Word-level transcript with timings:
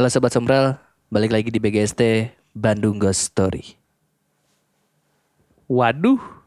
Halo 0.00 0.08
Sobat 0.08 0.32
Sombral, 0.32 0.80
balik 1.12 1.28
lagi 1.28 1.52
di 1.52 1.60
BGST 1.60 2.32
Bandung 2.56 2.96
Ghost 2.96 3.20
Story. 3.20 3.76
Waduh. 5.68 6.39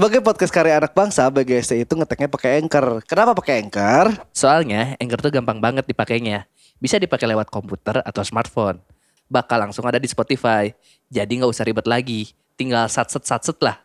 Sebagai 0.00 0.24
podcast 0.24 0.48
karya 0.48 0.80
anak 0.80 0.96
bangsa, 0.96 1.28
BGST 1.28 1.84
itu 1.84 1.92
ngeteknya 1.92 2.32
pakai 2.32 2.64
Anchor. 2.64 3.04
Kenapa 3.04 3.36
pakai 3.36 3.60
Anchor? 3.60 4.16
Soalnya 4.32 4.96
Anchor 4.96 5.20
tuh 5.20 5.28
gampang 5.28 5.60
banget 5.60 5.84
dipakainya. 5.84 6.48
Bisa 6.80 6.96
dipakai 6.96 7.28
lewat 7.28 7.52
komputer 7.52 8.00
atau 8.00 8.24
smartphone. 8.24 8.80
Bakal 9.28 9.68
langsung 9.68 9.84
ada 9.84 10.00
di 10.00 10.08
Spotify. 10.08 10.72
Jadi 11.12 11.44
nggak 11.44 11.52
usah 11.52 11.68
ribet 11.68 11.84
lagi. 11.84 12.32
Tinggal 12.56 12.88
sat-set-sat-set 12.88 13.60
lah. 13.60 13.76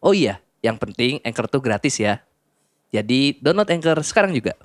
Oh 0.00 0.16
iya, 0.16 0.40
yang 0.64 0.80
penting 0.80 1.20
Anchor 1.20 1.44
tuh 1.44 1.60
gratis 1.60 2.00
ya. 2.00 2.24
Jadi 2.88 3.36
download 3.36 3.68
Anchor 3.68 4.00
sekarang 4.00 4.32
juga. 4.32 4.56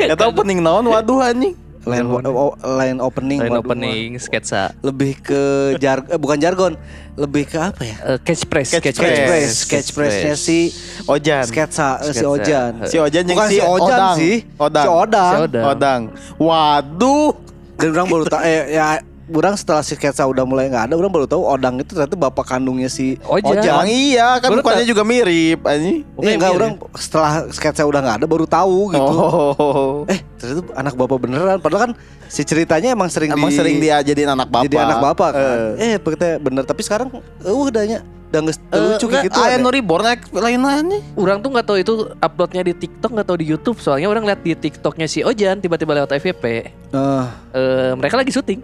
Kata 0.00 0.32
opening 0.32 0.64
naon 0.64 0.88
waduh 0.88 1.28
anjing. 1.28 1.67
Line, 1.88 2.04
o- 2.28 2.52
line 2.76 2.98
opening. 2.98 3.40
Line 3.40 3.50
waduh, 3.50 3.64
opening, 3.64 4.08
sketsa, 4.16 4.76
Lebih 4.78 5.18
ke 5.18 5.40
jar, 5.76 6.04
eh, 6.04 6.14
bukan 6.14 6.36
jargon, 6.36 6.72
lebih 7.14 7.44
ke 7.44 7.56
apa 7.56 7.80
ya? 7.80 7.96
Eh, 8.06 8.18
catchphrase, 8.20 8.76
Catchphrase. 8.76 8.92
Catchphrase, 8.92 9.56
catchphrase-nya 9.66 10.34
si 10.34 10.68
Ojan. 11.04 11.44
sketsa, 11.44 11.98
eh, 11.98 12.04
si 12.06 12.12
Sketsa. 12.14 12.28
Ojan. 12.28 12.72
Si 12.84 12.96
Ojan 12.96 13.24
yang 13.24 13.34
Bukan 13.34 13.48
si 13.48 13.54
si 13.54 13.60
Ojan 13.60 13.80
Odang. 13.80 14.14
sih, 14.14 14.34
Odang. 14.54 14.84
si 14.84 14.88
Odang. 14.90 15.32
Si 15.32 15.40
Odang. 15.40 15.64
Odang. 15.66 16.00
Waduh. 16.38 17.30
Dan 17.74 17.88
orang 17.94 18.08
baru 18.08 18.24
tahu, 18.26 18.42
eh, 18.42 18.74
ya, 18.74 18.86
orang 19.30 19.54
setelah 19.54 19.80
si 19.80 19.92
sketsa 19.92 20.24
udah 20.24 20.42
mulai 20.42 20.66
nggak 20.66 20.88
ada, 20.88 20.94
orang 20.94 21.08
baru 21.08 21.26
tahu 21.26 21.42
Odang 21.42 21.76
itu 21.76 21.92
ternyata 21.92 22.14
bapak 22.14 22.44
kandungnya 22.46 22.86
si 22.86 23.20
Ojan. 23.22 23.56
Ojan. 23.56 23.72
Emang 23.74 23.88
iya 23.88 24.28
kan 24.36 24.48
Baru 24.48 24.60
mukanya 24.60 24.84
juga 24.84 25.02
mirip 25.02 25.60
anjing. 25.62 26.02
Iya 26.16 26.32
enggak, 26.34 26.52
orang 26.52 26.72
setelah 26.94 27.30
sketsa 27.48 27.82
udah 27.82 28.00
nggak 28.00 28.16
ada 28.18 28.26
baru 28.26 28.44
tahu 28.44 28.78
gitu. 28.90 29.12
Oh. 29.12 29.94
Eh, 30.06 30.20
ternyata 30.36 30.62
anak 30.74 30.94
bapak 30.94 31.18
beneran. 31.18 31.58
Padahal 31.58 31.82
kan 31.86 31.92
si 32.26 32.42
ceritanya 32.42 32.92
emang 32.92 33.08
sering 33.08 33.30
Emang 33.30 33.48
di, 33.48 33.56
sering 33.56 33.76
dia 33.78 34.00
jadiin 34.00 34.30
anak 34.30 34.48
bapak. 34.48 34.64
jadi 34.64 34.76
anak 34.82 34.98
bapak 35.02 35.30
kan. 35.32 35.58
Eh. 35.76 35.92
Eh, 35.92 35.96
begitu 35.98 36.24
bener. 36.38 36.62
Tapi 36.62 36.80
sekarang 36.80 37.08
eh 37.42 37.52
udahnya 37.52 38.00
udah 38.28 38.40
nggak 38.44 38.56
Eh, 38.68 38.80
lucu 38.84 39.06
kayak 39.08 39.24
gitu. 39.24 39.38
Aya 39.38 39.56
ada. 39.56 39.64
nu 39.64 39.68
reborn 39.68 40.04
naik 40.04 40.20
lain 40.30 40.60
anjing. 40.60 41.02
Orang 41.16 41.40
tuh 41.40 41.48
nggak 41.48 41.64
tahu 41.64 41.76
itu 41.76 41.92
uploadnya 42.14 42.60
di 42.62 42.76
TikTok 42.76 43.10
nggak 43.10 43.24
tahu 43.24 43.38
di 43.40 43.46
YouTube. 43.46 43.80
Soalnya 43.80 44.04
orang 44.06 44.28
lihat 44.28 44.40
di 44.40 44.52
TikToknya 44.52 45.08
si 45.08 45.24
Ojan 45.24 45.58
tiba-tiba 45.58 45.96
lewat 45.96 46.12
FYP. 46.14 46.44
Eh, 46.44 47.24
Eh, 47.52 47.92
mereka 47.96 48.16
lagi 48.16 48.28
syuting. 48.28 48.60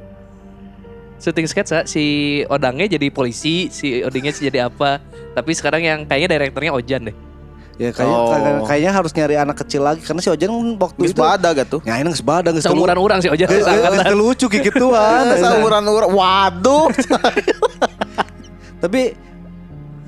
Syuting 1.25 1.49
sketsa 1.49 1.89
si 1.89 2.05
Odangnya 2.47 2.85
jadi 2.87 3.09
polisi, 3.09 3.73
si 3.73 4.05
Odingnya 4.05 4.29
sih 4.31 4.45
jadi 4.45 4.69
apa. 4.69 5.01
Tapi 5.33 5.51
sekarang 5.51 5.81
yang 5.81 5.99
kayaknya 6.05 6.37
direkturnya 6.37 6.71
Ojan 6.71 7.09
deh. 7.09 7.17
ya 7.75 7.91
kayaknya 7.91 8.15
Oh. 8.15 8.31
kayak- 8.31 8.63
kayaknya 8.71 8.93
harus 8.93 9.11
nyari 9.11 9.35
anak 9.35 9.57
kecil 9.59 9.83
lagi 9.83 9.99
karena 9.99 10.21
si 10.21 10.31
Ojan 10.31 10.47
waktu 10.79 11.01
Geus 11.01 11.11
itu 11.11 11.19
bada 11.19 11.51
gatuh. 11.51 11.81
Ya 11.83 11.99
ini 11.99 12.07
geus 12.07 12.23
bada 12.23 12.55
geus 12.55 12.63
Seumuran 12.63 12.95
orang 12.95 13.19
si 13.19 13.27
Ojan 13.27 13.51
Geus- 13.51 13.67
lucu 14.15 14.47
kayak 14.47 14.71
gituan. 14.71 15.27
Sauran 15.35 15.83
urang. 15.83 16.13
Waduh. 16.13 16.87
Tapi 18.83 19.17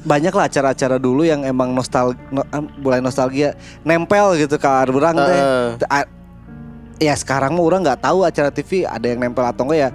banyak 0.06 0.30
lah 0.30 0.46
acara-acara 0.46 1.02
dulu 1.02 1.26
yang 1.26 1.42
emang 1.42 1.74
nostal 1.74 2.14
no- 2.30 2.46
mulai 2.78 3.02
nostalgia 3.02 3.58
nempel 3.82 4.38
gitu 4.38 4.54
ke 4.54 4.68
orang 4.68 5.16
teh. 5.16 5.41
Eh. 5.80 5.91
A- 5.91 6.10
Ya 6.96 7.12
sekarang 7.12 7.52
mah 7.52 7.60
orang 7.60 7.84
nggak 7.84 8.00
tahu 8.00 8.24
acara 8.24 8.48
TV 8.48 8.86
ada 8.86 9.04
yang 9.04 9.20
nempel 9.20 9.44
atau 9.44 9.68
enggak 9.68 9.78
ya. 9.78 9.91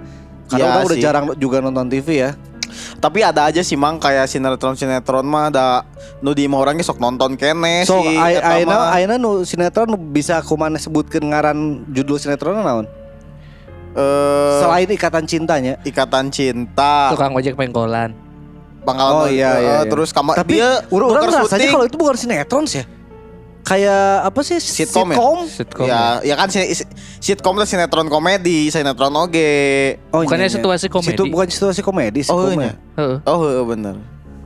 Karena 0.52 0.60
Iya 0.60 0.68
orang 0.70 0.84
udah 0.84 0.98
jarang 1.00 1.24
juga 1.34 1.56
nonton 1.58 1.88
TV 1.88 2.08
ya. 2.20 2.30
Tapi 2.98 3.20
ada 3.20 3.48
aja 3.48 3.60
sih 3.60 3.76
mang 3.76 3.96
kayak 3.96 4.24
sinetron-sinetron 4.26 5.24
mah 5.24 5.48
ada 5.48 5.84
nu 6.20 6.32
di 6.32 6.44
orangnya 6.46 6.80
sok 6.80 6.96
nonton 6.96 7.36
kene 7.36 7.84
So, 7.84 8.00
sih. 8.00 8.16
ai- 8.16 8.38
eta 8.38 8.48
ayeuna 8.56 8.72
mah. 8.74 8.88
ayeuna 8.92 9.16
nu 9.16 9.42
sinetron 9.42 9.88
nu 9.88 9.98
bisa 9.98 10.40
kumana 10.40 10.76
sebutkeun 10.76 11.24
ngaran 11.26 11.58
judul 11.88 12.16
sinetron 12.16 12.56
naon? 12.56 12.86
Eh, 13.92 14.58
Selain 14.58 14.88
ikatan 14.88 15.24
cintanya. 15.28 15.76
ikatan 15.84 16.32
cinta. 16.32 17.12
Tukang 17.12 17.36
ojek 17.36 17.52
pengkolan. 17.52 18.12
Oh, 18.12 18.84
Pangkalan 18.84 19.30
iya, 19.30 19.50
eh, 19.52 19.62
iya, 19.62 19.74
iya. 19.78 19.78
terus 19.86 20.10
kamar 20.10 20.34
Tapi 20.34 20.58
dia 20.58 20.82
orang 20.90 21.08
orang 21.12 21.44
rasanya 21.44 21.68
kalau 21.70 21.84
itu 21.86 21.94
bukan 21.94 22.16
sinetron 22.18 22.64
sih 22.66 22.82
ya. 22.82 22.84
Kayak 23.62 24.26
apa 24.26 24.40
sih 24.42 24.58
Sitkom 24.58 25.14
ya? 25.14 25.16
Sitkom. 25.46 25.86
ya, 25.86 26.18
ya 26.20 26.34
kan 26.34 26.50
si- 26.50 26.74
si- 26.74 26.88
sitkom 27.22 27.54
itu 27.56 27.70
sinetron 27.70 28.10
komedi, 28.10 28.66
sinetron 28.68 29.14
oge. 29.14 29.96
Oh, 30.10 30.26
Bukannya 30.26 30.46
iya, 30.46 30.50
iya. 30.50 30.56
situasi 30.58 30.86
komedi? 30.90 31.14
Situ 31.14 31.22
bukan 31.30 31.46
situasi 31.46 31.80
komedi 31.80 32.26
sih 32.26 32.34
Oh, 32.34 32.42
komedi. 32.42 32.66
iya. 32.66 32.74
Heeh. 32.98 33.16
Oh, 33.22 33.38
heeh, 33.40 33.62
bener. 33.62 33.94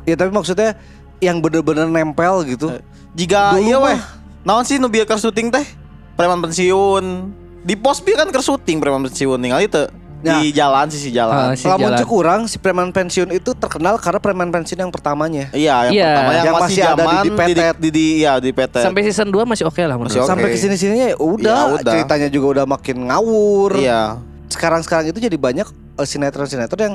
Ya 0.04 0.14
tapi 0.14 0.30
maksudnya 0.30 0.76
yang 1.18 1.40
bener-bener 1.40 1.88
nempel 1.88 2.44
gitu. 2.44 2.76
Jika 3.16 3.56
Dulu 3.56 3.64
iya 3.64 3.76
weh. 3.80 3.98
Naon 4.44 4.62
sih 4.62 4.76
nu 4.76 4.86
bieu 4.86 5.02
keur 5.02 5.16
syuting 5.16 5.48
teh? 5.48 5.64
Preman 6.12 6.38
pensiun. 6.38 7.32
Di 7.64 7.74
pos 7.74 7.98
bieu 7.98 8.14
kan 8.14 8.28
syuting 8.30 8.78
preman 8.78 9.00
pensiun 9.02 9.40
tinggal 9.40 9.58
itu 9.58 9.82
Ya. 10.18 10.38
di 10.38 10.48
jalan 10.50 10.86
sisi 10.86 11.10
jalan. 11.10 11.36
Ah, 11.36 11.52
si 11.52 11.64
Lamun 11.64 11.86
jalan. 11.86 11.98
cek 11.98 12.10
urang 12.10 12.40
si 12.44 12.56
preman 12.56 12.88
pensiun 12.88 13.30
itu 13.30 13.52
terkenal 13.52 13.94
karena 13.96 14.16
preman 14.16 14.48
pensiun 14.48 14.78
yang 14.78 14.88
pertamanya. 14.88 15.48
Iya, 15.50 15.86
yang 15.86 15.92
Iya. 15.92 16.06
pertama 16.08 16.30
yang, 16.32 16.40
Yang 16.42 16.54
masih, 16.54 16.64
masih 16.64 16.82
ada 16.82 16.90
di- 16.90 16.98
zaman 16.98 17.14
di 17.16 17.30
petet. 17.30 17.74
di, 17.76 17.88
di, 17.90 18.04
iya 18.16 18.32
di 18.36 18.50
PT. 18.50 18.74
Sampai 18.80 19.02
season 19.02 19.28
2 19.28 19.44
masih 19.44 19.64
oke 19.64 19.78
lah 19.78 19.94
menurut. 19.94 20.08
Masih 20.08 20.20
oke. 20.22 20.30
Sampai 20.30 20.48
ke 20.48 20.58
sini-sininya 20.58 21.06
ya 21.06 21.16
udah, 21.16 21.58
Ya 21.62 21.72
udah. 21.76 21.92
ceritanya 21.92 22.28
juga 22.28 22.46
udah 22.52 22.66
makin 22.66 22.96
ngawur. 23.04 23.76
Iya. 23.76 24.18
Sekarang-sekarang 24.46 25.06
itu 25.08 25.18
jadi 25.20 25.36
banyak 25.36 25.68
eh, 25.68 26.06
sinetron-sinetron 26.06 26.80
yang 26.82 26.94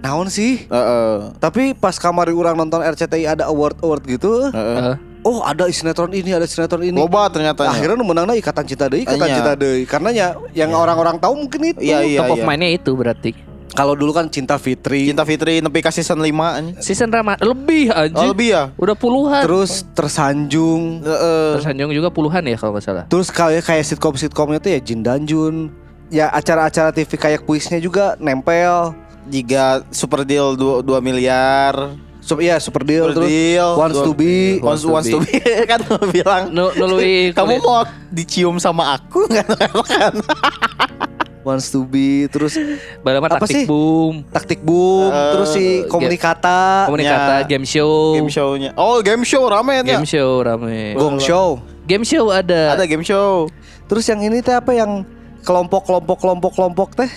naon 0.00 0.26
sih? 0.26 0.64
Heeh. 0.64 1.14
Tapi 1.36 1.74
pas 1.74 1.94
kamari 1.94 2.30
orang 2.30 2.56
nonton 2.56 2.80
RCTI 2.80 3.26
ada 3.28 3.44
award-award 3.46 4.02
gitu, 4.06 4.46
Heeh. 4.46 4.76
Heeh. 4.78 4.94
Oh 5.22 5.40
ada 5.40 5.68
sinetron 5.68 6.10
ini, 6.10 6.30
ada 6.30 6.44
sinetron 6.44 6.82
ini. 6.82 6.94
Loba 6.94 7.28
ternyata. 7.28 7.66
Akhirnya 7.66 7.94
nu 7.94 8.04
menangna 8.04 8.32
ikatan 8.32 8.64
cinta 8.64 8.86
deui, 8.86 9.02
ikatan 9.02 9.22
Iya. 9.22 9.36
cinta 9.36 9.52
deui. 9.54 9.82
Karena 9.84 10.08
ya 10.10 10.28
yang 10.52 10.70
orang-orang 10.70 11.16
tahu 11.16 11.36
mungkin 11.38 11.60
itu. 11.70 11.80
Iya, 11.80 11.98
iya. 12.02 12.20
Top 12.20 12.34
of 12.34 12.42
mind-nya 12.42 12.70
itu 12.72 12.92
berarti. 12.92 13.32
Kalau 13.70 13.94
dulu 13.94 14.10
kan 14.10 14.26
Cinta 14.26 14.58
Fitri, 14.58 15.06
Cinta 15.06 15.22
Fitri 15.22 15.62
nepi 15.62 15.78
ka 15.78 15.94
season 15.94 16.18
5 16.18 16.26
anjing. 16.58 16.74
Season 16.82 17.06
Rama 17.06 17.38
lebih 17.38 17.86
Oh, 17.88 18.02
anjing. 18.02 18.28
lebih 18.28 18.48
ya? 18.50 18.64
Udah 18.74 18.98
puluhan. 18.98 19.46
terus 19.46 19.86
Tersanjung, 19.94 21.06
Heeh. 21.06 21.54
Terus 21.54 21.66
Anjong 21.70 21.92
juga 21.94 22.10
puluhan 22.10 22.42
ya 22.42 22.58
kalau 22.58 22.74
nggak 22.74 22.82
salah. 22.82 23.04
terus 23.06 23.30
kayak 23.30 23.62
kayak 23.62 23.86
sitkom-sitkomnya 23.86 24.58
tuh 24.58 24.74
ya 24.74 24.80
Jin 24.82 25.00
dan 25.00 25.22
Jun. 25.22 25.70
Ya 26.10 26.26
acara-acara 26.28 26.90
TV 26.90 27.14
kayak 27.14 27.46
kuisnya 27.46 27.78
juga 27.78 28.18
nempel. 28.18 28.90
Jika 29.30 29.86
Super 29.88 30.26
Deal 30.26 30.58
2, 30.58 30.82
2 30.82 30.98
miliar. 30.98 31.94
So, 32.30 32.38
iya 32.38 32.62
Super 32.62 32.86
Deal 32.86 33.10
Super 33.10 33.26
terus 33.26 33.28
Deal. 33.28 33.68
Wants 33.74 33.98
to 33.98 34.12
Be. 34.14 34.62
Wants, 34.62 34.86
wants 34.86 35.10
to 35.10 35.18
be 35.18 35.42
kan 35.70 35.82
lu 35.82 35.98
bilang. 36.14 36.54
Nu 36.54 36.70
nului 36.70 37.30
Kamu 37.36 37.58
mau 37.58 37.82
dicium 38.06 38.54
sama 38.56 38.94
aku 38.94 39.26
kan? 39.26 39.42
Wants 41.42 41.72
to 41.72 41.82
Be 41.82 42.28
terus 42.28 42.54
Balama 43.00 43.26
Apa 43.26 43.48
sih? 43.48 43.64
taktik 43.64 43.66
boom, 43.66 44.14
Taktik 44.28 44.60
Boom, 44.60 45.10
Eh, 45.10 45.30
terus 45.34 45.48
si 45.50 45.64
Komunikata, 45.88 46.84
komunikata, 46.86 47.34
Ya. 47.42 47.48
game 47.48 47.64
show, 47.64 48.12
game 48.14 48.28
show-nya. 48.28 48.70
Oh, 48.76 49.00
game 49.00 49.24
show 49.24 49.48
rame 49.48 49.80
ya. 49.80 49.96
game 49.96 50.06
show 50.06 50.38
rame. 50.38 50.94
Gong 50.94 51.18
Show. 51.18 51.58
Game 51.88 52.04
show 52.04 52.30
ada. 52.30 52.76
Ada 52.76 52.84
game 52.84 53.02
show. 53.02 53.48
Terus 53.88 54.06
yang 54.06 54.20
ini 54.20 54.38
teh 54.38 54.52
apa 54.52 54.70
yang 54.70 55.02
kelompok-kelompok 55.42 56.20
kelompok-kelompok 56.20 56.94
teh? 56.94 57.10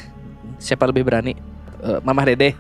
Siapa 0.58 0.88
lebih 0.88 1.04
berani? 1.04 1.36
Eh, 1.84 2.00
Mamah 2.02 2.26
Dede. 2.26 2.56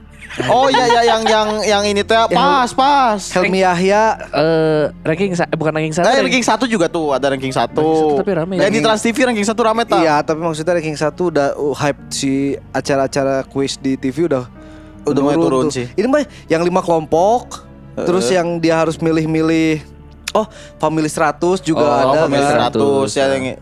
Oh 0.46 0.66
iya 0.66 0.86
ya 0.90 1.02
yang 1.06 1.22
yang 1.24 1.48
yang 1.62 1.84
ini 1.86 2.02
teh 2.02 2.18
pas 2.30 2.70
pas. 2.70 3.22
Helmi 3.31 3.60
Yahya, 3.60 4.18
Eh 4.30 4.84
ranking 5.04 5.31
eh, 5.31 5.46
bukan 5.54 5.72
ranking 5.72 5.94
satu. 5.94 6.04
Nah, 6.04 6.10
ranking- 6.12 6.25
ranking 6.25 6.46
satu 6.46 6.66
juga 6.66 6.86
tuh 6.88 7.14
ada 7.14 7.30
ranking 7.30 7.52
satu. 7.52 7.78
Ranking 7.80 8.02
satu 8.10 8.18
tapi 8.18 8.31
rame 8.34 8.54
Dan 8.58 8.66
ya. 8.66 8.74
di 8.74 8.80
Trans 8.80 9.00
TV 9.00 9.18
ranking 9.24 9.46
satu 9.46 9.62
rame 9.62 9.84
tak? 9.84 10.00
Iya, 10.00 10.16
tapi 10.20 10.40
maksudnya 10.40 10.74
ranking 10.74 10.96
satu 10.96 11.30
udah 11.30 11.54
uh, 11.54 11.74
hype 11.74 12.02
si 12.10 12.31
acara-acara 12.70 13.46
quiz 13.46 13.78
di 13.78 13.94
TV 13.94 14.25
udah 14.25 14.50
Udah 15.04 15.22
mulai 15.22 15.36
turun 15.36 15.68
tuh. 15.68 15.75
sih. 15.75 15.86
Ini 15.92 16.08
mah 16.08 16.22
yang 16.48 16.64
lima 16.64 16.80
kelompok, 16.80 17.68
terus 17.98 18.25
yang 18.28 18.58
dia 18.58 18.80
harus 18.80 18.98
milih-milih. 18.98 19.84
Oh, 20.31 20.50
Family 20.80 21.06
100 21.06 21.62
juga 21.62 21.86
Oh, 21.86 21.94
ada. 22.10 22.25
Family 22.25 22.42
kan? 22.42 22.74
100 22.74 23.06
ya 23.14 23.25
yang 23.30 23.46
eh, 23.46 23.56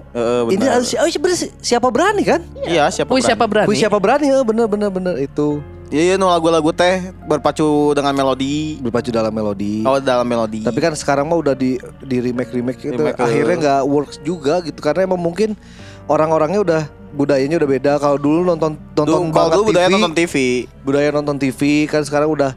Ini 0.47 0.55
benar. 0.55 0.71
ada 0.73 0.85
si- 0.85 0.95
oh, 0.95 1.03
sebenarnya 1.03 1.39
si- 1.41 1.51
siapa 1.59 1.91
berani 1.91 2.23
kan? 2.23 2.39
Iya, 2.63 2.87
siapa? 2.87 3.11
Berani? 3.11 3.27
siapa 3.27 3.43
berani? 3.43 3.75
Siapa 3.75 3.97
berani? 3.99 4.25
Eh, 4.29 4.39
bener 4.39 4.65
bener 4.65 4.87
bener 4.87 5.15
itu. 5.19 5.59
Iya, 5.91 6.15
nu 6.15 6.23
lagu-lagu 6.25 6.71
teh 6.71 6.97
berpacu 7.21 7.67
dengan 7.91 8.15
melodi. 8.15 8.79
berpacu 8.79 9.11
dalam 9.11 9.27
melodi. 9.29 9.83
Oh, 9.83 9.99
dalam 9.99 10.23
melodi. 10.23 10.63
Tapi 10.63 10.79
kan 10.79 10.95
sekarang 10.95 11.27
mah 11.27 11.35
udah 11.37 11.51
di 11.51 11.75
di 12.01 12.17
remake 12.21 12.47
remake 12.49 12.79
itu 12.81 12.95
Remake 12.95 13.13
ke- 13.13 13.27
akhirnya 13.27 13.55
nggak 13.59 13.81
works 13.85 14.17
juga 14.19 14.63
gitu 14.63 14.79
karena 14.79 15.03
emang 15.03 15.19
mungkin 15.19 15.51
orang-orangnya 16.07 16.59
udah 16.61 16.81
budayanya 17.11 17.59
udah 17.59 17.69
beda. 17.69 17.91
Kalau 17.97 18.15
dulu 18.15 18.47
nonton 18.47 18.79
nonton 18.89 19.03
Dulu- 19.05 19.19
kalau 19.29 19.35
banget 19.43 19.51
dulu 19.53 19.67
budaya 19.67 19.85
TV, 19.85 19.93
nonton 19.93 20.13
TV, 20.15 20.35
budaya 20.81 21.09
nonton 21.11 21.35
TV 21.37 21.59
kan 21.85 22.01
sekarang 22.01 22.29
udah 22.29 22.51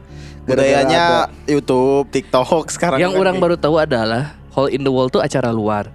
budayanya 0.45 1.27
ada- 1.27 1.29
YouTube, 1.45 2.07
TikTok 2.09 2.71
sekarang. 2.71 2.97
Yang 2.97 3.13
kan 3.13 3.19
orang 3.19 3.35
baru 3.37 3.55
tahu 3.59 3.75
adalah 3.77 4.31
Hall 4.49 4.71
in 4.71 4.79
the 4.79 4.89
Wall 4.89 5.11
tuh 5.11 5.19
acara 5.19 5.51
luar. 5.51 5.91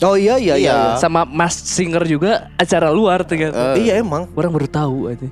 Oh 0.00 0.14
iya 0.14 0.38
iya 0.38 0.54
iya. 0.54 0.56
Iya. 0.56 0.74
Iya, 0.94 1.02
Sama 1.02 1.26
Mas 1.26 1.58
Singer 1.58 2.06
juga 2.06 2.46
acara 2.54 2.88
luar 2.88 3.20
ternyata. 3.20 3.74
Iya, 3.74 3.98
emang. 3.98 4.30
Orang 4.32 4.54
baru 4.54 4.64
tahu 4.64 5.10
aja. 5.10 5.26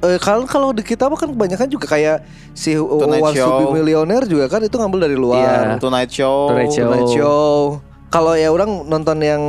Eh, 0.00 0.16
kalau 0.16 0.48
kalau 0.48 0.72
di 0.72 0.80
kita 0.80 1.06
mah 1.06 1.14
kan 1.14 1.28
kebanyakan 1.28 1.68
juga 1.68 1.84
kayak 1.86 2.24
si 2.50 2.72
Tonight 2.72 3.20
Wants 3.20 3.36
to 3.36 3.44
Be 3.44 3.64
Show. 3.66 3.70
Millionaire 3.70 4.24
juga 4.24 4.48
kan 4.48 4.60
itu 4.60 4.72
ngambil 4.72 5.00
dari 5.04 5.14
luar. 5.14 5.44
Iya. 5.68 5.76
Tonight 5.76 6.08
Show. 6.08 6.48
Tonight 6.48 6.70
Show. 6.70 6.86
Tonight 6.86 7.10
Show. 7.10 7.54
Kalau 8.08 8.32
ya 8.32 8.48
orang 8.48 8.88
nonton 8.88 9.20
yang 9.20 9.42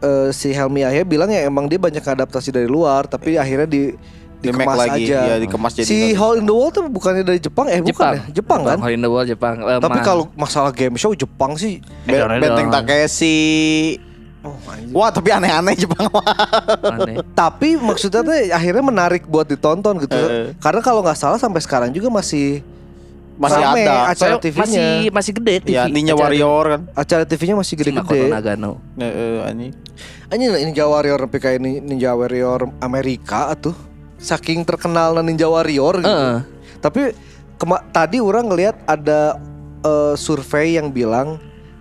eh, 0.00 0.32
si 0.32 0.50
Helmi 0.50 0.80
Yahya 0.80 1.04
bilang 1.04 1.28
ya 1.28 1.44
emang 1.44 1.66
dia 1.66 1.76
banyak 1.76 2.00
adaptasi 2.00 2.50
dari 2.50 2.66
luar 2.66 3.04
tapi 3.04 3.36
akhirnya 3.36 3.64
di 3.64 3.92
Di 4.38 4.48
dikemas 4.48 4.70
make 4.70 4.82
lagi, 4.86 5.04
aja. 5.04 5.20
ya, 5.24 5.36
dikemas 5.36 5.72
jadi 5.74 5.84
si. 5.84 5.98
Hall 6.14 6.38
in 6.38 6.46
the 6.46 6.54
Wall 6.54 6.70
tuh 6.70 6.86
bukannya 6.86 7.22
dari 7.22 7.38
Jepang 7.38 7.66
eh 7.66 7.78
bukan 7.78 7.90
Jepang. 7.90 8.14
ya? 8.14 8.22
Jepang 8.32 8.60
kan? 8.62 8.78
Hall 8.78 8.94
in 8.94 9.02
the 9.02 9.10
Wall 9.10 9.26
Jepang. 9.26 9.54
Tapi 9.60 9.98
kalau 10.00 10.30
masalah 10.32 10.70
game 10.70 10.94
show 10.94 11.10
Jepang 11.10 11.54
sih 11.54 11.82
Be- 12.06 12.22
Benteng. 12.38 12.70
Takeshi. 12.70 13.98
Oh 14.40 14.56
anjir. 14.66 14.92
Wah, 14.92 15.08
tapi 15.08 15.28
aneh-aneh 15.28 15.74
Jepang 15.74 16.06
aneh. 16.84 17.16
Tapi 17.32 17.74
maksudnya 17.74 18.20
tuh 18.20 18.34
akhirnya 18.48 18.82
menarik 18.82 19.22
buat 19.24 19.44
ditonton 19.44 19.98
gitu. 19.98 20.14
Eh. 20.14 20.54
Karena 20.56 20.80
kalau 20.80 21.00
nggak 21.00 21.14
salah 21.14 21.36
sampai 21.36 21.58
sekarang 21.58 21.90
juga 21.90 22.08
masih 22.08 22.62
Masih 23.38 23.62
rame 23.62 23.86
ada. 23.86 24.10
acara 24.10 24.34
Soalnya 24.34 24.42
TV-nya. 24.42 24.62
masih 24.66 24.86
masih 25.14 25.32
gede 25.38 25.54
TV. 25.62 25.70
Ya, 25.72 25.86
Ninja 25.86 26.10
Acara 26.12 26.22
Warrior 26.26 26.64
kan. 26.66 26.80
Acara 26.92 27.22
TV-nya 27.22 27.54
masih 27.54 27.74
gede-gede. 27.78 28.20
Nagano. 28.26 28.72
Heeh, 28.98 29.46
anjing. 29.46 29.72
Ini 30.28 30.44
Ninja 30.66 30.84
Warrior 30.84 31.18
tapi 31.22 31.38
kayak 31.38 31.56
ini 31.62 31.78
Ninja 31.78 32.12
Warrior 32.12 32.66
Amerika 32.82 33.54
tuh. 33.54 33.78
Saking 34.18 34.66
terkenal 34.66 35.14
Ninja 35.22 35.46
Warrior 35.46 36.02
gitu. 36.02 36.10
Heeh. 36.10 36.38
Tapi 36.82 37.14
kema- 37.54 37.86
tadi 37.88 38.18
orang 38.18 38.50
ngelihat 38.50 38.74
ada 38.82 39.38
eh, 39.80 40.14
survei 40.14 40.74
yang 40.74 40.90
bilang 40.90 41.38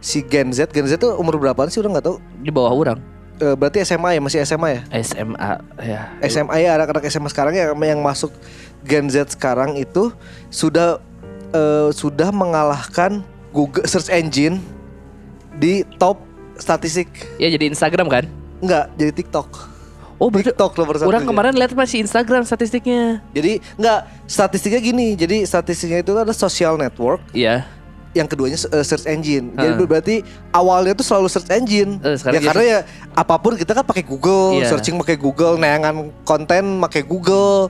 si 0.07 0.23
Gen 0.23 0.55
Z, 0.55 0.71
Gen 0.71 0.87
Z 0.87 1.03
tuh 1.03 1.19
umur 1.19 1.35
berapaan 1.35 1.67
sih 1.67 1.83
orang 1.83 1.99
nggak 1.99 2.07
tahu. 2.07 2.17
Di 2.39 2.47
bawah 2.47 2.71
orang. 2.71 2.99
Eh, 3.37 3.53
berarti 3.53 3.83
SMA 3.83 4.15
ya, 4.15 4.19
masih 4.23 4.39
SMA 4.47 4.69
ya? 4.71 4.81
SMA 5.03 5.49
ya. 5.83 6.01
SMA 6.25 6.55
ya 6.63 6.69
anak-anak 6.79 7.03
SMA 7.11 7.27
sekarang 7.27 7.53
yang 7.53 7.75
yang 7.75 7.99
masuk 7.99 8.31
Gen 8.87 9.11
Z 9.11 9.35
sekarang 9.35 9.75
itu 9.75 10.15
sudah 10.47 11.03
eh, 11.51 11.91
sudah 11.91 12.31
mengalahkan 12.31 13.19
Google 13.51 13.83
search 13.83 14.07
engine 14.07 14.63
di 15.59 15.83
top 15.99 16.23
statistik. 16.55 17.11
Ya 17.37 17.51
jadi 17.51 17.67
Instagram 17.67 18.07
kan? 18.07 18.23
Enggak, 18.57 18.89
jadi 18.97 19.11
TikTok. 19.13 19.49
Oh 20.17 20.33
berarti 20.33 20.49
TikTok 20.49 20.73
nomor 20.81 20.97
satu. 20.97 21.05
orang 21.05 21.29
kemarin 21.29 21.53
lihat 21.53 21.77
masih 21.77 22.01
Instagram 22.01 22.41
statistiknya. 22.41 23.21
Jadi 23.37 23.61
enggak 23.77 24.09
statistiknya 24.25 24.81
gini. 24.81 25.13
Jadi 25.13 25.45
statistiknya 25.45 26.01
itu 26.01 26.09
ada 26.17 26.33
social 26.33 26.73
network, 26.73 27.21
Iya. 27.37 27.69
Yang 28.17 28.25
keduanya 28.25 28.57
eh, 28.57 28.81
search 28.81 29.05
engine. 29.05 29.53
Jadi 29.53 29.83
berarti 29.83 30.15
awalnya 30.49 30.93
tuh 30.93 31.05
selalu 31.05 31.27
search 31.27 31.49
engine. 31.49 32.01
Eh, 32.01 32.17
ya 32.17 32.39
karena 32.41 32.63
ya 32.63 32.79
apa 33.13 33.37
pun 33.37 33.53
kita 33.53 33.71
kan 33.71 33.85
pakai 33.85 34.01
Google, 34.01 34.57
Iya. 34.57 34.67
searching 34.67 34.97
pakai 34.97 35.15
Google, 35.15 35.55
nayangan 35.55 36.09
konten 36.23 36.81
pakai 36.81 37.01
Google. 37.01 37.69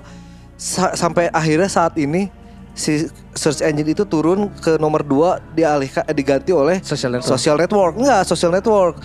Sa- 0.55 0.95
sampai 0.95 1.29
akhirnya 1.29 1.69
saat 1.69 1.93
ini 1.95 2.33
si 2.73 3.05
search 3.33 3.61
engine 3.61 3.89
itu 3.89 4.01
turun 4.03 4.49
ke 4.53 4.77
nomor 4.77 5.01
2 5.01 5.53
dialihkan 5.53 6.01
eh, 6.03 6.13
diganti 6.13 6.49
oleh 6.49 6.81
Social 6.81 7.13
network. 7.13 7.29
social 7.29 7.57
network. 7.57 7.93
Enggak, 7.95 8.21
social 8.23 8.49
network. 8.49 8.95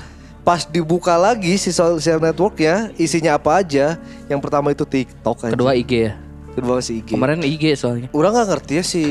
Pas 0.43 0.65
dibuka 0.65 1.15
lagi 1.15 1.55
si 1.55 1.71
social 1.71 2.19
networknya 2.19 2.91
isinya 2.97 3.37
apa 3.37 3.61
aja? 3.61 3.95
Yang 4.27 4.41
pertama 4.41 4.71
itu 4.71 4.83
TikTok 4.83 5.47
aja. 5.47 5.53
Kedua 5.53 5.73
IG 5.73 5.93
ya. 5.93 6.13
kedua 6.53 6.85
si 6.85 7.01
IG. 7.01 7.17
Kemarin 7.17 7.41
IG 7.41 7.73
soalnya. 7.73 8.13
Orang 8.13 8.35
nggak 8.35 8.49
ngerti 8.51 8.73
ya 8.77 8.85
si 8.85 9.03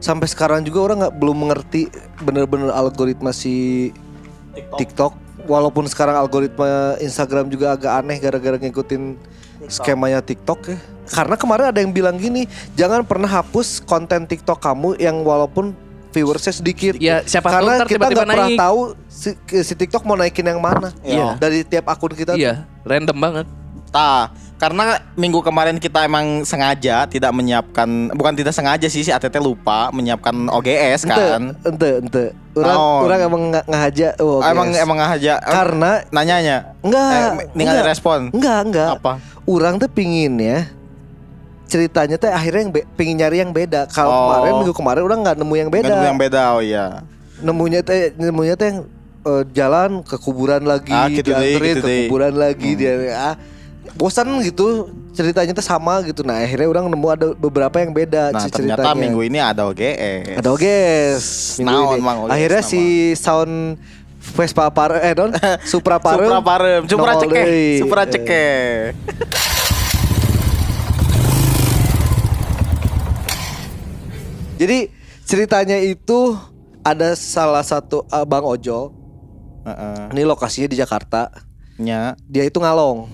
sampai 0.00 0.26
sekarang 0.28 0.62
juga 0.64 0.78
orang 0.90 0.96
nggak 1.06 1.16
belum 1.16 1.36
mengerti 1.46 1.88
bener-bener 2.22 2.72
algoritma 2.72 3.30
si 3.30 3.90
TikTok. 4.76 5.24
Walaupun 5.46 5.86
sekarang 5.86 6.18
algoritma 6.18 6.98
Instagram 6.98 7.46
juga 7.46 7.78
agak 7.78 7.92
aneh 8.02 8.18
gara-gara 8.18 8.58
ngikutin 8.58 9.14
skemanya 9.70 10.18
TikTok 10.18 10.74
ya. 10.74 10.78
Karena 11.06 11.38
kemarin 11.38 11.70
ada 11.70 11.78
yang 11.78 11.94
bilang 11.94 12.18
gini, 12.18 12.50
jangan 12.74 13.06
pernah 13.06 13.30
hapus 13.30 13.78
konten 13.86 14.26
TikTok 14.26 14.58
kamu 14.58 14.98
yang 14.98 15.22
walaupun 15.22 15.70
viewersnya 16.10 16.50
sedikit. 16.56 16.98
Ya 16.98 17.22
siapa 17.22 17.52
tahu 17.52 17.62
Karena 17.62 17.72
ntar 17.78 17.86
kita 17.86 18.06
nggak 18.10 18.26
pernah 18.26 18.50
tahu 18.58 18.80
si, 19.06 19.30
si 19.62 19.74
TikTok 19.76 20.02
mau 20.02 20.16
naikin 20.18 20.48
yang 20.48 20.58
mana. 20.58 20.90
Iya. 21.06 21.38
Dari 21.38 21.62
tiap 21.62 21.86
akun 21.92 22.16
kita. 22.16 22.34
Iya, 22.34 22.66
random 22.82 23.16
banget. 23.20 23.46
Tah, 23.92 24.34
karena 24.56 24.84
minggu 25.12 25.44
kemarin 25.44 25.76
kita 25.76 26.00
emang 26.02 26.40
sengaja 26.42 27.04
tidak 27.04 27.28
menyiapkan 27.28 28.08
bukan 28.10 28.32
tidak 28.32 28.56
sengaja 28.56 28.88
sih 28.88 29.04
si 29.04 29.12
ATT 29.12 29.36
lupa 29.36 29.92
menyiapkan 29.92 30.48
OGS 30.48 31.04
kan. 31.04 31.52
ente, 31.60 31.90
ente. 32.00 32.24
Orang, 32.56 32.72
Naon? 32.72 33.00
orang 33.04 33.18
emang 33.20 33.42
ngahaja. 33.68 34.08
Oh, 34.16 34.40
Emang 34.40 34.72
guys. 34.72 34.80
emang 34.80 34.96
aja 34.98 35.34
karena 35.38 35.90
nanyanya. 36.08 36.72
enggak, 36.80 37.44
Eh, 37.44 37.52
enggak, 37.54 37.84
respon. 37.84 38.32
enggak, 38.32 38.60
enggak. 38.64 38.90
Apa? 38.96 39.12
Orang 39.44 39.76
tuh 39.76 39.92
pingin 39.92 40.40
ya 40.40 40.64
ceritanya 41.66 42.16
teh 42.16 42.30
akhirnya 42.30 42.62
yang 42.62 42.72
be- 42.72 42.88
pingin 42.96 43.16
nyari 43.18 43.42
yang 43.42 43.52
beda. 43.52 43.90
Kalau 43.90 44.08
Oh. 44.08 44.20
kemarin 44.30 44.52
minggu 44.62 44.72
kemarin 44.72 45.02
orang 45.02 45.18
nggak 45.20 45.36
nemu 45.36 45.54
yang 45.58 45.68
beda. 45.68 45.92
Nemu 45.92 46.04
yang 46.06 46.18
beda 46.18 46.42
oh 46.54 46.62
iya. 46.62 46.86
Nemunya 47.36 47.80
teh 47.82 48.16
nemunya 48.16 48.54
teh 48.54 48.66
yang 48.70 48.80
eh, 49.20 49.44
jalan 49.52 50.00
ke 50.00 50.16
kuburan 50.16 50.62
lagi, 50.62 50.94
Ah, 50.94 51.10
gitu 51.10 51.28
dianterin 51.28 51.60
gitu 51.68 51.80
ke 51.82 51.88
deh. 51.90 52.00
kuburan 52.06 52.32
lagi 52.32 52.70
dia 52.72 52.92
ah 53.12 53.34
bosan 53.96 54.28
gitu 54.44 54.86
ceritanya 55.10 55.52
tuh 55.52 55.64
sama 55.64 56.04
gitu. 56.04 56.20
Nah 56.20 56.36
akhirnya 56.36 56.68
orang 56.68 56.86
nemu 56.86 57.08
ada 57.08 57.26
beberapa 57.32 57.80
yang 57.80 57.90
beda 57.90 58.30
Nah, 58.30 58.44
si 58.44 58.52
ternyata 58.52 58.84
ceritanya. 58.84 59.00
minggu 59.00 59.20
ini 59.24 59.38
ada 59.40 59.62
OGS. 59.64 60.36
Ada 60.36 60.50
guys. 60.52 61.24
Minggu 61.58 61.72
Naon, 61.72 61.96
ini. 61.96 62.04
Mang, 62.04 62.18
OGS 62.22 62.32
Akhirnya 62.36 62.60
nama. 62.60 62.70
si 62.70 62.82
sound 63.16 63.54
Vespa 64.26 64.68
Par 64.68 64.90
eh 64.98 65.14
non 65.14 65.30
Supra 65.70 65.96
Parem. 65.96 66.28
Supra 66.28 66.40
Parem, 66.42 66.80
Supra 66.84 67.12
deui. 67.16 67.78
Supra 67.80 68.02
cekeh. 68.04 68.92
Jadi 74.56 74.88
ceritanya 75.28 75.76
itu 75.76 76.36
ada 76.80 77.12
salah 77.12 77.60
satu 77.60 78.06
abang 78.08 78.44
ojol. 78.46 78.92
Heeh. 79.66 80.16
Ini 80.16 80.22
lokasinya 80.24 80.68
di 80.70 80.78
Jakarta. 80.78 81.28
Nya, 81.76 82.16
Dia 82.24 82.48
itu 82.48 82.56
ngalong. 82.56 83.04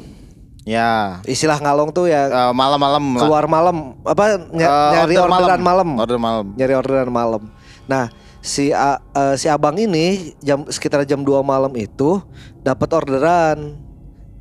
Ya. 0.62 1.20
Istilah 1.22 1.58
ngalong 1.58 1.90
tuh 1.90 2.06
ya 2.06 2.26
Eh, 2.26 2.52
malam-malam 2.52 3.02
lah. 3.12 3.22
keluar 3.22 3.44
malam 3.46 3.76
apa 4.00 4.22
ny- 4.48 4.62
Eh, 4.62 4.90
nyari 4.92 5.14
order 5.16 5.34
orderan 5.36 5.60
malam. 5.60 5.88
Order 5.96 6.18
malam. 6.18 6.46
Nyari 6.54 6.74
orderan 6.74 7.10
malam. 7.10 7.42
Nah, 7.84 8.08
si 8.38 8.70
A- 8.70 9.02
eh, 9.12 9.34
si 9.36 9.46
abang 9.46 9.74
ini 9.74 10.34
jam 10.38 10.66
sekitar 10.66 11.02
jam 11.02 11.20
2 11.20 11.42
malam 11.42 11.70
itu 11.74 12.22
dapat 12.58 12.88
orderan 12.92 13.78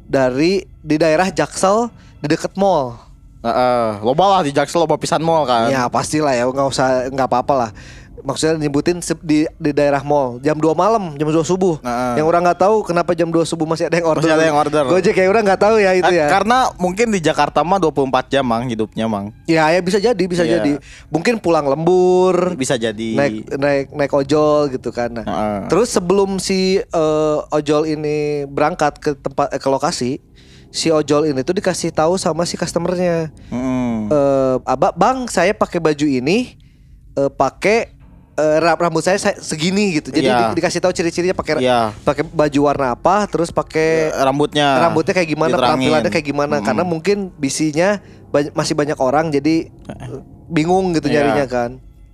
dari 0.04 0.62
di 0.78 0.96
daerah 0.96 1.28
Jaksel 1.28 1.90
di 2.18 2.28
deket 2.28 2.54
mall. 2.54 2.98
Heeh, 3.42 3.98
loba 4.00 4.30
lah 4.30 4.42
di 4.46 4.54
Jaksel 4.54 4.78
loba 4.80 4.96
pisan 4.96 5.20
mall 5.20 5.42
kan. 5.44 5.66
Ya 5.68 5.90
pastilah 5.90 6.30
ya 6.32 6.46
nggak 6.46 6.68
usah 6.68 7.10
nggak 7.10 7.26
apa-apa 7.26 7.54
lah. 7.58 7.72
Maksudnya 8.22 8.56
nyebutin 8.58 9.02
di 9.22 9.46
di 9.60 9.72
daerah 9.74 10.02
mall 10.02 10.38
jam 10.40 10.58
2 10.58 10.74
malam 10.74 11.14
jam 11.18 11.28
2 11.28 11.42
subuh. 11.42 11.78
Heeh. 11.82 12.22
Yang 12.22 12.28
orang 12.28 12.42
nggak 12.48 12.60
tahu 12.62 12.76
kenapa 12.86 13.12
jam 13.18 13.30
2 13.30 13.44
subuh 13.44 13.66
masih 13.66 13.90
ada 13.90 13.98
yang 13.98 14.08
order. 14.08 14.22
Masih 14.24 14.34
ada 14.38 14.46
yang 14.46 14.58
order. 14.58 14.84
Gojek 14.88 15.16
ya 15.18 15.26
orang 15.30 15.44
nggak 15.46 15.62
tahu 15.62 15.76
ya 15.82 15.92
itu 15.98 16.14
ya. 16.14 16.28
Karena 16.30 16.70
mungkin 16.78 17.10
di 17.10 17.20
Jakarta 17.20 17.66
mah 17.66 17.82
24 17.82 18.32
jam 18.32 18.46
mang 18.46 18.66
hidupnya 18.66 19.06
mang. 19.10 19.34
Ya 19.46 19.68
ya 19.70 19.80
bisa 19.82 19.98
jadi 19.98 20.24
bisa 20.26 20.46
Iya. 20.46 20.62
jadi. 20.62 20.78
Mungkin 21.10 21.42
pulang 21.42 21.66
lembur. 21.68 22.54
Bisa 22.56 22.78
jadi. 22.78 23.18
Naik 23.18 23.58
naik 23.58 23.86
naik 23.92 24.12
ojol 24.14 24.72
gitu 24.72 24.90
kan. 24.94 25.12
Nah, 25.12 25.26
Heeh. 25.26 25.60
Terus 25.70 25.90
sebelum 25.92 26.38
si 26.38 26.80
eh, 26.80 27.38
ojol 27.52 27.90
ini 27.90 28.46
berangkat 28.48 28.98
ke 29.02 29.12
tempat 29.18 29.52
eh, 29.54 29.60
ke 29.60 29.68
lokasi, 29.68 30.22
si 30.72 30.88
ojol 30.88 31.28
ini 31.28 31.44
tuh 31.44 31.56
dikasih 31.56 31.92
tahu 31.92 32.16
sama 32.16 32.48
si 32.48 32.56
customernya. 32.56 33.30
Mm. 33.52 34.08
eh 34.12 34.56
abah 34.68 34.92
bang 34.96 35.28
saya 35.28 35.52
pakai 35.56 35.80
baju 35.80 36.08
ini 36.08 36.56
eh, 37.16 37.32
pakai 37.32 38.01
eh, 38.34 38.58
ra- 38.58 38.80
rambut 38.80 39.02
saya, 39.02 39.16
saya 39.16 39.36
segini 39.38 39.98
gitu 39.98 40.10
jadi 40.10 40.26
Iya. 40.26 40.38
di- 40.48 40.58
dikasih 40.58 40.80
tahu 40.80 40.92
ciri-cirinya 40.92 41.34
pakai 41.34 41.60
Iya. 41.60 41.92
pakai 41.98 42.24
baju 42.24 42.60
warna 42.64 42.94
apa 42.94 43.26
terus 43.26 43.50
pakai 43.50 44.10
Eh, 44.10 44.22
rambutnya 44.22 44.80
rambutnya 44.82 45.12
kayak 45.12 45.30
gimana 45.30 45.52
diterangin. 45.52 45.76
penampilannya 45.78 46.12
kayak 46.12 46.28
gimana 46.28 46.56
Mm-mm. 46.56 46.66
karena 46.66 46.84
mungkin 46.84 47.18
bisinya 47.34 48.00
bany- 48.28 48.52
masih 48.52 48.74
banyak 48.74 48.98
orang 48.98 49.30
jadi 49.30 49.68
eh, 49.68 50.20
bingung 50.48 50.92
gitu 50.92 51.06
Iya. 51.06 51.22
nyarinya 51.22 51.48
kan 51.48 51.72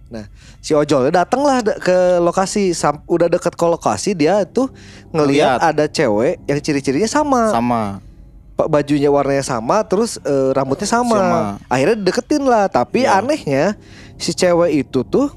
nah 0.07 0.24
si 0.57 0.71
ojol 0.71 1.12
datang 1.12 1.43
lah 1.43 1.59
da- 1.59 1.75
ke 1.75 1.95
lokasi 2.17 2.71
sam- 2.71 3.03
udah 3.05 3.27
deket 3.27 3.53
ke 3.53 3.65
lokasi 3.65 4.15
dia 4.15 4.41
tuh 4.43 4.71
ngelihat 5.12 5.59
ada 5.62 5.83
cewek 5.86 6.39
yang 6.43 6.57
ciri-cirinya 6.57 7.05
sama 7.05 7.51
sama 7.51 8.00
pa- 8.53 8.65
bajunya 8.65 9.07
warnanya 9.07 9.43
sama 9.43 9.83
terus 9.83 10.15
eh, 10.17 10.50
rambutnya 10.51 10.88
sama. 10.88 11.13
Sama. 11.13 11.39
akhirnya 11.67 11.97
deketin 12.00 12.41
lah 12.41 12.65
tapi 12.65 13.03
Iya. 13.03 13.19
anehnya 13.19 13.65
si 14.15 14.31
cewek 14.31 14.81
itu 14.81 15.03
tuh 15.03 15.27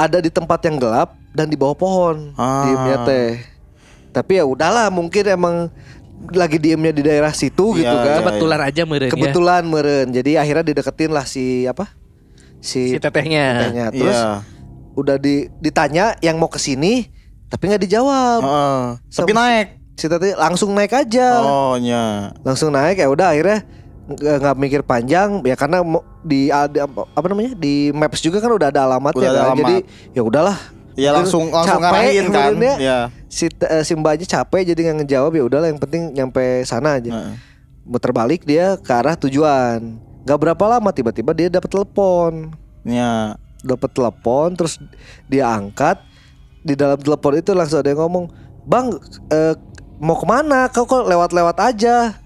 ada 0.00 0.18
di 0.18 0.28
tempat 0.28 0.60
yang 0.62 0.76
gelap 0.76 1.12
dan 1.30 1.46
di 1.46 1.54
bawah 1.54 1.74
pohon 1.74 2.32
Ah. 2.34 2.64
diemnya 2.64 2.96
teh 3.04 3.30
tapi 4.10 4.36
ya 4.36 4.44
udahlah 4.44 4.88
mungkin 4.88 5.22
emang 5.24 5.56
lagi 6.30 6.56
diemnya 6.56 6.90
di 6.90 7.00
daerah 7.00 7.30
situ 7.30 7.72
Iya, 7.72 7.78
gitu 7.78 7.96
kan 7.96 8.10
iya, 8.10 8.18
Kebetulan 8.20 8.60
aja 8.62 8.82
meren 8.84 9.06
ya. 9.06 9.10
kebetulan 9.10 9.62
meren 9.64 10.06
jadi 10.10 10.30
akhirnya 10.38 10.64
dideketin 10.66 11.10
lah 11.10 11.24
si 11.24 11.44
apa 11.64 11.92
si, 12.58 12.92
Si 12.92 12.98
tetehnya. 12.98 13.44
tetehnya. 13.58 13.86
terus 13.90 14.18
Iya. 14.18 14.32
udah 14.92 15.16
di, 15.16 15.34
ditanya 15.58 16.12
yang 16.18 16.36
mau 16.36 16.48
ke 16.48 16.58
sini 16.58 17.08
tapi 17.46 17.66
nggak 17.66 17.82
dijawab 17.82 18.40
Heeh. 18.40 18.82
Tapi 19.10 19.32
naik. 19.32 19.66
si 19.94 20.06
teteh 20.06 20.32
langsung 20.34 20.70
naik 20.70 20.92
aja 20.92 21.40
Oh, 21.40 21.76
langsung 22.40 22.68
naik 22.70 22.96
ya 22.96 23.06
udah 23.06 23.30
akhirnya 23.30 23.64
nggak 24.10 24.56
mikir 24.56 24.82
panjang 24.82 25.38
ya 25.40 25.54
karena 25.54 25.80
di 26.20 26.48
ada 26.48 26.84
apa 26.86 27.26
namanya 27.26 27.54
di 27.54 27.88
maps 27.90 28.18
juga 28.18 28.38
kan 28.38 28.50
udah 28.50 28.68
ada 28.68 28.82
alamatnya 28.84 29.20
Udah 29.20 29.30
ada 29.30 29.38
kan 29.38 29.46
alamat. 29.48 29.60
jadi 29.60 29.76
ya 30.10 30.22
udahlah 30.22 30.58
Ya 30.94 31.14
langsung 31.14 31.48
langsung 31.48 31.80
Capek 31.80 31.86
ngarahin 31.86 32.26
kan. 32.28 32.52
Ya. 32.76 32.98
si 33.24 33.46
eh, 33.46 33.82
si 33.82 33.94
mbaknya 33.94 34.26
capek 34.26 34.68
jadi 34.68 34.80
nggak 34.84 34.96
ngejawab 35.00 35.32
ya 35.32 35.42
udahlah 35.42 35.66
yang 35.66 35.78
penting 35.78 36.12
nyampe 36.12 36.42
sana 36.62 36.98
aja 36.98 37.08
Heeh. 37.08 37.34
muter 37.82 38.10
balik 38.10 38.42
dia 38.42 38.74
ke 38.76 38.90
arah 38.90 39.14
tujuan 39.14 39.96
nggak 40.20 40.38
berapa 40.38 40.64
lama 40.68 40.90
tiba-tiba 40.90 41.30
dia 41.32 41.48
dapat 41.48 41.70
telepon 41.70 42.52
Ya. 42.82 43.38
dapat 43.60 43.88
telepon 43.90 44.52
terus 44.52 44.76
dia 45.24 45.46
angkat 45.46 46.02
di 46.60 46.74
dalam 46.74 46.96
telepon 46.96 47.38
itu 47.38 47.52
langsung 47.52 47.80
ada 47.80 47.88
yang 47.88 48.02
ngomong 48.02 48.26
bang 48.62 48.90
eh, 49.30 49.54
mau 49.96 50.16
ke 50.16 50.26
mana 50.26 50.68
kau 50.68 50.84
kok 50.84 51.06
lewat-lewat 51.06 51.56
aja 51.56 52.18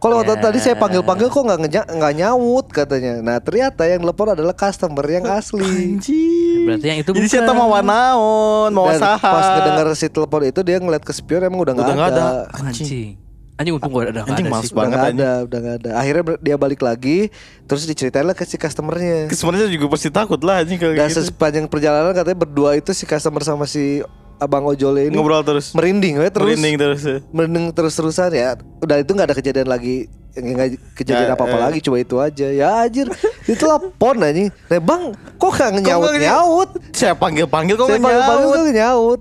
Kalau 0.00 0.16
waktu 0.16 0.32
Ya. 0.32 0.40
tadi 0.40 0.58
saya 0.58 0.74
panggil-panggil 0.74 1.28
kok 1.28 1.42
nggak 1.42 1.58
nggak 1.92 2.12
nyaut 2.16 2.66
katanya. 2.66 3.20
Nah 3.20 3.36
ternyata 3.36 3.84
yang 3.84 4.00
telepon 4.00 4.32
adalah 4.32 4.52
customer 4.52 5.04
yang 5.04 5.28
asli. 5.28 5.60
Anjing. 5.60 6.64
Berarti 6.64 6.86
yang 6.86 6.98
itu 6.98 7.10
Jadi 7.10 7.20
bukan. 7.20 7.44
saya 7.44 7.52
mau 7.52 7.68
naon, 7.76 8.70
mau 8.70 8.88
Dan 8.88 8.96
saha. 8.98 9.20
pas 9.20 9.46
ngedenger 9.54 9.86
si 9.94 10.08
telepon 10.08 10.42
itu 10.42 10.60
dia 10.60 10.76
ngeliat 10.76 11.00
ke 11.00 11.12
spion 11.12 11.44
emang 11.44 11.60
udah 11.60 11.72
nggak 11.76 11.86
Udah 11.86 12.08
ada. 12.08 12.24
ada. 12.48 12.64
Anjing. 12.64 13.20
Anjing 13.54 13.76
untung 13.76 13.92
gua 13.92 14.08
ada 14.08 14.24
Anjing 14.24 14.48
ada 14.48 14.54
males. 14.56 14.64
Udah 14.64 14.72
banget 14.74 14.88
nggak 14.90 15.04
anjing. 15.04 15.20
ada, 15.20 15.32
udah 15.44 15.58
nggak 15.60 15.76
ada. 15.76 15.90
Akhirnya 15.94 16.22
dia 16.40 16.56
balik 16.56 16.80
lagi, 16.80 17.18
terus 17.64 17.84
diceritain 17.84 18.24
lah 18.24 18.32
ke 18.32 18.48
si 18.48 18.56
customernya. 18.56 19.28
Sebenarnya 19.28 19.68
juga 19.68 19.84
pasti 19.92 20.08
takut 20.08 20.40
lah 20.40 20.64
anjing 20.64 20.80
kalau 20.80 20.96
Dan 20.96 21.06
gitu. 21.06 21.20
sepanjang 21.22 21.68
perjalanan 21.68 22.16
katanya 22.16 22.38
berdua 22.40 22.72
itu 22.72 22.88
si 22.90 23.04
customer 23.04 23.44
sama 23.44 23.68
si 23.68 24.00
abang 24.40 24.64
ojolnya 24.64 25.06
ini 25.06 25.14
Ngobrol 25.14 25.44
terus. 25.44 25.70
merinding 25.70 26.16
we, 26.16 26.26
terus 26.26 26.48
Merinding 26.48 26.74
terus. 26.76 27.00
ya. 27.02 27.18
merinding 27.30 27.64
terus 27.70 27.92
terusan 27.92 28.32
ya. 28.32 28.56
Udah 28.80 28.96
itu 28.96 29.12
nggak 29.12 29.28
ada 29.28 29.36
kejadian 29.36 29.68
lagi 29.68 30.08
nggak 30.30 30.66
kejadian 30.94 31.26
Ya, 31.26 31.34
apa 31.34 31.42
apa 31.42 31.56
eh. 31.58 31.62
lagi 31.66 31.78
cuma 31.82 31.98
itu 31.98 32.14
aja 32.16 32.46
ya 32.48 32.86
anjir 32.86 33.10
itu 33.42 33.58
telepon 33.58 34.14
anjing 34.16 34.46
nah 34.66 34.78
bang 34.78 35.02
kok 35.34 35.50
nggak 35.50 35.82
nyaut 35.82 36.14
nyaut 36.14 36.70
Saya 36.94 37.12
panggil-panggil 37.12 37.74
kok 37.74 37.86
saya 37.86 37.98
panggil 37.98 38.22
panggil 38.22 38.46
nyaut? 38.46 38.62
kok 38.62 38.72
nyaut 38.72 39.20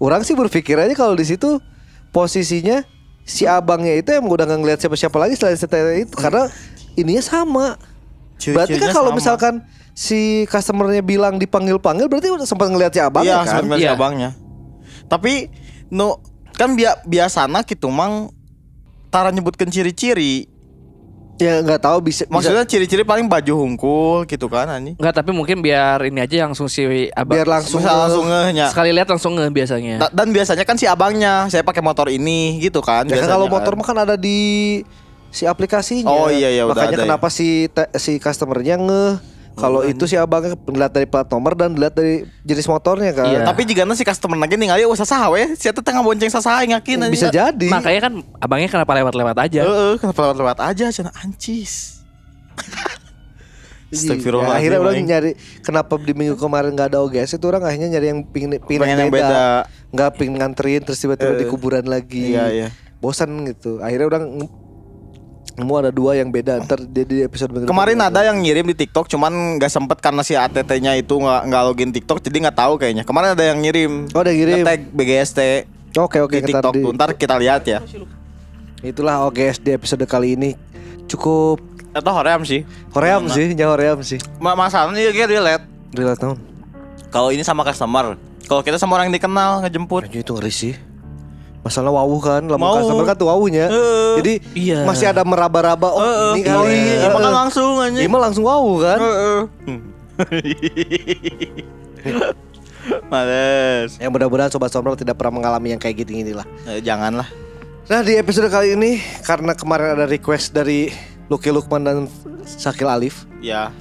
orang 0.00 0.20
sih 0.24 0.32
berpikir 0.32 0.80
aja 0.80 0.96
kalau 0.96 1.12
di 1.12 1.28
situ 1.28 1.60
posisinya 2.08 2.80
si 3.22 3.44
abangnya 3.44 3.94
itu 3.94 4.10
emang 4.10 4.32
udah 4.32 4.48
nggak 4.48 4.60
ngeliat 4.60 4.78
siapa 4.80 4.96
siapa 4.96 5.20
lagi 5.20 5.36
selain 5.36 5.54
si 5.54 5.62
teteh 5.62 6.08
itu 6.08 6.14
karena 6.16 6.48
ininya 6.96 7.20
sama 7.20 7.76
berarti 8.40 8.80
kan 8.80 8.90
kalau 8.90 9.12
sama. 9.12 9.18
misalkan 9.20 9.54
si 9.92 10.48
customernya 10.48 11.04
bilang 11.04 11.36
dipanggil 11.36 11.76
panggil 11.76 12.08
berarti 12.08 12.32
udah 12.32 12.48
sempat 12.48 12.72
ngeliat 12.72 12.90
si 12.90 12.98
abangnya 12.98 13.44
Iya, 13.44 13.44
kan 13.44 13.62
Iya. 13.76 13.92
abangnya. 13.92 14.30
Tapi 15.10 15.50
no 15.90 16.22
kan 16.54 16.72
bia 16.72 16.94
biasana 17.02 17.66
gitu 17.66 17.90
mang 17.90 18.30
tara 19.10 19.28
nyebutkan 19.28 19.66
ciri-ciri. 19.66 20.46
ya 21.36 21.64
nggak 21.64 21.80
tahu 21.80 22.04
bisa, 22.04 22.28
Maksudnya 22.28 22.68
ciri-ciri 22.68 23.00
paling 23.00 23.24
baju 23.24 23.64
hungkul 23.64 24.28
gitu 24.28 24.44
kan 24.46 24.68
anjing. 24.68 24.92
Enggak, 24.94 25.24
tapi 25.24 25.32
mungkin 25.32 25.64
biar 25.64 26.04
ini 26.04 26.20
aja 26.20 26.44
langsung 26.44 26.68
si 26.68 26.84
abang. 27.10 27.32
biar 27.32 27.48
langsung 27.48 27.80
Bisa 27.80 27.96
langsung 27.96 28.28
ngehnya. 28.28 28.68
Sekali 28.68 28.92
lihat 28.92 29.08
langsung 29.08 29.32
nge 29.34 29.48
biasanya. 29.48 29.94
Da- 29.98 30.12
Dan 30.12 30.30
biasanya 30.30 30.62
kan 30.62 30.76
si 30.76 30.84
abangnya, 30.84 31.48
saya 31.48 31.64
pakai 31.64 31.80
motor 31.80 32.12
ini 32.12 32.60
gitu 32.60 32.84
kan. 32.84 33.08
Ya 33.08 33.16
kan 33.16 33.24
biasanya 33.24 33.32
kalau 33.32 33.48
kan. 33.48 33.54
motor 33.56 33.72
mah 33.72 33.86
kan 33.88 33.98
ada 33.98 34.16
di 34.20 34.38
si 35.32 35.48
aplikasinya. 35.48 36.12
Oh, 36.12 36.28
iya, 36.28 36.52
iya, 36.52 36.68
udah 36.68 36.76
Makanya 36.76 36.92
ada 36.92 36.96
ya. 36.98 37.04
kenapa 37.08 37.28
si 37.32 37.48
te- 37.66 37.88
si 37.96 38.20
customernya 38.20 38.76
ngeh 38.76 39.12
kalau 39.58 39.82
itu 39.82 40.06
si 40.06 40.16
abangnya 40.16 40.54
dilihat 40.56 40.92
dari 40.92 41.06
plat 41.06 41.26
nomor 41.28 41.52
dan 41.52 41.74
dilihat 41.74 41.92
dari 41.92 42.24
jenis 42.42 42.64
motornya 42.64 43.10
kan. 43.12 43.26
Iya. 43.28 43.40
Tapi 43.44 43.62
jika 43.66 43.82
si 43.92 44.04
customer 44.06 44.38
lagi 44.38 44.56
ningali 44.56 44.86
usah 44.86 45.04
saha 45.04 45.30
we, 45.32 45.52
saya 45.58 45.74
teh 45.74 45.84
tengah 45.84 46.00
bonceng 46.00 46.30
sasaha 46.30 46.64
yakin. 46.64 47.10
Bisa 47.10 47.28
jadi. 47.28 47.66
Makanya 47.68 48.00
kan 48.08 48.12
abangnya 48.38 48.68
kenapa 48.70 48.92
lewat-lewat 48.96 49.36
aja. 49.36 49.60
Heeh, 49.66 49.92
kenapa 50.00 50.20
lewat-lewat 50.30 50.58
aja 50.62 50.84
cenah 50.88 51.14
ancis. 51.20 52.00
Ya, 53.90 53.98
Astagfirullahaladzim, 53.98 54.54
akhirnya 54.62 54.78
orang 54.78 55.02
nyari 55.02 55.30
kenapa 55.66 55.98
di 55.98 56.12
minggu 56.14 56.38
kemarin 56.38 56.78
nggak 56.78 56.94
ada 56.94 57.02
OGS 57.02 57.42
itu 57.42 57.44
orang 57.50 57.66
akhirnya 57.66 57.98
nyari 57.98 58.06
yang 58.14 58.20
pingin, 58.22 58.50
pingin 58.62 58.80
Pengen 58.86 58.98
yang 59.02 59.10
beda. 59.10 59.26
beda. 59.26 59.46
nggak 59.90 60.10
pingin 60.14 60.34
nganterin 60.38 60.80
terus 60.86 61.02
tiba-tiba 61.02 61.34
Eh. 61.34 61.38
di 61.42 61.46
kuburan 61.50 61.82
lagi. 61.90 62.38
Iya, 62.38 62.44
iya. 62.54 62.68
Bosan 63.02 63.42
gitu. 63.50 63.82
Akhirnya 63.82 64.06
orang 64.06 64.46
nemu 65.60 65.74
ada 65.76 65.90
dua 65.92 66.16
yang 66.16 66.32
beda 66.32 66.64
ntar 66.64 66.80
jadi 66.80 67.28
episode 67.28 67.52
minggu 67.52 67.68
Kemarin 67.68 68.00
ada 68.00 68.24
yang 68.24 68.40
ngirim 68.40 68.64
di 68.72 68.76
TikTok, 68.76 69.06
cuman 69.06 69.60
nggak 69.60 69.68
sempet 69.68 70.00
karena 70.00 70.24
si 70.24 70.32
ATT-nya 70.32 70.96
itu 70.96 71.14
nggak 71.14 71.40
nggak 71.46 71.62
login 71.68 71.90
TikTok, 71.92 72.18
jadi 72.24 72.48
nggak 72.48 72.56
tahu 72.56 72.80
kayaknya. 72.80 73.04
Kemarin 73.04 73.36
ada 73.36 73.44
yang 73.44 73.58
ngirim. 73.60 74.08
Oh, 74.10 74.20
ada 74.24 74.32
ngirim. 74.32 74.64
Tag 74.64 74.80
BGST 74.90 75.40
Oke 75.98 76.22
oke 76.22 76.38
di 76.38 76.46
TikTok 76.54 76.72
di- 76.74 76.84
tuh. 76.86 76.92
Ntar 76.94 77.18
kita 77.18 77.34
lihat 77.34 77.66
ya. 77.66 77.82
Itulah 78.80 79.26
OGS 79.26 79.60
di 79.60 79.70
episode 79.74 80.04
kali 80.06 80.38
ini 80.38 80.50
cukup 81.10 81.60
Atau 81.90 82.14
hoream 82.14 82.46
sih. 82.46 82.62
Hoream 82.94 83.26
sih, 83.26 83.50
nya 83.58 83.66
hoream 83.66 83.98
sih. 84.06 84.22
Ma 84.38 84.54
masalahnya 84.54 85.10
dia 85.10 85.26
relate. 85.26 85.66
Relate 85.90 86.22
tahun. 86.22 86.38
Kalau 87.10 87.34
ini 87.34 87.42
sama 87.42 87.66
customer, 87.66 88.14
kalau 88.46 88.62
kita 88.62 88.78
sama 88.78 88.94
orang 88.94 89.10
yang 89.10 89.18
dikenal 89.18 89.66
ngejemput. 89.66 90.06
Anjir 90.06 90.22
itu 90.22 90.30
ngeri 90.30 90.54
sih. 90.54 90.74
Masalah 91.60 91.92
wawu 91.92 92.16
kan, 92.18 92.40
lama 92.42 92.66
customer 92.74 93.04
kan 93.04 93.14
tuh 93.14 93.28
wawunya. 93.28 93.68
Heeh. 93.68 94.12
Jadi 94.16 94.32
Iya. 94.54 94.78
masih 94.82 95.06
ada 95.06 95.20
meraba-raba 95.22 95.88
oh 95.88 96.00
Heeh, 96.00 96.32
ini 96.34 96.48
oh, 96.48 96.64
kali. 96.64 96.72
iya, 96.74 97.08
makan 97.10 97.32
langsung 97.36 97.72
aja. 97.76 97.98
Ini 98.00 98.08
mah 98.08 98.20
langsung 98.22 98.44
wawu 98.44 98.72
kan. 98.80 98.98
Heeh. 98.98 99.40
Males. 103.06 103.96
Ya 103.96 104.08
mudah-mudahan 104.08 104.48
sobat 104.48 104.70
sombral 104.70 104.96
tidak 104.96 105.14
pernah 105.14 105.36
mengalami 105.36 105.70
yang 105.70 105.78
kayak 105.78 106.00
gitu 106.00 106.16
inilah. 106.16 106.48
Eh, 106.64 106.80
janganlah. 106.80 107.28
Nah 107.86 108.00
di 108.00 108.14
episode 108.14 108.48
kali 108.48 108.72
ini 108.72 108.96
karena 109.20 109.52
kemarin 109.52 109.92
ada 109.92 110.06
request 110.06 110.50
dari 110.50 110.88
Lucky 111.26 111.50
Lukman 111.50 111.82
dan 111.82 111.96
Sakil 112.42 112.86
Alif 112.86 113.26
Ya. 113.38 113.74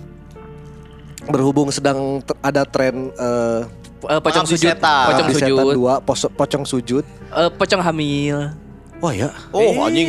berhubung 1.26 1.70
sedang 1.70 2.20
ter- 2.20 2.38
ada 2.42 2.64
tren 2.64 3.12
eh 3.12 3.62
Eh, 4.00 4.16
pocong 4.16 4.48
Pengabdi 4.48 4.56
sujud, 4.56 4.72
setan. 4.72 5.06
pocong 5.06 5.28
di 5.28 5.34
setan 5.34 5.50
sujud, 5.52 5.76
dua 5.76 5.94
pos- 6.00 6.32
pocong 6.32 6.64
sujud. 6.64 7.04
Eh, 7.30 7.50
pocong 7.52 7.82
hamil. 7.82 8.56
Oh 9.00 9.12
ya. 9.12 9.32
Oh 9.50 9.76
anjing. 9.82 10.08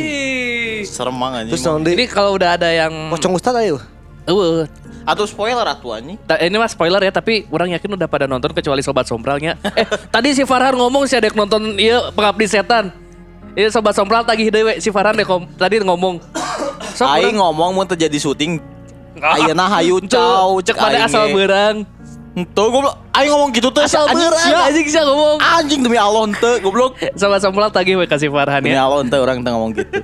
Serem 0.83 1.11
banget 1.13 1.37
anjing. 1.43 1.51
Terus 1.53 1.63
nanti 1.65 1.91
Ini 1.93 2.05
kalau 2.07 2.31
udah 2.33 2.55
ada 2.55 2.67
yang 2.67 2.91
pocong 3.09 3.33
ustad 3.33 3.55
ayo. 3.57 3.79
Eueuh. 4.23 4.67
Atau 5.01 5.25
spoiler 5.25 5.63
atuh 5.65 5.91
anjing. 5.93 6.15
Ta- 6.21 6.37
ini 6.37 6.55
mah 6.55 6.67
spoiler 6.67 6.99
ya 6.99 7.09
tapi 7.09 7.47
orang 7.47 7.71
yakin 7.71 7.95
udah 7.95 8.07
pada 8.07 8.25
nonton 8.25 8.51
kecuali 8.51 8.79
sobat 8.79 9.03
sombralnya. 9.05 9.55
Eh 9.79 9.83
tadi 10.07 10.31
si 10.31 10.43
Farhan 10.43 10.71
ngomong 10.73 11.03
sih 11.03 11.15
ada 11.15 11.27
yang 11.27 11.35
nonton 11.37 11.75
iya 11.75 12.11
pengabdi 12.11 12.47
setan. 12.47 12.95
Iya 13.51 13.67
sobat 13.69 13.91
sombral 13.91 14.23
tagih 14.23 14.47
dewe 14.47 14.79
si 14.79 14.87
Farhan 14.87 15.15
deh 15.15 15.23
kom- 15.23 15.51
tadi 15.53 15.79
ngomong. 15.79 16.19
Sok 16.91 17.07
Aing 17.09 17.35
ngomong 17.35 17.71
mun 17.71 17.83
teu 17.85 17.95
jadi 17.95 18.15
syuting. 18.15 18.59
Ah, 19.17 19.35
Ayeuna 19.37 19.67
hayu 19.69 19.99
caw 20.01 20.55
Cek 20.57 20.73
pada 20.73 21.03
asal 21.03 21.31
berang. 21.31 21.83
Tuh 22.31 22.67
goblok. 22.71 22.95
Aing 23.11 23.27
ngomong 23.27 23.51
gitu 23.51 23.67
tuh 23.75 23.83
Asal 23.83 24.07
anjing 24.07 24.31
sia. 24.39 24.55
anjing 24.63 24.87
sih 24.87 25.01
ngomong. 25.03 25.37
Anjing 25.43 25.79
demi 25.83 25.99
Allah 25.99 26.31
ente 26.31 26.51
goblok. 26.63 26.95
Sobat 27.19 27.43
sombral 27.43 27.67
tagih 27.75 27.99
we 27.99 28.07
kasih 28.07 28.31
Farhan 28.31 28.63
Demi 28.63 28.71
ya. 28.71 28.87
Allah 28.87 29.03
ente 29.03 29.17
orang 29.19 29.43
ente 29.43 29.51
ngomong 29.51 29.71
gitu. 29.75 29.99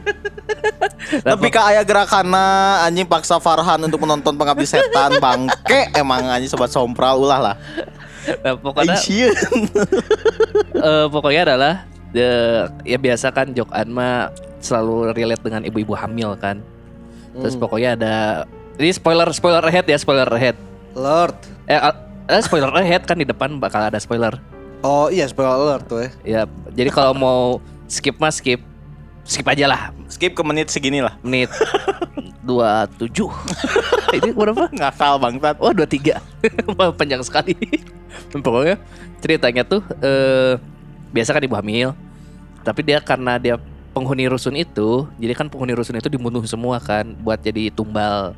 Tapi 1.27 1.47
ka 1.47 1.71
aya 1.71 1.87
gerakana 1.87 2.83
anjing 2.83 3.07
paksa 3.07 3.39
Farhan 3.39 3.79
untuk 3.87 4.03
menonton 4.03 4.35
pengabdi 4.35 4.67
setan 4.67 5.23
bangke 5.23 5.87
emang 6.01 6.27
anjing 6.27 6.51
sobat 6.51 6.67
sompral 6.67 7.23
ulah 7.23 7.39
lah. 7.39 7.55
Nah, 8.43 8.59
pokoknya 8.59 8.99
eh, 10.75 11.05
pokoknya 11.07 11.41
adalah 11.47 11.87
eh, 12.11 12.67
ya 12.83 12.99
biasa 12.99 13.31
kan 13.31 13.55
Jokan 13.55 13.87
mah 13.87 14.35
selalu 14.59 15.15
relate 15.15 15.47
dengan 15.47 15.63
ibu-ibu 15.63 15.95
hamil 15.95 16.35
kan. 16.35 16.59
Terus 17.39 17.55
pokoknya 17.55 17.95
ada 17.95 18.15
ini 18.75 18.91
spoiler 18.91 19.31
spoiler 19.31 19.63
ahead 19.63 19.87
ya 19.87 19.95
spoiler 19.95 20.27
ahead. 20.27 20.59
Lord. 20.91 21.39
Eh, 21.71 21.79
eh 22.27 22.41
spoiler 22.43 22.71
ahead 22.75 23.07
kan 23.07 23.15
di 23.15 23.25
depan 23.27 23.59
bakal 23.59 23.83
ada 23.83 23.97
spoiler. 23.97 24.35
Oh 24.85 25.09
iya 25.09 25.25
spoiler 25.25 25.55
alert 25.57 25.83
tuh 25.89 26.05
ya. 26.05 26.09
Ya 26.23 26.41
jadi 26.75 26.93
kalau 26.93 27.15
mau 27.17 27.39
skip 27.89 28.19
mah 28.21 28.29
skip 28.29 28.61
skip 29.27 29.47
aja 29.47 29.67
lah 29.67 29.91
Skip 30.07 30.37
ke 30.37 30.43
menit 30.45 30.71
segini 30.71 31.03
lah. 31.03 31.17
menit 31.19 31.51
27 32.47 33.11
Ini 34.23 34.31
berapa? 34.31 34.71
Ngakal 34.71 35.19
bangsat. 35.19 35.55
Oh 35.59 35.75
23 35.75 36.15
Wah, 36.79 36.95
Panjang 36.95 37.19
sekali 37.25 37.57
Pokoknya 38.45 38.79
ceritanya 39.19 39.67
tuh 39.67 39.83
eh 39.99 40.55
Biasa 41.11 41.35
kan 41.35 41.43
ibu 41.43 41.57
hamil 41.59 41.91
Tapi 42.63 42.87
dia 42.87 43.03
karena 43.03 43.35
dia 43.35 43.59
penghuni 43.97 44.29
rusun 44.29 44.53
itu, 44.53 45.09
jadi 45.17 45.33
kan 45.33 45.49
penghuni 45.49 45.73
rusun 45.73 45.97
itu 45.97 46.05
dibunuh 46.05 46.45
semua 46.45 46.77
kan 46.77 47.17
buat 47.17 47.41
jadi 47.41 47.73
tumbal. 47.73 48.37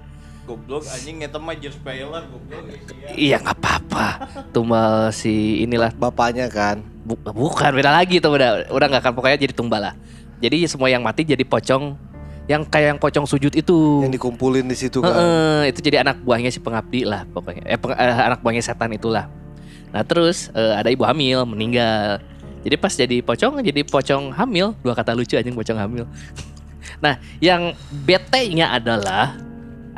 Goblok 0.49 0.81
anjing 0.89 1.21
mah 1.21 1.53
Gears 1.53 1.77
Paler 1.77 2.25
goblok. 2.25 2.65
Iya 3.13 3.37
nggak 3.37 3.57
apa-apa. 3.61 4.07
Tumbal 4.49 5.13
si 5.13 5.61
inilah 5.61 5.93
Bapaknya 5.93 6.49
kan. 6.49 6.81
Bu- 7.05 7.21
bukan 7.21 7.69
beda 7.69 7.93
lagi 7.93 8.17
tuh 8.17 8.33
udah 8.33 8.65
udah 8.73 8.85
nggak 8.89 9.01
akan 9.05 9.13
pokoknya 9.13 9.37
jadi 9.45 9.53
tumbal 9.53 9.77
lah. 9.77 9.93
Jadi 10.41 10.65
semua 10.65 10.89
yang 10.89 11.05
mati 11.05 11.21
jadi 11.21 11.45
pocong 11.45 11.93
yang 12.49 12.65
kayak 12.65 12.97
yang 12.97 12.99
pocong 12.99 13.29
sujud 13.29 13.53
itu. 13.53 14.01
Yang 14.01 14.17
dikumpulin 14.17 14.65
di 14.65 14.73
situ 14.73 15.05
kan. 15.05 15.13
Heeh, 15.13 15.69
itu 15.69 15.85
jadi 15.85 16.01
anak 16.01 16.17
buahnya 16.25 16.49
si 16.49 16.57
pengabdi 16.57 17.05
lah 17.05 17.29
pokoknya. 17.29 17.69
Eh, 17.69 17.77
peng- 17.77 17.93
eh, 17.93 18.17
anak 18.33 18.41
buahnya 18.41 18.65
setan 18.65 18.89
itulah. 18.89 19.29
Nah 19.93 20.01
terus 20.01 20.49
eh, 20.57 20.73
ada 20.73 20.89
ibu 20.89 21.05
hamil 21.05 21.45
meninggal. 21.45 22.25
Jadi 22.65 22.75
pas 22.81 22.89
jadi 22.89 23.21
pocong 23.21 23.61
jadi 23.61 23.85
pocong 23.85 24.33
hamil 24.33 24.73
dua 24.81 24.97
kata 24.97 25.13
lucu 25.13 25.37
anjing 25.37 25.53
pocong 25.53 25.77
hamil. 25.77 26.09
nah 27.05 27.21
yang 27.37 27.77
bete-nya 28.09 28.73
adalah 28.73 29.37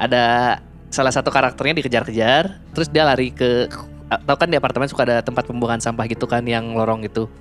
ada 0.02 0.58
salah 0.90 1.14
satu 1.14 1.30
karakternya 1.30 1.78
dikejar-kejar 1.78 2.58
terus 2.74 2.90
dia 2.90 3.06
lari 3.06 3.30
ke 3.30 3.70
atau 4.12 4.36
kan 4.36 4.50
di 4.50 4.60
apartemen 4.60 4.92
suka 4.92 5.08
ada 5.08 5.24
tempat 5.24 5.48
pembuangan 5.48 5.80
sampah 5.80 6.04
gitu 6.12 6.28
kan 6.28 6.44
yang 6.44 6.76
lorong 6.76 7.08
itu. 7.08 7.32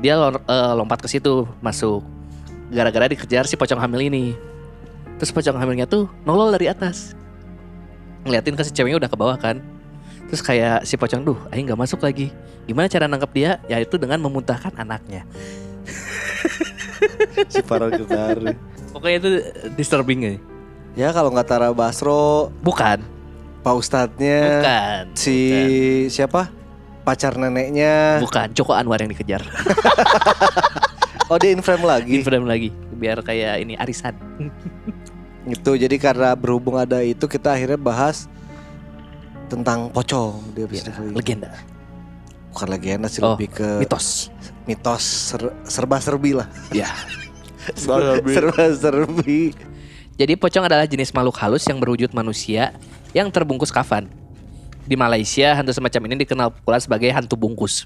Dia 0.00 0.16
lor- 0.16 0.40
eh, 0.40 0.72
lompat 0.72 1.04
ke 1.04 1.08
situ 1.12 1.44
masuk. 1.60 2.00
Gara-gara 2.72 3.04
dikejar 3.04 3.44
si 3.44 3.58
pocong 3.58 3.76
hamil 3.76 4.08
ini. 4.08 4.24
Terus 5.20 5.28
pocong 5.28 5.60
hamilnya 5.60 5.84
tuh 5.84 6.08
nolol 6.24 6.48
dari 6.56 6.72
atas. 6.72 7.12
Ngeliatin 8.24 8.56
ke 8.56 8.64
si 8.64 8.72
ceweknya 8.72 9.04
udah 9.04 9.10
ke 9.12 9.18
bawah 9.18 9.36
kan. 9.36 9.60
Terus 10.32 10.40
kayak 10.40 10.88
si 10.88 10.96
pocong 10.96 11.20
duh 11.20 11.38
aing 11.52 11.68
nggak 11.68 11.80
masuk 11.84 12.00
lagi. 12.00 12.32
Gimana 12.64 12.88
cara 12.88 13.04
nangkep 13.04 13.30
dia? 13.36 13.60
Yaitu 13.68 14.00
dengan 14.00 14.16
memuntahkan 14.24 14.72
anaknya. 14.72 15.28
Si 17.52 17.60
Gerdari. 17.60 18.56
pokoknya 18.96 19.16
itu 19.20 19.30
disturbing 19.76 20.20
ya 20.24 20.32
Ya 20.96 21.12
kalau 21.12 21.28
nggak 21.28 21.44
Tara 21.46 21.68
Basro, 21.70 22.48
bukan. 22.60 23.04
Pak 23.60 23.74
Ustadznya, 23.74 24.62
bukan 24.62 25.02
si 25.12 25.36
siapa? 26.08 26.48
Pacar 27.02 27.34
neneknya. 27.34 28.18
bukan 28.18 28.50
Joko 28.52 28.72
Anwar 28.72 28.98
yang 28.98 29.10
dikejar. 29.10 29.42
Oh 31.26 31.34
dia 31.34 31.50
in 31.50 31.58
frame 31.58 31.82
lagi. 31.82 32.12
di 32.12 32.22
frame 32.22 32.46
lagi 32.46 32.70
biar 32.94 33.18
kayak 33.18 33.58
ini 33.58 33.74
arisan. 33.74 34.14
Itu 35.50 35.74
jadi 35.74 35.98
karena 35.98 36.38
berhubung 36.38 36.78
ada 36.78 37.02
itu 37.02 37.26
kita 37.26 37.50
akhirnya 37.50 37.74
bahas 37.74 38.30
tentang 39.46 39.90
pocong 39.90 40.54
dia 40.54 40.62
Ya, 40.62 40.86
bisa 40.86 40.90
legenda. 41.10 41.50
Bukan 42.54 42.68
legenda 42.70 43.10
sih 43.10 43.18
Oh, 43.20 43.34
lebih 43.34 43.50
ke 43.52 43.68
mitos. 43.76 44.30
Mitos 44.66 45.02
ser- 45.02 45.54
serba 45.62 45.98
serbi 45.98 46.30
lah 46.30 46.46
ya 46.70 46.94
serba 47.74 48.22
serbi 48.70 49.50
Jadi 50.16 50.32
pocong 50.32 50.64
adalah 50.64 50.88
jenis 50.88 51.12
makhluk 51.12 51.36
halus 51.36 51.68
yang 51.68 51.76
berwujud 51.76 52.08
manusia 52.16 52.72
yang 53.12 53.28
terbungkus 53.28 53.68
kafan. 53.68 54.08
Di 54.88 54.96
Malaysia, 54.96 55.52
hantu 55.52 55.76
semacam 55.76 56.00
ini 56.08 56.24
dikenal 56.24 56.48
pula 56.64 56.80
sebagai 56.80 57.12
hantu 57.12 57.36
bungkus. 57.36 57.84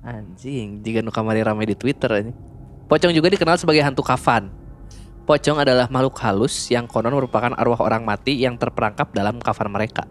Anjing, 0.00 0.80
jika 0.80 1.04
nu 1.04 1.12
kamari 1.12 1.44
rame 1.44 1.68
di 1.68 1.76
Twitter 1.76 2.08
ini. 2.24 2.32
Pocong 2.88 3.12
juga 3.12 3.28
dikenal 3.28 3.60
sebagai 3.60 3.84
hantu 3.84 4.00
kafan. 4.00 4.48
Pocong 5.28 5.60
adalah 5.60 5.92
makhluk 5.92 6.16
halus 6.24 6.72
yang 6.72 6.88
konon 6.88 7.12
merupakan 7.12 7.52
arwah 7.52 7.78
orang 7.84 8.00
mati 8.00 8.40
yang 8.40 8.56
terperangkap 8.56 9.12
dalam 9.12 9.36
kafan 9.44 9.68
mereka. 9.68 10.08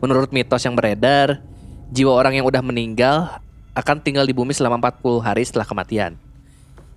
Menurut 0.00 0.32
mitos 0.32 0.64
yang 0.64 0.72
beredar, 0.72 1.44
jiwa 1.92 2.16
orang 2.16 2.40
yang 2.40 2.46
udah 2.48 2.64
meninggal 2.64 3.44
akan 3.76 4.00
tinggal 4.00 4.24
di 4.24 4.32
bumi 4.32 4.56
selama 4.56 4.80
40 4.80 5.20
hari 5.20 5.42
setelah 5.44 5.68
kematian. 5.68 6.16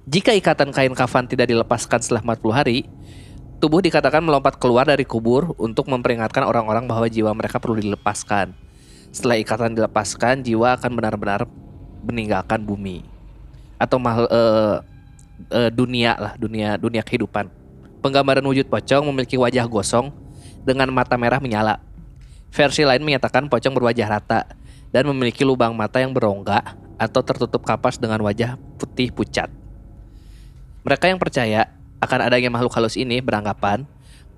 Jika 0.10 0.34
ikatan 0.34 0.74
kain 0.74 0.94
kafan 0.98 1.30
tidak 1.30 1.46
dilepaskan 1.46 2.02
setelah 2.02 2.26
40 2.26 2.58
hari, 2.58 2.90
tubuh 3.62 3.78
dikatakan 3.78 4.26
melompat 4.26 4.58
keluar 4.58 4.90
dari 4.90 5.06
kubur 5.06 5.54
untuk 5.62 5.86
memperingatkan 5.86 6.42
orang-orang 6.42 6.90
bahwa 6.90 7.06
jiwa 7.06 7.30
mereka 7.38 7.62
perlu 7.62 7.78
dilepaskan. 7.78 8.58
Setelah 9.14 9.38
ikatan 9.38 9.78
dilepaskan, 9.78 10.42
jiwa 10.42 10.82
akan 10.82 10.92
benar-benar 10.98 11.46
meninggalkan 12.02 12.66
bumi 12.66 13.06
atau 13.78 14.02
mahal 14.02 14.26
eh, 14.26 14.78
eh, 15.54 15.70
dunia 15.70 16.18
lah, 16.18 16.34
dunia 16.42 16.82
dunia 16.82 17.06
kehidupan. 17.06 17.54
Penggambaran 18.02 18.42
wujud 18.42 18.66
pocong 18.66 19.06
memiliki 19.14 19.38
wajah 19.38 19.70
gosong 19.70 20.10
dengan 20.66 20.90
mata 20.90 21.14
merah 21.14 21.38
menyala. 21.38 21.78
Versi 22.50 22.82
lain 22.82 23.06
menyatakan 23.06 23.46
pocong 23.46 23.78
berwajah 23.78 24.10
rata 24.10 24.42
dan 24.90 25.06
memiliki 25.06 25.46
lubang 25.46 25.78
mata 25.78 26.02
yang 26.02 26.12
berongga 26.12 26.76
atau 26.98 27.22
tertutup 27.22 27.62
kapas 27.62 28.02
dengan 28.02 28.26
wajah 28.26 28.58
putih 28.82 29.14
pucat. 29.14 29.54
Mereka 30.82 31.14
yang 31.14 31.22
percaya 31.22 31.70
akan 32.02 32.20
adanya 32.28 32.50
makhluk 32.50 32.74
halus 32.74 32.98
ini 32.98 33.22
beranggapan 33.22 33.86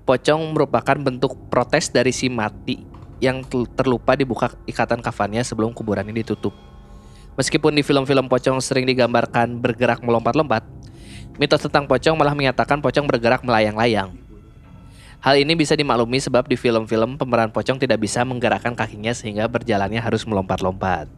pocong 0.04 0.52
merupakan 0.52 1.00
bentuk 1.00 1.32
protes 1.48 1.88
dari 1.88 2.12
si 2.12 2.28
mati 2.28 2.84
yang 3.24 3.40
terlupa 3.72 4.12
dibuka 4.12 4.52
ikatan 4.68 5.00
kafannya 5.00 5.40
sebelum 5.40 5.72
kuburannya 5.72 6.12
ditutup. 6.12 6.52
Meskipun 7.34 7.74
di 7.74 7.82
film-film 7.82 8.28
pocong 8.28 8.60
sering 8.60 8.84
digambarkan 8.84 9.58
bergerak 9.58 10.04
melompat-lompat, 10.04 10.62
mitos 11.40 11.64
tentang 11.66 11.88
pocong 11.88 12.14
malah 12.14 12.36
menyatakan 12.36 12.78
pocong 12.78 13.08
bergerak 13.08 13.42
melayang-layang. 13.42 14.14
Hal 15.24 15.40
ini 15.40 15.56
bisa 15.56 15.72
dimaklumi 15.72 16.20
sebab 16.20 16.44
di 16.44 16.54
film-film 16.54 17.16
pemeran 17.16 17.48
pocong 17.48 17.80
tidak 17.80 17.96
bisa 17.96 18.20
menggerakkan 18.28 18.76
kakinya 18.76 19.16
sehingga 19.16 19.48
berjalannya 19.48 19.98
harus 19.98 20.28
melompat-lompat. 20.28 21.08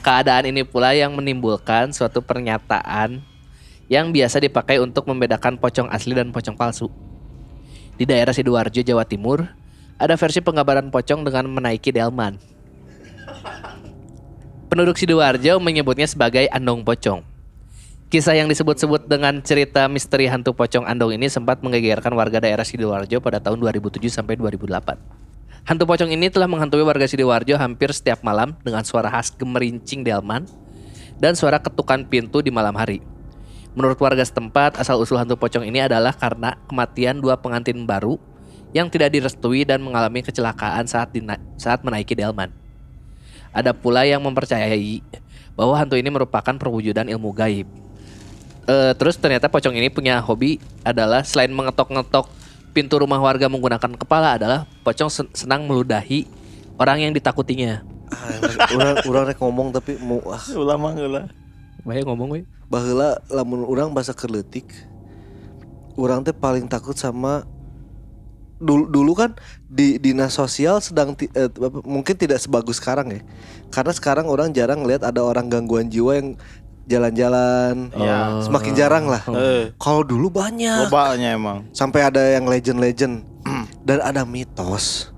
Keadaan 0.00 0.46
ini 0.46 0.62
pula 0.62 0.94
yang 0.94 1.18
menimbulkan 1.18 1.90
suatu 1.90 2.22
pernyataan 2.22 3.18
yang 3.90 4.14
biasa 4.14 4.38
dipakai 4.38 4.78
untuk 4.78 5.10
membedakan 5.10 5.58
pocong 5.58 5.90
asli 5.90 6.14
dan 6.14 6.30
pocong 6.30 6.54
palsu. 6.54 6.86
Di 7.98 8.06
daerah 8.06 8.30
Sidoarjo, 8.30 8.86
Jawa 8.86 9.02
Timur, 9.02 9.44
ada 9.98 10.14
versi 10.14 10.38
penggambaran 10.38 10.94
pocong 10.94 11.26
dengan 11.26 11.50
menaiki 11.50 11.90
delman. 11.90 12.38
Penduduk 14.70 14.94
Sidoarjo 14.94 15.58
menyebutnya 15.58 16.06
sebagai 16.06 16.46
andong 16.54 16.86
pocong. 16.86 17.26
Kisah 18.10 18.38
yang 18.38 18.46
disebut-sebut 18.46 19.10
dengan 19.10 19.42
cerita 19.42 19.86
misteri 19.90 20.30
hantu 20.30 20.54
pocong 20.54 20.86
andong 20.86 21.18
ini 21.18 21.26
sempat 21.26 21.58
menggegerkan 21.58 22.14
warga 22.14 22.38
daerah 22.38 22.62
Sidoarjo 22.62 23.18
pada 23.18 23.42
tahun 23.42 23.58
2007 23.58 24.06
sampai 24.06 24.38
2008. 24.38 25.66
Hantu 25.66 25.84
pocong 25.84 26.10
ini 26.14 26.30
telah 26.30 26.46
menghantui 26.46 26.86
warga 26.86 27.10
Sidoarjo 27.10 27.58
hampir 27.58 27.90
setiap 27.90 28.22
malam 28.22 28.54
dengan 28.62 28.86
suara 28.86 29.10
khas 29.10 29.34
gemerincing 29.34 30.06
delman 30.06 30.46
dan 31.18 31.34
suara 31.34 31.58
ketukan 31.58 32.06
pintu 32.06 32.38
di 32.38 32.54
malam 32.54 32.74
hari. 32.78 33.02
Menurut 33.78 33.98
warga 34.02 34.26
setempat, 34.26 34.74
asal-usul 34.82 35.14
hantu 35.14 35.38
pocong 35.38 35.62
ini 35.62 35.78
adalah 35.86 36.10
karena 36.10 36.58
kematian 36.66 37.22
dua 37.22 37.38
pengantin 37.38 37.86
baru 37.86 38.18
yang 38.74 38.90
tidak 38.90 39.14
direstui 39.14 39.62
dan 39.62 39.78
mengalami 39.82 40.22
kecelakaan 40.26 40.86
saat 40.90 41.14
dina- 41.14 41.42
saat 41.54 41.82
menaiki 41.86 42.18
delman. 42.18 42.50
Ada 43.54 43.74
pula 43.74 44.06
yang 44.06 44.22
mempercayai 44.22 45.02
bahwa 45.54 45.74
hantu 45.78 45.98
ini 45.98 46.10
merupakan 46.10 46.54
perwujudan 46.54 47.06
ilmu 47.10 47.30
gaib. 47.34 47.66
Eh, 48.70 48.92
terus 48.94 49.18
ternyata 49.18 49.50
pocong 49.50 49.74
ini 49.74 49.90
punya 49.90 50.22
hobi 50.22 50.62
adalah 50.86 51.26
selain 51.26 51.50
mengetok-ngetok 51.50 52.30
pintu 52.70 53.02
rumah 53.02 53.18
warga 53.18 53.50
menggunakan 53.50 53.98
kepala 53.98 54.38
adalah 54.38 54.66
pocong 54.86 55.10
sen- 55.10 55.32
senang 55.34 55.66
meludahi 55.66 56.26
orang 56.78 57.02
yang 57.02 57.12
ditakutinya. 57.14 57.82
Ah, 58.10 58.38
orang 58.74 58.90
orang 59.06 59.22
rek 59.30 59.38
ngomong 59.38 59.68
tapi 59.74 59.94
mau 60.02 60.18
ah 60.30 60.42
Ulah 60.54 60.74
mah 60.74 60.94
Bahaya 61.82 62.02
ngomong 62.04 62.28
we. 62.30 62.40
baheula 62.66 63.18
lamun 63.26 63.66
orang 63.66 63.90
bahasa 63.90 64.14
kerletik 64.14 64.70
orang 65.98 66.22
teh 66.22 66.30
paling 66.30 66.64
takut 66.64 66.94
sama 66.94 67.42
dulu 68.56 68.86
dulu 68.86 69.12
kan 69.16 69.30
di 69.66 69.96
dinas 69.96 70.36
sosial 70.36 70.78
sedang 70.78 71.16
ti- 71.16 71.32
eh, 71.32 71.48
mungkin 71.82 72.12
tidak 72.14 72.38
sebagus 72.38 72.76
sekarang 72.76 73.08
ya. 73.10 73.20
Karena 73.72 73.90
sekarang 73.90 74.28
orang 74.28 74.52
jarang 74.52 74.84
lihat 74.84 75.00
ada 75.00 75.24
orang 75.24 75.48
gangguan 75.48 75.88
jiwa 75.88 76.12
yang 76.14 76.28
jalan-jalan. 76.84 77.88
Iya. 77.90 78.44
semakin 78.44 78.72
jarang 78.76 79.04
lah. 79.08 79.22
Eh, 79.32 79.72
kalau 79.80 80.04
dulu 80.04 80.28
banyak. 80.28 80.86
Lobanya 80.86 81.32
emang. 81.32 81.58
sampai 81.72 82.04
ada 82.04 82.20
yang 82.20 82.44
legend-legend. 82.44 83.24
Dan 83.86 84.04
ada 84.04 84.22
mitos 84.22 85.08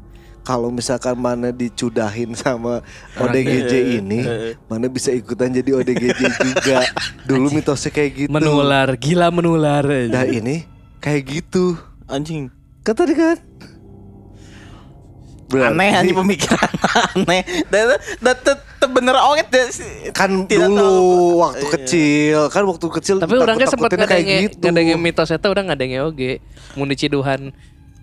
kalau 0.43 0.69
misalkan 0.69 1.15
mana 1.15 1.49
dicudahin 1.49 2.35
sama 2.39 2.83
ODGJ 3.15 3.73
ini 3.97 4.21
mana 4.67 4.87
bisa 4.87 5.09
ikutan 5.09 5.49
jadi 5.49 5.71
ODGJ 5.75 6.21
juga 6.37 6.79
dulu 7.29 7.51
mitosnya 7.51 7.91
kayak 7.91 8.11
gitu 8.17 8.31
Menular, 8.31 8.89
gila 8.95 9.31
menular. 9.31 9.87
nah 10.07 10.23
ini 10.23 10.67
kayak 10.99 11.23
gitu 11.25 11.79
Anjing. 12.05 12.51
kan 12.83 12.93
tadi 12.93 13.15
kan 13.15 13.39
Berarti 15.47 15.69
Aneh 15.71 15.91
anjing 15.93 16.17
pemikiran 16.17 16.71
aneh. 17.13 17.45
Dan 17.69 17.93
bener 18.89 19.17
oke 19.21 19.45
deh 19.53 19.69
sih. 19.69 20.09
kan 20.11 20.49
Tidak 20.49 20.65
dulu 20.65 20.81
tahu. 20.81 21.39
waktu 21.39 21.61
Iya. 21.61 21.73
kecil 21.77 22.39
kan 22.49 22.63
waktu 22.65 22.87
kecil 22.91 23.17
Tapi 23.21 23.35
orangnya 23.37 23.69
sempat 23.69 23.93
takut-takutinnya 23.93 24.09
kayak 24.09 24.25
ngadenge 24.25 24.49
gitu 24.49 24.65
ngadenge 24.65 24.95
mitos 24.97 25.29
eta 25.29 25.47
orang 25.47 25.69
ngadenge 25.69 25.99
oge. 26.01 26.33
Mun 26.73 26.89
diciduhan 26.89 27.53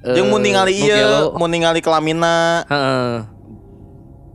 eh, 0.02 0.16
Jeung 0.16 0.30
mun 0.30 0.40
ningali 0.40 0.76
gelo. 0.76 1.36
mun 1.36 1.50
ningali 1.50 1.80
kelamina, 1.80 2.64
Heeh. 2.66 3.28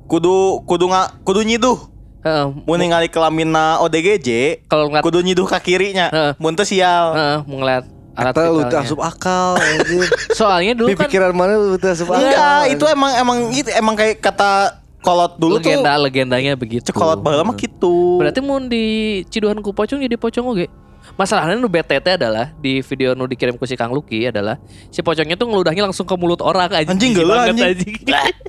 kudu 0.07 0.61
kudu 0.69 0.87
nga, 0.91 1.13
kudu 1.25 1.41
nyiduh. 1.43 1.79
Heeh. 2.25 2.47
Mun 2.65 2.79
ningali 2.81 3.09
kelamina 3.09 3.81
ODGJ 3.81 4.65
Kalau 4.65 4.89
ngeliat 4.89 5.05
kudu 5.05 5.21
nyiduh 5.21 5.45
ka 5.45 5.61
kirinya. 5.61 6.09
Heeh. 6.09 6.33
Mun 6.37 6.57
teu 6.57 6.65
sial. 6.65 7.13
Heeh, 7.13 7.39
mau 7.45 7.57
ngeliat 7.61 7.85
alat 8.15 8.31
Kata 8.31 8.41
lu 8.47 8.63
vitalnya. 8.63 8.81
asup 8.87 9.01
akal 9.03 9.59
anjir. 9.59 10.07
Soalnya 10.39 10.73
dulu 10.79 10.89
Di 10.89 10.97
kan 10.97 11.09
pikiran 11.11 11.33
mana 11.35 11.59
lu 11.59 11.77
asup 11.77 12.09
akal. 12.09 12.23
Enggak, 12.23 12.63
itu 12.71 12.85
emang 12.87 13.11
emang 13.19 13.39
itu 13.51 13.71
emang 13.75 13.95
kayak 13.99 14.23
kata 14.23 14.81
kolot 15.05 15.37
dulu 15.37 15.61
legenda 15.61 15.93
tuh. 15.93 16.01
legendanya 16.01 16.53
begitu. 16.57 16.89
Cek 16.89 16.97
kolot 16.97 17.21
baheula 17.21 17.45
mah 17.45 17.57
gitu. 17.59 18.23
Berarti 18.23 18.41
mau 18.41 18.57
di 18.57 18.85
ciduhan 19.29 19.61
ku 19.61 19.75
pocong 19.75 20.01
jadi 20.01 20.17
pocong 20.17 20.47
oge. 20.47 20.67
Masalahnya 21.15 21.55
nu 21.55 21.71
BTT 21.71 22.19
adalah 22.19 22.51
di 22.59 22.83
video 22.83 23.15
nu 23.15 23.31
dikirim 23.31 23.55
ku 23.55 23.63
si 23.63 23.79
Kang 23.79 23.95
Luki 23.95 24.27
adalah 24.27 24.59
si 24.91 24.99
pocongnya 24.99 25.39
tuh 25.39 25.47
ngeludahnya 25.47 25.87
langsung 25.87 26.03
ke 26.03 26.15
mulut 26.19 26.43
orang 26.43 26.67
aja. 26.75 26.91
Anjing, 26.91 27.15
geuleuh, 27.15 27.55
banget, 27.55 27.79
anjing. 27.79 27.95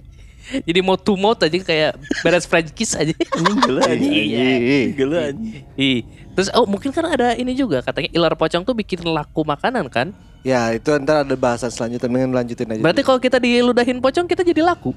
jadi 0.70 0.80
mau 0.82 0.98
to 0.98 1.14
mouth 1.14 1.38
aja 1.42 1.58
kayak 1.62 1.94
beres 2.26 2.50
French 2.50 2.74
kiss 2.74 2.98
aja. 2.98 3.14
Anjing 3.14 3.58
geuleuh 3.70 3.86
anjing. 3.86 4.14
Iya. 4.34 4.50
Geuleuh 4.98 5.22
anjing. 5.30 5.62
Ih. 5.78 6.02
Terus 6.34 6.50
oh 6.58 6.66
mungkin 6.66 6.90
kan 6.90 7.06
ada 7.06 7.38
ini 7.38 7.54
juga 7.54 7.86
katanya 7.86 8.10
ilar 8.18 8.34
pocong 8.34 8.66
tuh 8.66 8.74
bikin 8.74 9.06
laku 9.06 9.46
makanan 9.46 9.86
kan? 9.94 10.10
Ya 10.42 10.74
itu 10.74 10.90
ntar 11.06 11.22
ada 11.22 11.34
bahasan 11.38 11.70
selanjutnya 11.70 12.06
Mendingan 12.06 12.38
lanjutin 12.38 12.70
aja 12.70 12.82
Berarti 12.82 13.02
kalau 13.02 13.18
kita 13.18 13.38
diludahin 13.42 13.98
pocong 14.02 14.26
kita 14.26 14.42
jadi 14.42 14.66
laku. 14.66 14.94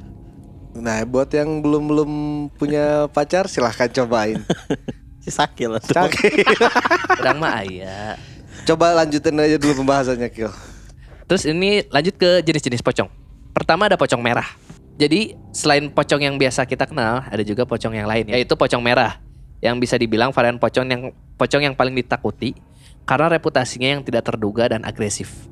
Nah 0.72 1.04
buat 1.04 1.28
yang 1.36 1.60
belum-belum 1.60 2.10
punya 2.56 3.12
pacar 3.12 3.44
silahkan 3.44 3.92
cobain 3.92 4.40
Si 5.22 5.30
sakil 5.34 5.78
tuh. 5.82 5.94
Kadang 7.18 7.38
mah 7.42 7.62
aya. 7.64 8.14
Coba 8.68 8.92
lanjutin 9.04 9.38
aja 9.38 9.56
dulu 9.56 9.80
pembahasannya 9.80 10.28
Kil 10.28 10.52
Terus 11.28 11.44
ini 11.44 11.84
lanjut 11.92 12.16
ke 12.16 12.40
jenis-jenis 12.40 12.80
pocong. 12.80 13.08
Pertama 13.52 13.84
ada 13.84 14.00
pocong 14.00 14.20
merah. 14.20 14.48
Jadi 14.98 15.36
selain 15.52 15.92
pocong 15.92 16.24
yang 16.24 16.34
biasa 16.40 16.64
kita 16.64 16.88
kenal, 16.88 17.22
ada 17.22 17.44
juga 17.44 17.68
pocong 17.68 17.94
yang 17.94 18.08
lain, 18.08 18.26
yaitu 18.32 18.56
pocong 18.56 18.80
merah, 18.80 19.20
yang 19.60 19.78
bisa 19.78 19.94
dibilang 19.94 20.34
varian 20.34 20.58
pocong 20.58 20.88
yang 20.88 21.02
pocong 21.38 21.62
yang 21.62 21.74
paling 21.76 21.94
ditakuti 21.94 22.56
karena 23.06 23.28
reputasinya 23.38 23.88
yang 23.94 24.02
tidak 24.02 24.26
terduga 24.26 24.72
dan 24.72 24.82
agresif. 24.88 25.46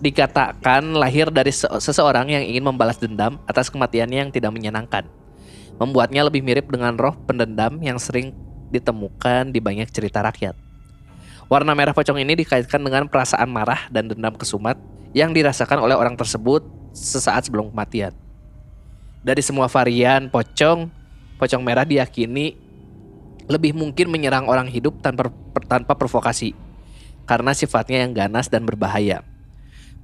Dikatakan 0.00 0.96
lahir 0.96 1.28
dari 1.34 1.50
se- 1.50 1.68
seseorang 1.68 2.30
yang 2.30 2.42
ingin 2.46 2.64
membalas 2.64 2.96
dendam 2.96 3.42
atas 3.44 3.68
kematiannya 3.68 4.18
yang 4.26 4.30
tidak 4.30 4.54
menyenangkan, 4.54 5.04
membuatnya 5.78 6.26
lebih 6.26 6.40
mirip 6.40 6.70
dengan 6.70 6.94
roh 6.94 7.14
pendendam 7.26 7.78
yang 7.82 7.98
sering 7.98 8.34
ditemukan 8.70 9.54
di 9.54 9.58
banyak 9.62 9.90
cerita 9.90 10.22
rakyat. 10.22 10.54
Warna 11.46 11.76
merah 11.76 11.92
pocong 11.92 12.18
ini 12.18 12.34
dikaitkan 12.40 12.80
dengan 12.80 13.06
perasaan 13.06 13.46
marah 13.52 13.86
dan 13.92 14.08
dendam 14.08 14.32
kesumat 14.34 14.80
yang 15.12 15.30
dirasakan 15.30 15.78
oleh 15.78 15.94
orang 15.94 16.16
tersebut 16.16 16.64
sesaat 16.96 17.46
sebelum 17.46 17.70
kematian. 17.70 18.16
Dari 19.20 19.40
semua 19.44 19.68
varian 19.68 20.28
pocong, 20.32 20.88
pocong 21.36 21.62
merah 21.62 21.84
diyakini 21.84 22.56
lebih 23.44 23.76
mungkin 23.76 24.08
menyerang 24.08 24.48
orang 24.48 24.66
hidup 24.66 25.04
tanpa 25.04 25.28
tanpa 25.68 25.92
provokasi 25.94 26.56
karena 27.28 27.52
sifatnya 27.52 28.04
yang 28.04 28.12
ganas 28.16 28.48
dan 28.48 28.64
berbahaya. 28.64 29.20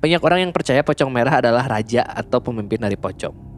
Banyak 0.00 0.20
orang 0.24 0.48
yang 0.48 0.52
percaya 0.52 0.80
pocong 0.80 1.12
merah 1.12 1.40
adalah 1.40 1.68
raja 1.68 2.04
atau 2.04 2.40
pemimpin 2.40 2.80
dari 2.80 2.96
pocong. 2.96 3.49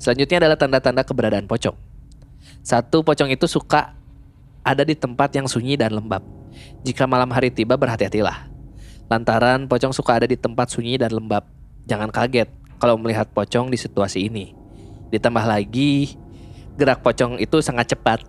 Selanjutnya 0.00 0.46
adalah 0.46 0.56
tanda-tanda 0.56 1.02
keberadaan 1.04 1.44
pocong. 1.44 1.76
Satu, 2.60 3.04
pocong 3.04 3.32
itu 3.32 3.44
suka 3.48 3.96
ada 4.60 4.84
di 4.84 4.96
tempat 4.96 5.32
yang 5.32 5.48
sunyi 5.48 5.76
dan 5.76 5.96
lembab. 5.96 6.24
Jika 6.84 7.04
malam 7.08 7.28
hari 7.32 7.52
tiba 7.52 7.76
berhati-hatilah. 7.76 8.48
Lantaran 9.10 9.66
pocong 9.66 9.90
suka 9.90 10.22
ada 10.22 10.26
di 10.28 10.38
tempat 10.38 10.70
sunyi 10.70 11.00
dan 11.00 11.10
lembab. 11.10 11.42
Jangan 11.88 12.12
kaget 12.12 12.48
kalau 12.78 12.96
melihat 12.96 13.26
pocong 13.32 13.68
di 13.68 13.78
situasi 13.80 14.30
ini. 14.30 14.54
Ditambah 15.10 15.42
lagi, 15.42 16.14
gerak 16.78 17.02
pocong 17.02 17.36
itu 17.42 17.58
sangat 17.60 17.92
cepat. 17.92 18.22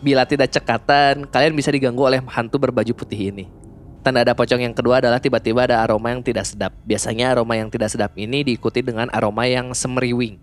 Bila 0.00 0.24
tidak 0.24 0.50
cekatan, 0.50 1.28
kalian 1.28 1.54
bisa 1.54 1.70
diganggu 1.70 2.02
oleh 2.02 2.18
hantu 2.24 2.56
berbaju 2.58 2.92
putih 2.96 3.30
ini. 3.30 3.59
Tanda 4.00 4.24
ada 4.24 4.32
pocong 4.32 4.64
yang 4.64 4.72
kedua 4.72 5.04
adalah 5.04 5.20
tiba-tiba 5.20 5.68
ada 5.68 5.84
aroma 5.84 6.08
yang 6.08 6.24
tidak 6.24 6.48
sedap. 6.48 6.72
Biasanya 6.88 7.36
aroma 7.36 7.60
yang 7.60 7.68
tidak 7.68 7.92
sedap 7.92 8.16
ini 8.16 8.40
diikuti 8.40 8.80
dengan 8.80 9.12
aroma 9.12 9.44
yang 9.44 9.76
semeriwing. 9.76 10.40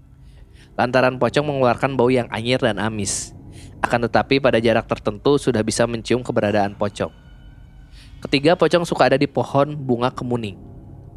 Lantaran 0.78 1.18
pocong 1.18 1.42
mengeluarkan 1.42 1.98
bau 1.98 2.14
yang 2.14 2.30
anyir 2.30 2.62
dan 2.62 2.78
amis. 2.78 3.34
Akan 3.82 4.06
tetapi 4.06 4.38
pada 4.38 4.62
jarak 4.62 4.86
tertentu 4.86 5.42
sudah 5.42 5.66
bisa 5.66 5.90
mencium 5.90 6.22
keberadaan 6.22 6.78
pocong. 6.78 7.10
Ketiga, 8.22 8.54
pocong 8.54 8.86
suka 8.86 9.10
ada 9.10 9.18
di 9.18 9.26
pohon 9.26 9.74
bunga 9.74 10.14
kemuning. 10.14 10.58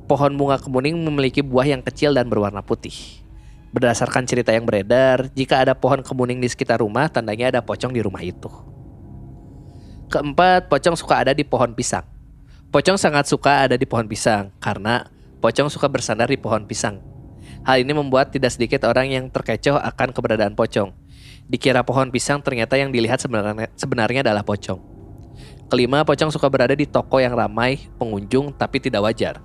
Pohon 0.09 0.33
bunga 0.33 0.57
kemuning 0.57 0.97
memiliki 0.97 1.45
buah 1.45 1.69
yang 1.69 1.85
kecil 1.85 2.17
dan 2.17 2.25
berwarna 2.33 2.65
putih. 2.65 3.21
Berdasarkan 3.71 4.25
cerita 4.25 4.51
yang 4.51 4.65
beredar, 4.65 5.29
jika 5.37 5.61
ada 5.61 5.77
pohon 5.77 6.01
kemuning 6.01 6.41
di 6.41 6.49
sekitar 6.49 6.81
rumah, 6.81 7.13
tandanya 7.13 7.53
ada 7.53 7.61
pocong 7.61 7.93
di 7.93 8.01
rumah 8.01 8.25
itu. 8.25 8.49
Keempat, 10.11 10.67
pocong 10.67 10.99
suka 10.99 11.23
ada 11.23 11.33
di 11.37 11.47
pohon 11.47 11.71
pisang. 11.71 12.10
Pocong 12.71 12.95
sangat 12.95 13.27
suka 13.27 13.67
ada 13.67 13.75
di 13.75 13.83
pohon 13.83 14.07
pisang 14.07 14.55
karena 14.63 15.11
pocong 15.43 15.67
suka 15.67 15.91
bersandar 15.91 16.31
di 16.31 16.39
pohon 16.39 16.63
pisang. 16.71 17.03
Hal 17.67 17.83
ini 17.83 17.91
membuat 17.91 18.31
tidak 18.31 18.55
sedikit 18.55 18.87
orang 18.87 19.11
yang 19.11 19.27
terkecoh 19.27 19.75
akan 19.75 20.15
keberadaan 20.15 20.55
pocong. 20.55 20.95
Dikira 21.51 21.83
pohon 21.83 22.15
pisang 22.15 22.39
ternyata 22.39 22.79
yang 22.79 22.95
dilihat 22.95 23.19
sebenarnya, 23.19 23.75
sebenarnya 23.75 24.23
adalah 24.23 24.47
pocong. 24.47 24.79
Kelima, 25.67 26.07
pocong 26.07 26.31
suka 26.31 26.47
berada 26.47 26.71
di 26.79 26.87
toko 26.87 27.19
yang 27.19 27.35
ramai 27.35 27.91
pengunjung 27.99 28.55
tapi 28.55 28.79
tidak 28.79 29.03
wajar. 29.03 29.43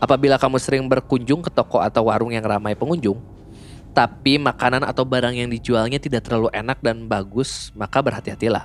Apabila 0.00 0.40
kamu 0.40 0.56
sering 0.56 0.88
berkunjung 0.88 1.44
ke 1.44 1.52
toko 1.52 1.84
atau 1.84 2.08
warung 2.08 2.32
yang 2.32 2.48
ramai 2.48 2.72
pengunjung, 2.72 3.20
tapi 3.92 4.40
makanan 4.40 4.80
atau 4.88 5.04
barang 5.04 5.36
yang 5.36 5.52
dijualnya 5.52 6.00
tidak 6.00 6.24
terlalu 6.24 6.48
enak 6.56 6.80
dan 6.80 7.04
bagus, 7.04 7.68
maka 7.76 8.00
berhati-hatilah. 8.00 8.64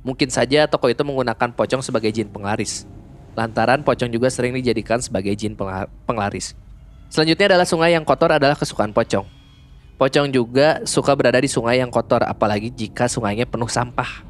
Mungkin 0.00 0.32
saja 0.32 0.64
toko 0.64 0.88
itu 0.88 1.04
menggunakan 1.04 1.52
pocong 1.52 1.84
sebagai 1.84 2.08
jin 2.08 2.32
penglaris. 2.32 2.88
Lantaran 3.32 3.80
pocong 3.80 4.12
juga 4.12 4.28
sering 4.28 4.52
dijadikan 4.52 5.00
sebagai 5.00 5.32
jin 5.32 5.56
pengla- 5.56 5.88
penglaris. 6.04 6.52
Selanjutnya 7.08 7.56
adalah 7.56 7.68
sungai 7.68 7.92
yang 7.92 8.04
kotor 8.04 8.32
adalah 8.32 8.56
kesukaan 8.56 8.92
pocong. 8.92 9.24
Pocong 10.00 10.28
juga 10.32 10.80
suka 10.82 11.12
berada 11.14 11.38
di 11.38 11.48
sungai 11.48 11.80
yang 11.80 11.92
kotor 11.92 12.24
apalagi 12.24 12.72
jika 12.72 13.06
sungainya 13.06 13.44
penuh 13.44 13.68
sampah. 13.68 14.24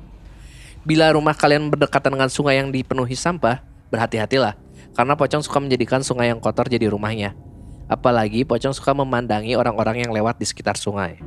Bila 0.83 1.15
rumah 1.15 1.33
kalian 1.33 1.71
berdekatan 1.71 2.19
dengan 2.19 2.27
sungai 2.27 2.59
yang 2.59 2.75
dipenuhi 2.75 3.15
sampah, 3.15 3.63
berhati-hatilah 3.95 4.59
karena 4.99 5.15
pocong 5.15 5.41
suka 5.47 5.63
menjadikan 5.63 6.03
sungai 6.03 6.35
yang 6.35 6.43
kotor 6.43 6.67
jadi 6.67 6.91
rumahnya. 6.91 7.39
Apalagi 7.87 8.43
pocong 8.43 8.75
suka 8.75 8.91
memandangi 8.91 9.55
orang-orang 9.55 10.03
yang 10.03 10.11
lewat 10.11 10.43
di 10.43 10.47
sekitar 10.47 10.75
sungai. 10.75 11.23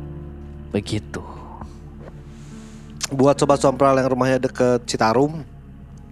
Begitu. 0.75 1.23
Buat 3.15 3.39
sobat 3.39 3.61
sompral 3.61 3.95
yang 3.95 4.11
rumahnya 4.11 4.43
deket 4.43 4.83
Citarum 4.89 5.45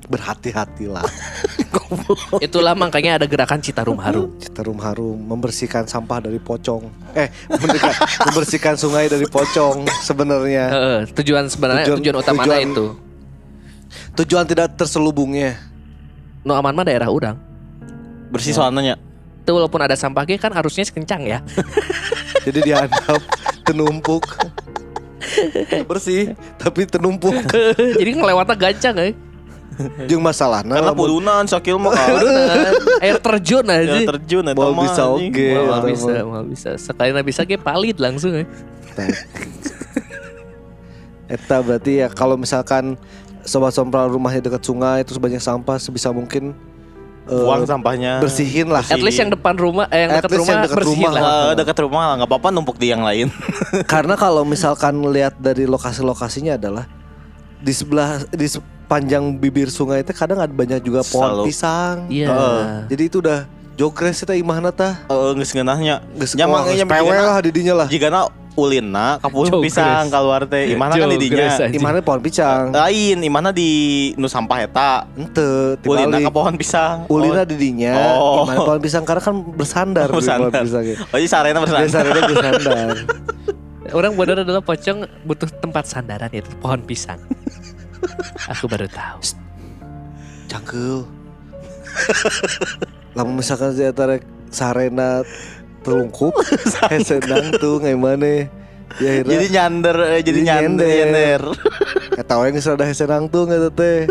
Berhati-hatilah 0.04 1.08
Itulah 2.46 2.74
makanya 2.74 3.16
ada 3.16 3.26
gerakan 3.26 3.60
Citarum 3.60 3.96
Harum. 3.96 4.36
Citarum 4.36 4.76
harum 4.78 5.16
Membersihkan 5.16 5.86
sampah 5.86 6.20
dari 6.20 6.38
pocong 6.38 6.92
Eh 7.14 7.32
membersihkan, 7.48 7.94
membersihkan 8.28 8.76
sungai 8.76 9.08
dari 9.08 9.24
pocong 9.24 9.88
Sebenarnya 10.02 10.66
Heeh, 10.70 11.00
tujuan 11.14 11.48
sebenarnya 11.48 11.88
tujuan, 11.88 12.00
Tujuan- 12.04 12.18
utamanya 12.20 12.58
tujuan- 12.58 12.72
itu. 12.72 12.86
Tujuan 14.16 14.46
tidak 14.46 14.76
terselubungnya 14.76 15.56
No 16.44 16.54
aman 16.54 16.76
mah 16.76 16.84
daerah 16.84 17.08
urang. 17.08 17.40
Bersih 18.28 18.52
soalnya. 18.52 19.00
Itu 19.40 19.56
walaupun 19.56 19.80
ada 19.80 19.96
sampah 19.96 20.28
kan 20.36 20.52
arusnya 20.52 20.84
kencang 20.84 21.24
ya. 21.24 21.40
Jadi 22.46 22.60
dihandap 22.62 23.24
Tenumpuk 23.64 24.28
Bersih 25.90 26.36
Tapi 26.60 26.84
tenumpuk 26.84 27.32
Jadi 27.96 28.12
ngelewatnya 28.12 28.56
gancang 28.60 28.96
eh. 29.00 29.14
Jeung 30.10 30.20
masalahna 30.20 30.76
Karena 30.76 30.94
pulunan 30.94 31.44
sakil 31.44 31.78
mah 31.78 31.92
kan. 31.92 32.14
Air 33.06 33.18
terjun 33.18 33.66
Ya 33.66 33.76
aja. 33.80 33.98
terjun 34.16 34.44
eta 34.46 34.58
Mau 34.58 34.72
mah, 34.72 34.84
bisa 34.84 35.04
oge. 35.08 35.50
Mau 35.56 35.82
bisa, 35.82 36.14
mau- 36.22 36.32
mau 36.32 36.44
bisa. 36.44 36.70
Sekali 36.76 37.10
bisa 37.22 37.42
ge 37.42 37.58
palit 37.58 37.98
langsung 37.98 38.34
eh. 38.34 38.48
Eta 41.26 41.58
berarti 41.60 42.00
ya 42.00 42.08
kalau 42.08 42.36
misalkan 42.36 43.00
sobat 43.42 43.72
sompral 43.72 44.08
rumahnya 44.08 44.44
dekat 44.44 44.62
sungai 44.62 45.02
terus 45.02 45.18
banyak 45.18 45.40
sampah 45.40 45.76
sebisa 45.76 46.12
mungkin 46.12 46.54
eh, 47.26 47.34
Buang 47.34 47.64
sampahnya. 47.64 48.20
bersihin 48.20 48.68
lah. 48.68 48.84
At 48.84 49.00
least 49.00 49.18
yang 49.18 49.32
depan 49.32 49.56
rumah 49.56 49.88
eh 49.90 50.06
yang 50.06 50.12
At 50.14 50.22
dekat 50.22 50.38
rumah 50.38 50.52
yang 50.54 50.64
dekat 50.64 50.78
bersihin 50.78 51.08
rumah 51.08 51.12
lah. 51.16 51.24
Eh, 51.24 51.54
dekat 51.56 51.78
rumah 51.80 52.02
lah 52.04 52.14
nggak 52.22 52.30
apa-apa 52.30 52.48
numpuk 52.52 52.78
di 52.78 52.92
yang 52.92 53.02
lain. 53.02 53.32
Karena 53.88 54.14
kalau 54.14 54.44
misalkan 54.44 55.00
lihat 55.10 55.40
dari 55.40 55.64
lokasi-lokasinya 55.64 56.60
adalah 56.60 56.86
di 57.58 57.72
sebelah 57.72 58.20
di 58.28 58.48
sepanjang 58.94 59.42
bibir 59.42 59.74
sungai 59.74 60.06
itu 60.06 60.14
kadang 60.14 60.38
ada 60.38 60.54
banyak 60.54 60.78
juga 60.86 61.02
pohon 61.02 61.34
Selalu. 61.34 61.44
pisang. 61.50 61.96
Iya. 62.14 62.30
Heeh. 62.30 62.66
Jadi 62.94 63.04
itu 63.10 63.18
udah 63.26 63.50
jogres 63.74 64.22
kita 64.22 64.38
imahna 64.38 64.70
tah. 64.70 65.02
Eh 65.10 65.32
geus 65.34 65.50
ngeunahnya. 65.50 66.06
Geus 66.14 66.38
Nyamang 66.38 66.70
nya 66.70 66.86
lah 67.26 67.42
di 67.42 67.50
dinya 67.50 67.74
lah. 67.74 67.88
Jigana 67.90 68.30
ulina 68.54 69.18
kapuh 69.18 69.50
Jogres. 69.50 69.66
pisang 69.66 70.14
keluar 70.14 70.46
teh. 70.46 70.70
Imahna 70.78 70.94
kan 70.94 71.10
di 71.10 71.18
dinya. 71.18 71.58
Imahna 71.74 72.06
pohon 72.06 72.22
pisang. 72.22 72.70
Lain, 72.70 73.18
imahna 73.18 73.50
di 73.50 73.70
nu 74.14 74.30
sampah 74.30 74.62
eta. 74.62 75.10
Ente, 75.18 75.82
Ulina 75.82 76.22
ka 76.22 76.30
pohon 76.30 76.54
pisang. 76.54 77.10
Ulina 77.10 77.42
Oh, 77.42 77.50
di 77.50 77.58
dinya, 77.58 77.98
Oh. 78.14 78.46
imahna 78.46 78.62
pohon 78.62 78.78
pisang 78.78 79.02
karena 79.02 79.26
kan 79.26 79.42
bersandar 79.58 80.06
di 80.06 80.14
pohon 80.14 80.22
bersandar. 80.22 80.62
pisang. 80.62 80.86
Oh, 81.10 81.18
jadi 81.18 81.30
sarena 81.34 81.58
bersandar. 81.66 81.82
Biasanya 81.90 82.22
bersandar. 82.30 82.88
orang 83.98 84.14
benar 84.14 84.38
adalah 84.42 84.62
pocong 84.62 85.06
butuh 85.22 85.50
tempat 85.58 85.90
sandaran 85.90 86.30
yaitu 86.30 86.54
pohon 86.62 86.78
pisang. 86.86 87.18
Aku 88.52 88.66
baru 88.68 88.88
tahu. 88.90 89.20
Cangkel. 90.48 91.08
Lamun 93.14 93.38
misalkan 93.42 93.74
saya 93.74 93.94
tarik 93.94 94.26
sarena 94.50 95.22
telungkup, 95.84 96.34
senang 97.08 97.54
tuh 97.60 97.84
ngai 97.84 97.98
mana. 97.98 98.48
Ya 99.02 99.10
akhirnya 99.20 99.34
Jadi 99.34 99.48
nyander, 99.50 99.98
eh, 100.06 100.22
jadi 100.22 100.40
Jadi 100.40 100.42
nyander, 100.46 100.86
nyender. 100.86 101.42
nyander. 101.42 101.42
Kata 102.22 102.32
orang 102.38 102.54
yang 102.54 102.62
sudah 102.62 102.88
senang 102.94 103.26
tuh 103.26 103.50
nggak 103.50 103.74
teh. 103.74 104.06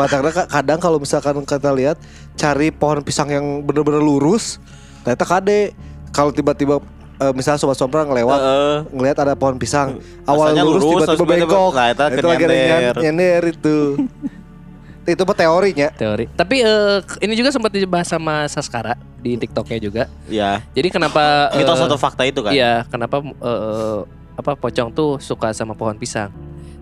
Matangnya 0.00 0.32
ka- 0.32 0.48
kadang 0.48 0.80
kalau 0.80 0.96
misalkan 0.96 1.36
kita 1.44 1.68
lihat 1.76 2.00
cari 2.40 2.72
pohon 2.72 3.04
pisang 3.04 3.28
yang 3.28 3.44
bener-bener 3.60 4.00
lurus, 4.00 4.56
ternyata 5.04 5.28
kade. 5.28 5.76
Kalau 6.12 6.32
tiba-tiba 6.32 6.80
eh, 7.28 7.32
misalnya 7.32 7.58
sobat 7.62 7.78
sompra 7.78 8.02
ngelewat, 8.02 8.40
Heeh. 8.40 8.76
ngelihat 8.90 9.18
ada 9.22 9.34
pohon 9.38 9.56
pisang, 9.56 10.02
awal 10.26 10.50
Asalnya 10.50 10.62
lurus 10.66 10.82
lurus, 10.82 11.06
tiba-tiba 11.06 11.46
bengkok. 11.46 11.72
nah, 11.74 11.86
itu 11.90 12.02
itu 12.18 12.26
lagi 12.26 12.44
nyender 12.98 13.42
itu. 13.54 13.76
itu 15.12 15.22
mah 15.26 15.36
teorinya. 15.36 15.88
Teori. 15.98 16.30
Tapi 16.30 16.56
eh, 16.62 16.98
ini 17.26 17.34
juga 17.34 17.50
sempat 17.50 17.74
dibahas 17.74 18.06
sama 18.06 18.46
Saskara 18.46 18.94
di 19.18 19.34
TikToknya 19.34 19.78
juga. 19.82 20.02
Ya, 20.30 20.62
Jadi 20.74 20.88
kenapa 20.94 21.50
mitos 21.58 21.78
eh, 21.78 21.86
atau 21.90 21.98
fakta 21.98 22.22
itu 22.22 22.38
kan? 22.42 22.54
Iya, 22.54 22.86
kenapa 22.86 23.18
eh, 23.22 24.00
apa 24.38 24.52
pocong 24.54 24.94
tuh 24.94 25.18
suka 25.18 25.50
sama 25.50 25.74
pohon 25.74 25.98
pisang? 25.98 26.30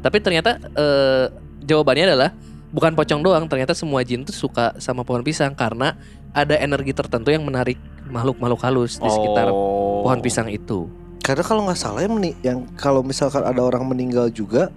Tapi 0.04 0.20
ternyata 0.20 0.60
eh, 0.60 1.32
jawabannya 1.64 2.12
adalah 2.12 2.30
bukan 2.70 2.92
pocong 2.92 3.20
doang, 3.24 3.44
ternyata 3.48 3.72
semua 3.72 4.04
jin 4.04 4.22
tuh 4.22 4.36
suka 4.36 4.76
sama 4.76 5.00
pohon 5.00 5.24
pisang 5.24 5.56
karena 5.56 5.96
ada 6.30 6.54
energi 6.60 6.94
tertentu 6.94 7.32
yang 7.34 7.42
menarik 7.42 7.80
makhluk-makhluk 8.10 8.60
halus 8.60 8.96
di 8.96 9.06
sekitar 9.06 9.48
Oh. 9.48 10.02
pohon 10.02 10.18
pisang 10.18 10.46
itu. 10.46 10.90
Karena 11.20 11.40
kalau 11.40 11.62
nggak 11.62 11.76
salah 11.76 12.00
yang, 12.00 12.12
meni- 12.12 12.38
yang 12.40 12.66
kalau 12.74 13.00
misalkan 13.00 13.40
ada 13.40 13.60
orang 13.60 13.84
meninggal 13.84 14.28
juga 14.28 14.68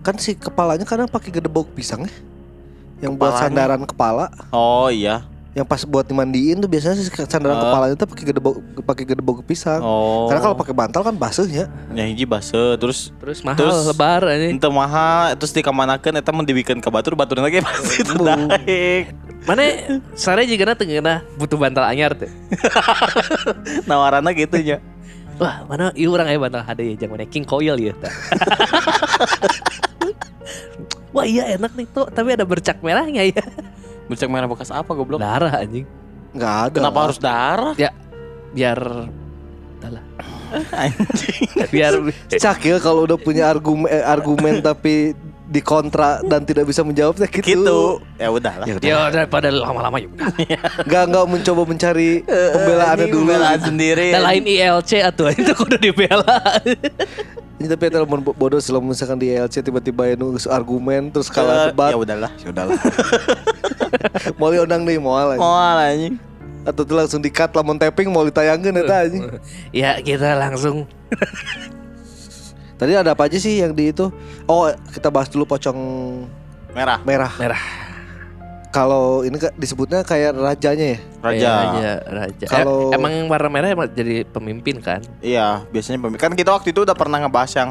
kan 0.00 0.14
si 0.14 0.32
kepalanya 0.32 0.82
kadang 0.82 1.06
pakai 1.06 1.30
gedebok 1.30 1.68
pisang 1.70 2.02
ya. 2.02 2.12
Yang 3.00 3.12
buat 3.14 3.32
Kepalanya? 3.32 3.42
sandaran 3.42 3.82
kepala, 3.82 4.26
Oh 4.50 4.88
iya. 4.88 5.24
yang 5.50 5.64
pas 5.64 5.82
buat 5.82 6.04
dimandiin 6.04 6.56
tuh 6.56 6.68
biasanya 6.68 6.94
si 6.94 7.08
sandaran 7.08 7.56
Ah. 7.56 7.64
kepalanya 7.64 7.94
tuh 7.96 8.06
pakai 8.06 8.24
gedebok 8.24 8.54
pakai 8.82 9.04
gedebok 9.04 9.38
pisang. 9.42 9.80
Oh. 9.80 10.28
Karena 10.28 10.40
kalau 10.42 10.54
pakai 10.54 10.70
bantal 10.70 11.02
kan 11.02 11.12
basahnya. 11.12 11.66
ya 11.90 12.04
hiji 12.04 12.22
base 12.22 12.76
terus 12.76 13.10
Terus 13.16 13.40
mahal 13.40 13.58
Terus- 13.58 13.88
lebar 13.88 14.20
ini. 14.30 14.52
ente 14.52 14.68
mahal 14.68 15.32
terus 15.34 15.50
dikamanakeun 15.50 16.14
eta 16.14 16.30
mun 16.30 16.44
dibikin 16.44 16.78
ke 16.78 16.86
batur 16.86 17.12
batur 17.14 17.40
lagi 17.40 17.58
pasti 17.66 18.04
terdaik. 18.04 19.16
Mana 19.48 19.62
sare 20.12 20.44
juga 20.44 20.76
tengena 20.76 21.24
butuh 21.40 21.56
bantal 21.56 21.84
anyar 21.88 22.12
tuh. 22.12 22.28
Nawaranna 23.88 24.30
gitu 24.36 24.60
nya. 24.60 24.78
Wah, 25.40 25.64
mana 25.64 25.88
ieu 25.96 26.12
urang 26.12 26.28
aya 26.28 26.36
bantal 26.36 26.60
hade 26.60 26.84
ya 26.84 26.94
jangan 27.06 27.24
King 27.24 27.48
Coil 27.48 27.76
ya. 27.80 27.96
Wah 31.16 31.26
iya 31.26 31.56
enak 31.56 31.72
nih 31.74 31.88
tuh, 31.90 32.06
tapi 32.12 32.36
ada 32.36 32.44
bercak 32.44 32.78
merahnya 32.84 33.24
ya. 33.24 33.42
Bercak 34.06 34.28
merah 34.28 34.46
bekas 34.46 34.68
apa 34.70 34.92
goblok? 34.92 35.18
Darah 35.18 35.64
anjing. 35.64 35.88
Nggak 36.36 36.54
ada. 36.70 36.76
Kenapa 36.78 36.98
harus 37.08 37.18
darah? 37.18 37.74
Biar 38.52 38.78
Alah, 39.80 40.04
Anjing. 40.84 41.48
biar 41.72 41.94
Cakil 42.28 42.76
kalau 42.84 43.08
udah 43.08 43.16
punya 43.16 43.48
argumen 43.48 43.88
eh, 43.88 44.04
argumen 44.04 44.60
tapi 44.60 45.16
dikontra 45.50 46.22
dan 46.22 46.46
tidak 46.46 46.70
bisa 46.70 46.86
menjawabnya 46.86 47.26
gitu. 47.26 47.42
gitu. 47.42 47.80
Ya 48.14 48.30
udahlah. 48.30 48.66
Ya 48.70 48.74
udah. 48.78 48.86
ya 48.86 48.98
daripada 49.10 49.50
lama-lama 49.50 49.98
ya 49.98 50.06
udah. 50.06 50.26
Nggak 50.86 51.02
nggak 51.10 51.24
mencoba 51.26 51.62
mencari 51.66 52.10
pembelaannya 52.22 52.94
Anjing, 53.02 53.10
dulu. 53.10 53.26
Pembelaan 53.26 53.60
sendiri. 53.60 54.08
Nah, 54.14 54.22
lain 54.30 54.44
ILC 54.46 54.90
atau 55.02 55.26
itu 55.26 55.50
kudu 55.58 55.76
dibela. 55.82 56.38
Ini 57.60 57.66
tapi 57.68 57.92
telepon 57.92 58.24
bodoh 58.24 58.56
sih 58.56 58.72
misalkan 58.72 59.20
di 59.20 59.36
LC 59.36 59.60
tiba-tiba 59.60 60.08
yang 60.08 60.22
nulis 60.22 60.48
argumen 60.48 61.12
terus 61.12 61.28
kalah 61.28 61.68
Eh, 61.68 61.74
debat. 61.74 61.92
Ya 61.92 61.98
udahlah. 61.98 62.30
Ya 62.40 62.48
udahlah. 62.54 62.78
mau 64.40 64.48
diundang 64.48 64.86
deh 64.86 64.96
mau 64.96 65.18
lah. 65.18 65.36
Mau 65.36 65.52
anjing. 65.76 66.16
Atau 66.64 66.88
tuh 66.88 66.96
langsung 66.96 67.20
di 67.20 67.28
cut 67.28 67.52
lamun 67.52 67.76
tapping 67.76 68.08
mau 68.08 68.24
ditayangin 68.24 68.80
eta 68.80 69.04
anjing. 69.04 69.24
ya 69.76 69.98
kita 70.00 70.38
langsung 70.38 70.86
Tadi 72.80 72.96
ada 72.96 73.12
apa 73.12 73.28
aja 73.28 73.36
sih 73.36 73.60
yang 73.60 73.76
di 73.76 73.92
itu? 73.92 74.08
Oh, 74.48 74.64
kita 74.88 75.12
bahas 75.12 75.28
dulu 75.28 75.44
pocong 75.44 75.76
Merah. 76.72 77.04
merah. 77.04 77.28
merah. 77.36 77.60
Kalau 78.70 79.20
ini 79.20 79.34
disebutnya 79.54 80.00
kayak 80.00 80.32
rajanya 80.32 80.96
ya. 80.96 80.98
Raja. 81.20 81.36
Ya, 81.36 81.52
raja, 81.52 81.90
raja. 82.08 82.44
Kalau- 82.48 82.88
Eh, 82.88 82.96
emang 82.96 83.12
warna 83.28 83.48
merah 83.50 83.68
emang 83.68 83.90
jadi 83.90 84.24
pemimpin 84.24 84.80
kan? 84.80 85.02
Iya, 85.20 85.66
biasanya 85.68 86.00
pemimpin. 86.00 86.22
Kan 86.22 86.32
kita 86.32 86.50
waktu 86.50 86.70
itu 86.70 86.80
udah 86.80 86.96
pernah 86.96 87.20
ngebahas 87.20 87.52
yang 87.52 87.70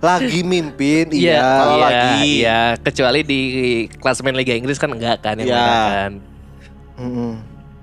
Lagi 0.00 0.44
mimpin, 0.44 1.08
Iya, 1.08 1.32
iya. 1.32 1.40
kalau 1.40 1.74
iya, 1.74 1.80
lagi. 1.80 2.20
Iya, 2.20 2.60
kecuali 2.76 3.20
di 3.24 3.40
klasemen 3.88 4.36
Liga 4.36 4.52
Inggris 4.52 4.76
kan 4.76 4.92
enggak 4.92 5.16
kan 5.22 5.40
yang 5.40 5.48
Iya. 5.48 5.64
kan. 5.64 6.12
Mm-mm. 6.94 7.32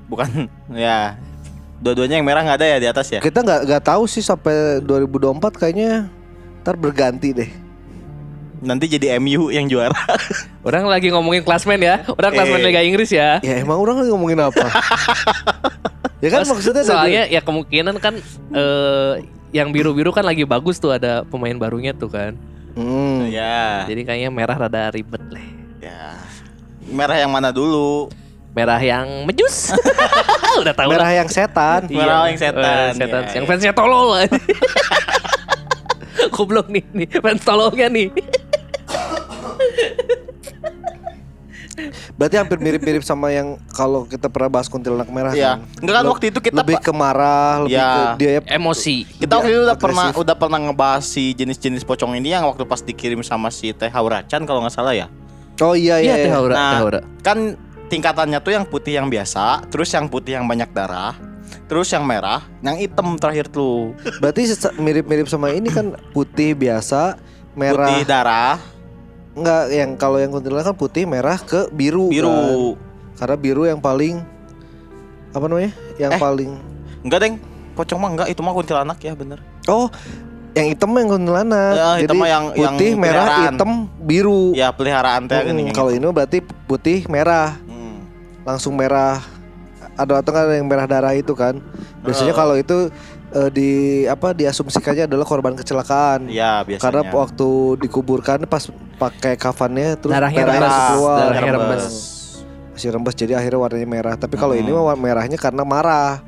bukan 0.06 0.30
ya 0.70 1.16
dua-duanya 1.82 2.22
yang 2.22 2.28
merah 2.30 2.46
nggak 2.46 2.58
ada 2.62 2.68
ya 2.70 2.78
di 2.78 2.88
atas 2.88 3.10
ya. 3.10 3.20
Kita 3.20 3.42
nggak 3.42 3.62
nggak 3.66 3.84
tahu 3.84 4.06
sih 4.06 4.22
sampai 4.22 4.80
2024 4.86 5.42
kayaknya 5.58 6.08
ntar 6.62 6.78
berganti 6.78 7.34
deh. 7.34 7.50
Nanti 8.62 8.86
jadi 8.86 9.18
MU 9.18 9.50
yang 9.50 9.66
juara. 9.66 9.98
Orang 10.68 10.86
lagi 10.86 11.10
ngomongin 11.10 11.42
klasmen 11.42 11.82
ya. 11.82 12.06
Orang 12.06 12.38
klasmen 12.38 12.62
Eh. 12.62 12.66
Liga 12.70 12.86
Inggris 12.86 13.10
ya. 13.10 13.42
Ya 13.42 13.58
emang 13.58 13.82
orang 13.82 14.06
lagi 14.06 14.14
ngomongin 14.14 14.38
apa? 14.38 14.62
ya 16.24 16.30
kan 16.30 16.46
Terus 16.46 16.54
maksudnya 16.54 16.84
soalnya 16.86 17.26
ya 17.26 17.42
kemungkinan 17.42 17.98
kan 17.98 18.22
eh, 18.54 19.26
yang 19.50 19.74
biru-biru 19.74 20.14
kan 20.14 20.22
lagi 20.22 20.46
bagus 20.46 20.78
tuh 20.78 20.94
ada 20.94 21.26
pemain 21.26 21.58
barunya 21.58 21.90
tuh 21.98 22.14
kan. 22.14 22.38
Hmm. 22.78 23.26
ya. 23.34 23.90
Jadi 23.90 24.06
kayaknya 24.06 24.30
merah 24.30 24.54
rada 24.62 24.94
ribet 24.94 25.26
lah. 25.34 25.42
Ya. 25.82 26.14
Merah 26.86 27.18
yang 27.18 27.34
mana 27.34 27.50
dulu? 27.50 28.14
Merah 28.52 28.78
yang 28.78 29.24
mejus. 29.24 29.72
Udah 30.62 30.76
tahu 30.76 30.92
Merah 30.92 31.08
lah. 31.08 31.24
yang 31.24 31.30
setan. 31.30 31.88
Merah 31.88 32.28
yang 32.28 32.36
setan, 32.38 32.92
Eh, 32.92 33.00
setan. 33.00 33.22
ya. 33.24 33.32
Yang 33.40 33.46
fansnya 33.48 33.72
tolol. 33.72 34.20
Goblok 36.32 36.68
nih, 36.68 36.84
nih 36.92 37.08
fans 37.16 37.42
tololnya 37.42 37.88
nih. 37.88 38.12
Berarti 42.14 42.36
hampir 42.36 42.60
mirip-mirip 42.60 43.02
sama 43.02 43.32
yang 43.32 43.56
kalau 43.72 44.04
kita 44.04 44.28
pernah 44.28 44.52
bahas 44.52 44.68
kuntilanak 44.68 45.08
merah 45.08 45.32
Iya. 45.32 45.58
kan. 45.58 45.60
Enggak 45.82 45.96
kan 45.96 46.06
waktu 46.06 46.26
itu 46.30 46.40
kita 46.40 46.62
lebih 46.62 46.78
ke 46.78 46.92
marah, 46.94 47.64
lebih 47.64 47.74
Ya. 47.74 47.90
ke 47.90 48.02
dia 48.20 48.32
Emosi. 48.46 49.08
kita 49.10 49.40
waktu 49.40 49.50
itu 49.50 49.62
udah 49.64 49.78
pernah 49.80 50.06
agresif. 50.06 50.22
udah 50.22 50.36
pernah 50.36 50.60
ngebahas 50.62 51.04
si 51.04 51.32
jenis-jenis 51.32 51.82
pocong 51.82 52.14
ini 52.14 52.30
yang 52.30 52.46
waktu 52.46 52.62
pas 52.64 52.78
dikirim 52.80 53.24
sama 53.24 53.50
si 53.50 53.72
Teh 53.72 53.88
Hauracan 53.88 54.44
kalau 54.44 54.62
nggak 54.62 54.76
salah 54.76 54.94
ya. 54.94 55.08
Oh 55.58 55.74
iya 55.74 55.98
Iya, 55.98 56.14
iya. 56.14 56.14
teh 56.20 56.30
iya. 56.30 56.38
aura, 56.38 56.54
Nah, 56.54 56.72
teh. 56.92 57.02
Kan 57.24 57.38
tingkatannya 57.92 58.40
tuh 58.40 58.52
yang 58.52 58.64
putih 58.64 58.96
yang 58.96 59.06
biasa, 59.06 59.68
terus 59.68 59.92
yang 59.92 60.08
putih 60.08 60.40
yang 60.40 60.48
banyak 60.48 60.72
darah, 60.72 61.12
terus 61.68 61.92
yang 61.92 62.02
merah, 62.02 62.40
yang 62.60 62.80
hitam 62.80 63.20
terakhir 63.20 63.52
tuh. 63.52 63.92
Berarti 64.18 64.48
mirip-mirip 64.78 65.28
sama 65.28 65.52
ini 65.52 65.68
kan 65.68 65.92
putih 66.10 66.56
biasa, 66.56 67.20
merah. 67.52 67.92
Putih 67.92 68.08
darah, 68.08 68.56
Enggak, 69.32 69.64
yang 69.70 69.92
kalau 69.96 70.18
yang 70.18 70.28
kuntilanak 70.28 70.66
kan 70.66 70.76
putih, 70.76 71.04
merah 71.06 71.36
ke 71.36 71.68
biru. 71.70 72.08
kan. 72.08 72.14
biru. 72.14 72.76
Karena 73.16 73.36
biru 73.38 73.64
yang 73.64 73.80
paling 73.80 74.20
apa 75.30 75.46
namanya? 75.46 75.72
Yang 75.96 76.12
Eh. 76.12 76.20
paling 76.20 76.52
Enggak, 77.02 77.20
Deng. 77.20 77.36
Pocong 77.72 77.98
mah 77.98 78.10
enggak, 78.10 78.28
itu 78.28 78.40
mah 78.40 78.52
kuntilanak 78.52 79.00
ya 79.00 79.16
bener. 79.16 79.40
Oh, 79.66 79.88
yang 80.52 80.68
hitam 80.68 80.92
yang 80.92 81.08
kuntilanak. 81.10 81.72
Ya, 81.72 81.90
Jadi 82.04 82.18
yang- 82.20 82.52
yang 82.52 82.76
putih, 82.76 82.92
merah, 82.94 83.24
peliharaan. 83.24 83.54
hitam, 83.56 83.72
biru. 83.98 84.42
Ya 84.52 84.68
peliharaan 84.70 85.22
teh 85.24 85.40
Mm, 85.40 85.48
gini. 85.48 85.72
kalau 85.72 85.90
ini 85.90 86.04
berarti 86.06 86.38
putih, 86.68 87.08
merah, 87.08 87.56
Hmm. 87.56 87.71
Langsung 88.44 88.74
merah. 88.74 89.22
Ada 89.92 90.24
atau 90.24 90.32
kan 90.32 90.48
yang 90.50 90.66
merah 90.66 90.88
darah 90.88 91.12
itu 91.12 91.34
kan? 91.34 91.60
Biasanya 92.02 92.34
Oh. 92.34 92.38
kalau 92.38 92.56
itu 92.56 92.78
eh, 93.32 93.50
di 93.50 93.70
apa 94.06 94.32
diasumsikannya 94.32 95.06
adalah 95.06 95.24
korban 95.24 95.54
kecelakaan. 95.54 96.28
Iya, 96.28 96.64
biasanya. 96.64 96.84
Karena 96.84 97.02
waktu 97.12 97.50
dikuburkan 97.80 98.44
pas 98.46 98.68
pakai 98.98 99.36
kafannya 99.36 99.96
terus 99.96 100.12
Darahnya 100.12 100.42
darahnya 100.42 100.62
rembes. 100.64 100.88
keluar. 100.90 101.18
Darahnya 101.22 101.52
rembes. 101.54 101.86
Masih 102.72 102.90
rembes 102.90 103.16
jadi 103.16 103.34
akhirnya 103.36 103.60
warnanya 103.60 103.86
merah. 103.86 104.16
Tapi 104.16 104.36
kalau 104.36 104.56
Hmm. 104.56 104.62
ini 104.62 104.70
mah 104.70 104.96
merahnya 104.96 105.36
karena 105.36 105.64
marah. 105.64 106.24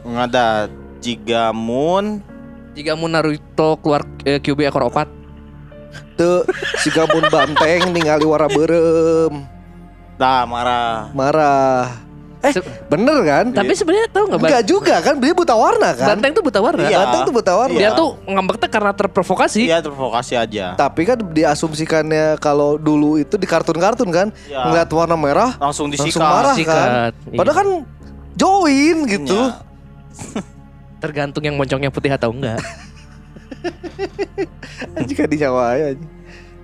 Nggak 0.00 0.26
ada 0.28 0.46
Jigamun 1.00 2.24
Jika 2.70 2.94
mau 2.94 3.04
Naruto 3.06 3.76
keluar 3.76 4.06
eh, 4.22 4.38
QB 4.38 4.62
ekor 4.62 4.86
opat, 4.86 5.08
Tuh 6.14 6.46
si 6.78 6.88
gabun 6.88 7.26
banteng 7.26 7.90
ningali 7.90 8.22
warna 8.22 8.46
berem 8.46 9.42
Dah 10.20 10.44
marah 10.44 11.08
marah. 11.10 11.96
Eh 12.40 12.56
Se- 12.56 12.64
bener 12.88 13.20
kan? 13.20 13.52
tapi 13.52 13.72
sebenarnya 13.72 14.08
tahu 14.08 14.24
nggak 14.28 14.40
Enggak 14.40 14.64
juga 14.64 14.96
kan? 15.00 15.12
Dia 15.16 15.32
buta 15.32 15.52
warna 15.52 15.92
kan? 15.92 16.16
Banteng 16.16 16.32
tuh 16.32 16.40
buta 16.40 16.60
warna. 16.60 16.88
Iya. 16.88 16.96
Banteng 16.98 17.20
tuh 17.24 17.34
buta 17.36 17.52
warna. 17.52 17.76
Dia 17.76 17.88
tuh 17.92 18.16
ngambeknya 18.24 18.68
karena 18.68 18.92
terprovokasi. 18.92 19.60
Iya 19.60 19.80
terprovokasi 19.80 20.32
aja 20.36 20.72
Tapi 20.72 21.04
kan 21.04 21.20
diasumsikannya 21.20 22.36
kalau 22.36 22.76
dulu 22.76 23.16
itu 23.16 23.36
di 23.36 23.44
kartun-kartun 23.44 24.08
kan 24.08 24.28
Iya. 24.44 24.56
ngeliat 24.62 24.88
warna 24.88 25.16
merah 25.16 25.52
Langsung 25.56 25.88
disikat 25.88 26.16
langsung 26.16 26.24
marah 26.24 26.54
Sikat, 26.56 26.72
kan. 26.72 26.88
iya. 27.28 27.36
Padahal 27.36 27.56
kan 27.56 27.68
join 28.32 28.96
gitu. 29.04 29.36
Iya. 29.36 29.48
Tergantung 31.04 31.44
yang 31.44 31.56
moncongnya 31.56 31.88
putih 31.88 32.08
atau 32.08 32.32
enggak. 32.32 32.60
Jika 35.04 35.24
di 35.24 35.36
Jawa 35.36 35.76
ya. 35.76 35.92
anjing. 35.92 36.08
Iya. 36.08 36.19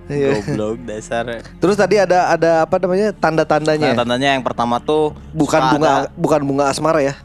Goblok 0.07 0.79
dasar. 0.83 1.23
Terus 1.59 1.75
tadi 1.75 1.95
ada 1.95 2.31
ada 2.31 2.63
apa 2.63 2.75
namanya 2.77 3.11
tanda-tandanya? 3.11 3.91
Nah, 3.91 3.99
tandanya 3.99 4.29
yang 4.31 4.41
pertama 4.41 4.79
tuh 4.79 5.11
bukan 5.31 5.59
bunga 5.69 5.91
ada- 6.01 6.11
bukan 6.13 6.41
bunga 6.41 6.65
asmara 6.67 7.03
ya. 7.03 7.15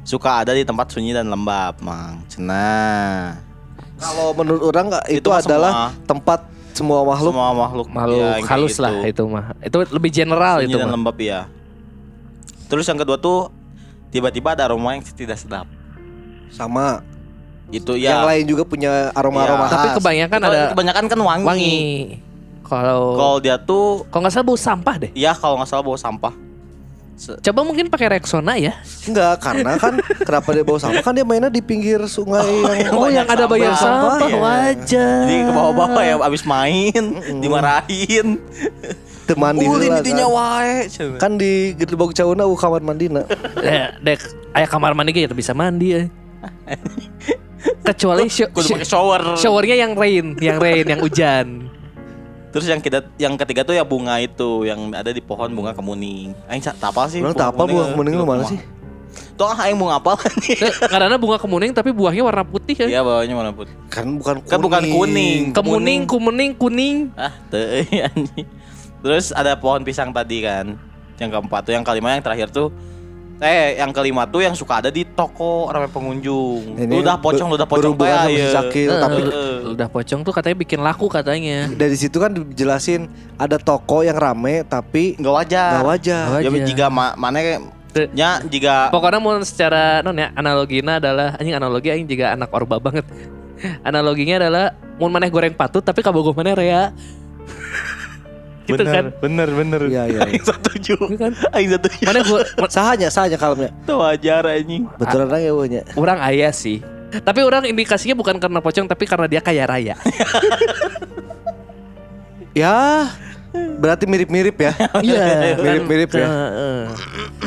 suka 0.00 0.42
ada 0.42 0.50
di 0.50 0.64
tempat 0.64 0.90
sunyi 0.90 1.12
dan 1.12 1.24
lembab, 1.24 1.78
Mang. 1.78 2.24
Cenah. 2.26 3.38
Kalau 3.94 4.32
menurut 4.32 4.64
orang 4.64 4.90
nggak, 4.90 5.04
itu, 5.08 5.20
Itu 5.20 5.30
adalah 5.30 5.70
semua. 5.70 5.88
tempat 6.04 6.40
semua 6.72 7.00
makhluk. 7.04 7.30
Semua 7.30 7.48
makhluk 7.52 7.86
Makhluk 7.86 8.16
ya, 8.16 8.24
yang 8.24 8.34
kayak 8.40 8.50
halus 8.50 8.72
gitu. 8.72 8.82
lah 8.82 8.94
itu 9.04 9.22
mah. 9.24 9.44
Itu 9.60 9.76
lebih 9.86 10.10
general 10.10 10.56
sunyi 10.58 10.66
itu 10.66 10.78
dan 10.78 10.88
mah. 10.88 10.94
lembab 10.96 11.16
ya. 11.16 11.40
Terus 12.66 12.84
yang 12.84 12.96
kedua 12.96 13.18
tuh 13.18 13.52
tiba-tiba 14.08 14.48
ada 14.50 14.66
aroma 14.66 14.94
yang 14.94 15.04
tidak 15.04 15.36
sedap. 15.36 15.68
Sama. 16.48 17.04
Itu 17.70 17.94
Yang 17.94 18.18
ya. 18.18 18.26
lain 18.26 18.44
juga 18.44 18.62
punya 18.62 18.92
aroma-aroma 19.12 19.64
Iya. 19.64 19.72
Tapi 19.72 19.86
khas. 19.86 19.96
kebanyakan 19.98 20.40
ada 20.42 20.60
kebanyakan 20.70 21.04
kan 21.06 21.18
wangi. 21.20 21.46
wangi. 21.46 21.78
Kalau 22.62 23.02
Kalau 23.14 23.36
dia 23.38 23.56
tuh 23.56 24.06
kalau 24.06 24.22
nggak 24.22 24.32
salah 24.32 24.46
bau 24.46 24.54
sampah 24.54 24.94
deh. 24.98 25.10
ya 25.12 25.32
kalau 25.32 25.54
nggak 25.56 25.68
salah 25.68 25.82
bawa 25.82 25.96
sampah. 25.96 26.34
Coba 27.20 27.60
mungkin 27.62 27.86
pakai 27.86 28.16
Rexona 28.16 28.56
ya. 28.56 28.80
Enggak, 29.04 29.44
karena 29.44 29.76
kan 29.76 29.92
kenapa 30.24 30.48
dia 30.50 30.64
bawa 30.64 30.80
sampah? 30.80 31.02
Kan 31.02 31.12
dia 31.12 31.20
mainnya 31.20 31.46
di 31.46 31.60
pinggir 31.60 32.00
sungai 32.06 32.48
yang 32.80 32.96
Oh, 32.96 33.06
yang 33.06 33.28
ada 33.28 33.44
banyak 33.44 33.76
sampah. 33.76 34.16
sampah, 34.16 34.18
Iya. 34.24 34.38
wajar. 34.40 35.20
Jadi 35.20 35.36
ke 35.36 35.52
bawah-bawah 35.52 36.00
ya 36.00 36.14
abis 36.16 36.42
main 36.42 37.04
dimarahin. 37.38 38.40
teman 39.28 39.52
di 39.52 39.62
Ulin 39.62 39.94
kan. 39.94 40.26
wae. 40.26 40.74
Kan 41.18 41.32
di 41.36 41.76
Gedebog 41.76 42.10
Cauna 42.10 42.48
kamar 42.50 42.80
mandina. 42.80 43.22
Ya, 43.58 43.94
dek, 44.00 44.18
ayah 44.54 44.66
kamar 44.66 44.90
mandi 44.90 45.12
kayak 45.12 45.30
bisa 45.30 45.52
mandi 45.52 45.86
ya. 45.92 46.02
Kecuali 47.60 48.26
sho- 48.26 48.48
Kudu 48.48 48.66
sho- 48.66 48.74
pakai 48.76 48.88
shower. 48.88 49.22
showernya 49.36 49.76
yang 49.76 49.92
rain, 49.92 50.36
yang 50.40 50.56
rain, 50.56 50.84
yang 50.84 51.00
hujan. 51.00 51.68
Terus 52.50 52.66
yang 52.66 52.82
ketiga, 52.82 53.06
yang 53.14 53.34
ketiga 53.38 53.62
tuh 53.62 53.78
ya 53.78 53.86
bunga 53.86 54.18
itu 54.18 54.66
yang 54.66 54.90
ada 54.90 55.14
di 55.14 55.22
pohon 55.22 55.54
bunga 55.54 55.70
kemuning. 55.70 56.34
Aing 56.50 56.62
apa 56.66 57.06
sih? 57.06 57.22
Orang 57.22 57.36
tak 57.36 57.54
apa 57.54 57.62
bunga 57.62 57.94
kemuning 57.94 58.14
lu 58.18 58.26
mana 58.26 58.42
sih? 58.42 58.58
Tuh 59.38 59.46
ah 59.46 59.56
aing 59.66 59.78
bunga 59.78 60.02
apa? 60.02 60.18
Eh, 60.50 60.72
Karena 60.90 61.14
bunga 61.14 61.38
kemuning 61.38 61.70
tapi 61.70 61.94
buahnya 61.94 62.26
warna 62.26 62.42
putih 62.42 62.74
ya. 62.74 62.86
Iya 62.86 63.00
bawahnya 63.06 63.34
warna 63.38 63.52
putih. 63.54 63.74
Kan 63.86 64.18
bukan 64.18 64.34
kuning. 64.42 64.50
Kan 64.50 64.58
bukan 64.60 64.82
kuning. 64.82 65.40
Kemuning, 65.54 66.00
kumening, 66.10 66.50
kuning. 66.58 66.96
Ah, 67.14 67.32
anjing. 67.54 68.46
Terus 69.00 69.30
ada 69.32 69.54
pohon 69.54 69.86
pisang 69.86 70.10
tadi 70.10 70.42
kan. 70.42 70.74
Yang 71.22 71.30
keempat 71.36 71.60
tuh 71.68 71.72
yang 71.72 71.84
kelima 71.86 72.16
yang 72.16 72.24
terakhir 72.24 72.50
tuh 72.50 72.68
eh 73.40 73.80
yang 73.80 73.88
kelima 73.90 74.28
tuh 74.28 74.44
yang 74.44 74.52
suka 74.52 74.84
ada 74.84 74.92
di 74.92 75.02
toko 75.02 75.72
ramai 75.72 75.88
pengunjung. 75.88 76.76
Ini 76.76 76.92
Ludah 76.92 77.16
pocong, 77.16 77.48
ludah 77.48 77.64
pocong 77.64 77.96
sama 77.96 78.28
si 78.28 78.36
iya. 78.36 78.52
Zakil, 78.52 78.90
Eh, 78.92 79.00
tapi 79.00 79.20
Udah 79.72 79.88
pocong 79.88 80.20
tuh 80.20 80.32
katanya 80.36 80.56
bikin 80.60 80.80
laku 80.84 81.08
katanya. 81.08 81.72
dari 81.72 81.96
situ 81.96 82.20
kan 82.20 82.36
dijelasin 82.36 83.08
ada 83.40 83.56
toko 83.56 84.04
yang 84.04 84.20
rame 84.20 84.60
tapi 84.62 85.16
Nggak 85.16 85.34
wajar. 85.34 85.70
nggak 85.72 85.86
wajar. 85.88 86.24
Nggak 86.28 86.42
Ya 86.44 86.50
wajar. 86.52 86.68
jika 86.68 86.86
ma 86.92 87.16
mana 87.16 87.38
nya 88.12 88.38
jika 88.46 88.92
Pokoknya 88.92 89.18
mau 89.18 89.34
secara 89.42 89.98
non 90.04 90.14
ya 90.14 90.30
analoginya 90.36 91.02
adalah 91.02 91.34
anjing 91.34 91.56
analogi 91.56 91.88
anjing 91.90 92.06
juga 92.06 92.36
anak 92.36 92.52
orba 92.52 92.76
banget. 92.78 93.02
Analoginya 93.88 94.36
adalah 94.40 94.64
mau 95.00 95.08
maneh 95.08 95.32
goreng 95.32 95.56
patut 95.56 95.80
tapi 95.80 96.04
kabogoh 96.04 96.36
maneh 96.36 96.54
rea. 96.54 96.92
gitu 98.70 98.84
kan. 98.86 99.04
bener 99.18 99.48
bener. 99.50 99.80
Iya 99.90 100.02
iya. 100.06 100.20
Aing 100.26 100.44
setuju. 100.44 100.94
Gitu 100.96 101.18
kan. 101.18 101.32
Aing 101.54 101.70
setuju. 101.74 102.02
Mana 102.06 102.20
gua 102.22 102.40
Sahanya 102.74 103.08
sahanya 103.10 103.38
kalemnya. 103.40 103.70
Itu 103.82 103.94
wajar 103.98 104.42
anjing. 104.46 104.86
Betulan 104.98 105.26
orang 105.26 105.42
ya 105.42 105.52
wanya. 105.54 105.82
orang 105.98 106.18
ayah 106.30 106.52
sih. 106.54 106.78
Tapi 107.10 107.42
orang 107.42 107.66
indikasinya 107.66 108.14
bukan 108.14 108.38
karena 108.38 108.62
pocong 108.62 108.86
tapi 108.86 109.04
karena 109.06 109.26
dia 109.26 109.40
kaya 109.42 109.66
raya. 109.66 109.94
Ya 112.50 113.06
berarti 113.78 114.06
mirip-mirip 114.06 114.56
ya. 114.58 114.72
Iya, 115.06 115.54
Mirip-mirip 115.58 116.10
ya. 116.14 116.26
Heeh. 116.26 116.80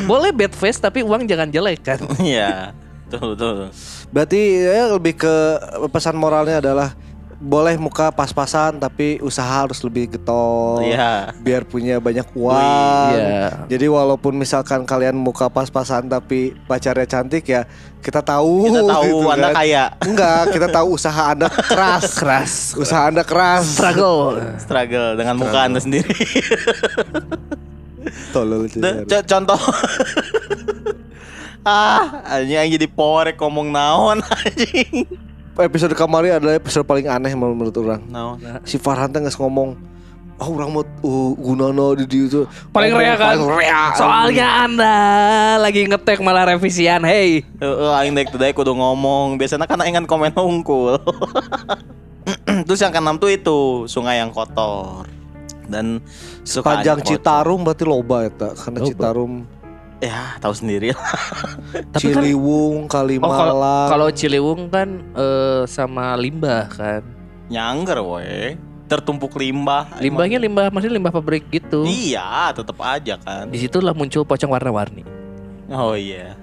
Boleh 0.08 0.32
bad 0.36 0.52
face 0.56 0.80
tapi 0.80 1.04
uang 1.04 1.28
jangan 1.28 1.48
jelek 1.52 1.80
kan. 1.84 2.00
Iya. 2.20 2.72
Tuh 3.12 3.36
tuh. 3.36 3.70
Berarti 4.10 4.64
ya 4.64 4.96
lebih 4.96 5.20
ke 5.20 5.36
pesan 5.92 6.18
moralnya 6.18 6.60
adalah 6.60 6.96
boleh 7.44 7.76
muka 7.76 8.08
pas-pasan 8.08 8.80
tapi 8.80 9.20
usaha 9.20 9.44
harus 9.44 9.84
lebih 9.84 10.16
getol. 10.16 10.80
Iya. 10.80 11.36
Biar 11.38 11.68
punya 11.68 12.00
banyak 12.00 12.24
uang. 12.32 13.12
Iya. 13.12 13.68
Jadi 13.68 13.86
walaupun 13.86 14.32
misalkan 14.34 14.88
kalian 14.88 15.14
muka 15.14 15.52
pas-pasan 15.52 16.08
tapi 16.08 16.56
pacarnya 16.64 17.04
cantik 17.04 17.44
ya 17.44 17.68
kita 18.00 18.24
tahu. 18.24 18.72
Kita 18.72 18.82
tahu 18.88 19.04
gitu 19.04 19.28
Anda 19.28 19.48
kan. 19.52 19.56
kaya. 19.60 19.84
Enggak, 20.00 20.42
kita 20.50 20.68
tahu 20.72 20.88
usaha 20.96 21.24
Anda 21.30 21.52
keras. 21.72 22.16
Keras. 22.16 22.52
Usaha 22.74 23.12
Anda 23.12 23.28
keras. 23.28 23.76
Struggle. 23.76 24.40
Struggle 24.56 25.20
dengan 25.20 25.36
muka 25.36 25.68
Anda 25.68 25.84
sendiri. 25.84 26.16
Tolol 28.32 28.68
c- 28.68 28.80
contoh 29.28 29.56
ah 31.64 32.20
anjing 32.28 32.60
aing 32.60 32.74
jadi 32.76 32.88
power 32.92 33.32
ngomong 33.32 33.72
naon 33.72 34.20
anjing 34.20 35.08
Episode 35.54 35.94
kemarin 35.94 36.42
adalah 36.42 36.58
episode 36.58 36.82
paling 36.82 37.06
aneh 37.06 37.34
menurut 37.38 37.74
orang. 37.78 38.02
naon 38.10 38.42
Si 38.66 38.82
Farhan 38.82 39.14
teh 39.14 39.22
geus 39.22 39.38
ngomong 39.38 39.94
Oh 40.42 40.50
orang 40.58 40.74
mau 40.74 40.82
uh, 40.82 41.32
gunana 41.38 41.94
di 41.94 42.26
Paling 42.74 42.92
rea 42.98 43.14
kan? 43.14 43.38
Paling 43.38 43.54
rea 43.54 43.82
Soalnya 43.94 44.48
Anda 44.66 44.98
lagi 45.62 45.86
ngetek 45.86 46.26
malah 46.26 46.50
revisian. 46.50 47.06
Hey. 47.06 47.46
Heeh, 47.62 47.92
aing 48.02 48.18
dek 48.18 48.34
tadi 48.34 48.50
kudu 48.50 48.74
ngomong. 48.74 49.38
Biasanya 49.38 49.70
kan 49.70 49.78
aing 49.86 49.94
kan 49.94 50.06
komen 50.10 50.34
unggul. 50.34 50.98
Terus 52.68 52.82
yang 52.82 52.90
keenam 52.90 53.22
tuh 53.22 53.30
itu 53.30 53.86
sungai 53.86 54.18
yang 54.20 54.34
kotor 54.34 55.06
dan 55.70 56.02
suka 56.44 56.82
Panjang 56.82 57.00
aja 57.00 57.04
kotor. 57.06 57.10
Citarum 57.14 57.60
berarti 57.64 57.84
loba 57.88 58.18
eta 58.28 58.50
Karena 58.58 58.80
Loba. 58.82 58.90
Citarum 58.90 59.32
Ya 60.02 60.36
tahu 60.38 60.54
sendiri 60.54 60.92
lah. 60.92 61.12
Tapi 61.92 62.12
kan- 62.12 62.24
Ciliwung, 62.24 62.86
Oh 62.86 62.90
kalau 62.90 63.08
Kalimalang 63.08 63.88
kalau 63.88 64.08
Ciliwung 64.10 64.62
kan 64.68 64.90
eh, 65.14 65.62
sama 65.66 66.16
limbah 66.16 66.68
kan. 66.70 67.02
Nyangger 67.48 68.00
we. 68.02 68.58
Tertumpuk 68.88 69.34
limbah. 69.36 69.88
Limbahnya 69.98 70.38
limbah 70.38 70.68
maksudnya 70.70 70.98
limbah 70.98 71.14
pabrik 71.14 71.48
gitu. 71.50 71.88
Iya, 71.88 72.52
tetap 72.52 72.78
aja 72.80 73.16
kan. 73.18 73.48
Di 73.48 73.58
situlah 73.58 73.96
muncul 73.96 74.22
pocong 74.22 74.52
warna-warni. 74.52 75.08
Oh 75.72 75.96
iya. 75.96 76.36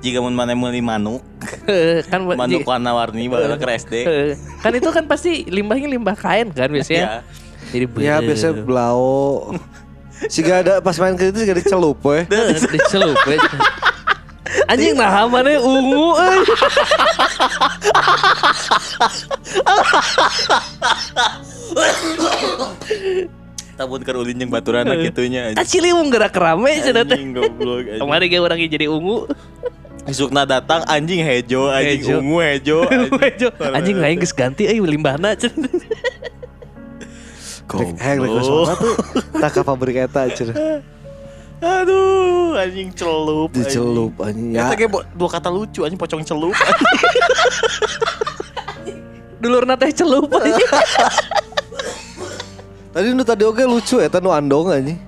Jika 0.00 0.22
mun 0.22 0.32
mana 0.32 0.56
meuli 0.56 0.80
manuk, 0.80 1.20
kan 2.10 2.24
manuk 2.24 2.64
warna-warni 2.64 3.28
baru 3.28 3.56
ke 3.56 3.68
SD. 3.76 3.94
Eh, 4.00 4.32
kan 4.60 4.72
itu 4.72 4.88
kan 4.88 5.04
pasti 5.04 5.44
limbahnya 5.44 5.88
limbah 5.90 6.16
kain 6.16 6.48
kan 6.52 6.72
biasanya. 6.72 7.20
Iya. 7.20 7.40
Jadi 7.70 7.84
Ya 8.00 8.16
biasanya 8.18 8.54
belau 8.64 9.50
Si 10.28 10.44
gak 10.44 10.58
ada 10.66 10.74
pas 10.82 10.92
main 10.98 11.16
ke 11.16 11.32
itu 11.32 11.38
gak 11.46 11.58
dicelup 11.62 11.96
we 12.04 12.26
Eh, 12.28 12.58
dicelup 12.68 13.16
we. 13.24 13.36
Anjing 14.66 14.98
nah 14.98 15.24
mana 15.30 15.56
ungu 15.62 16.18
euy. 16.18 16.40
Tabun 23.78 24.04
keur 24.04 24.20
ulin 24.20 24.36
jeung 24.36 24.52
baturan 24.52 24.84
gitunya. 25.00 25.56
Ah 25.56 25.64
Ciliwung 25.64 26.12
gerak 26.12 26.36
rame 26.36 26.84
cenah 26.84 27.04
teh. 27.06 27.16
Anjing 27.16 27.32
goblok. 27.32 27.88
anjing. 27.88 28.00
Kemarin 28.04 28.26
ge 28.28 28.38
orangnya 28.38 28.68
jadi 28.68 28.86
ungu. 28.92 29.24
Isukna 30.08 30.42
datang 30.48 30.84
anjing 30.88 31.22
hejo, 31.24 31.68
anjing 31.72 32.00
Hejo. 32.04 32.16
ungu 32.20 32.38
hejo. 32.40 32.78
Wejo, 33.20 33.48
Anjing 33.60 33.96
lain 34.00 34.16
geus 34.20 34.32
ganti 34.32 34.68
euy 34.68 34.84
limbahna 34.84 35.32
cenah. 35.36 35.70
Hek 37.72 38.16
rek 38.16 38.30
soalnya 38.40 38.74
tuh 38.76 38.94
Tak 39.32 39.62
pabrik 39.62 39.96
eta 40.00 40.26
cenah 40.26 40.56
Aduh, 41.60 42.56
anjing 42.56 42.88
celup. 42.90 43.52
anjing. 43.52 43.68
Dicelup 43.68 44.16
anjing 44.16 44.48
Ya, 44.50 44.64
ya 44.66 44.74
kayak 44.74 44.88
bo- 44.88 45.04
dua 45.12 45.28
kata 45.28 45.52
lucu 45.52 45.84
anjing 45.84 46.00
pocong 46.00 46.24
celup. 46.24 46.56
Dulurna 49.40 49.76
teh 49.76 49.92
celup 49.92 50.24
anjing. 50.30 50.56
Tadi 52.90 53.14
nu 53.14 53.22
tadi 53.22 53.46
oke 53.46 53.62
lucu 53.62 54.02
eta 54.02 54.18
nu 54.18 54.34
andong 54.34 54.66
anjing 54.72 54.98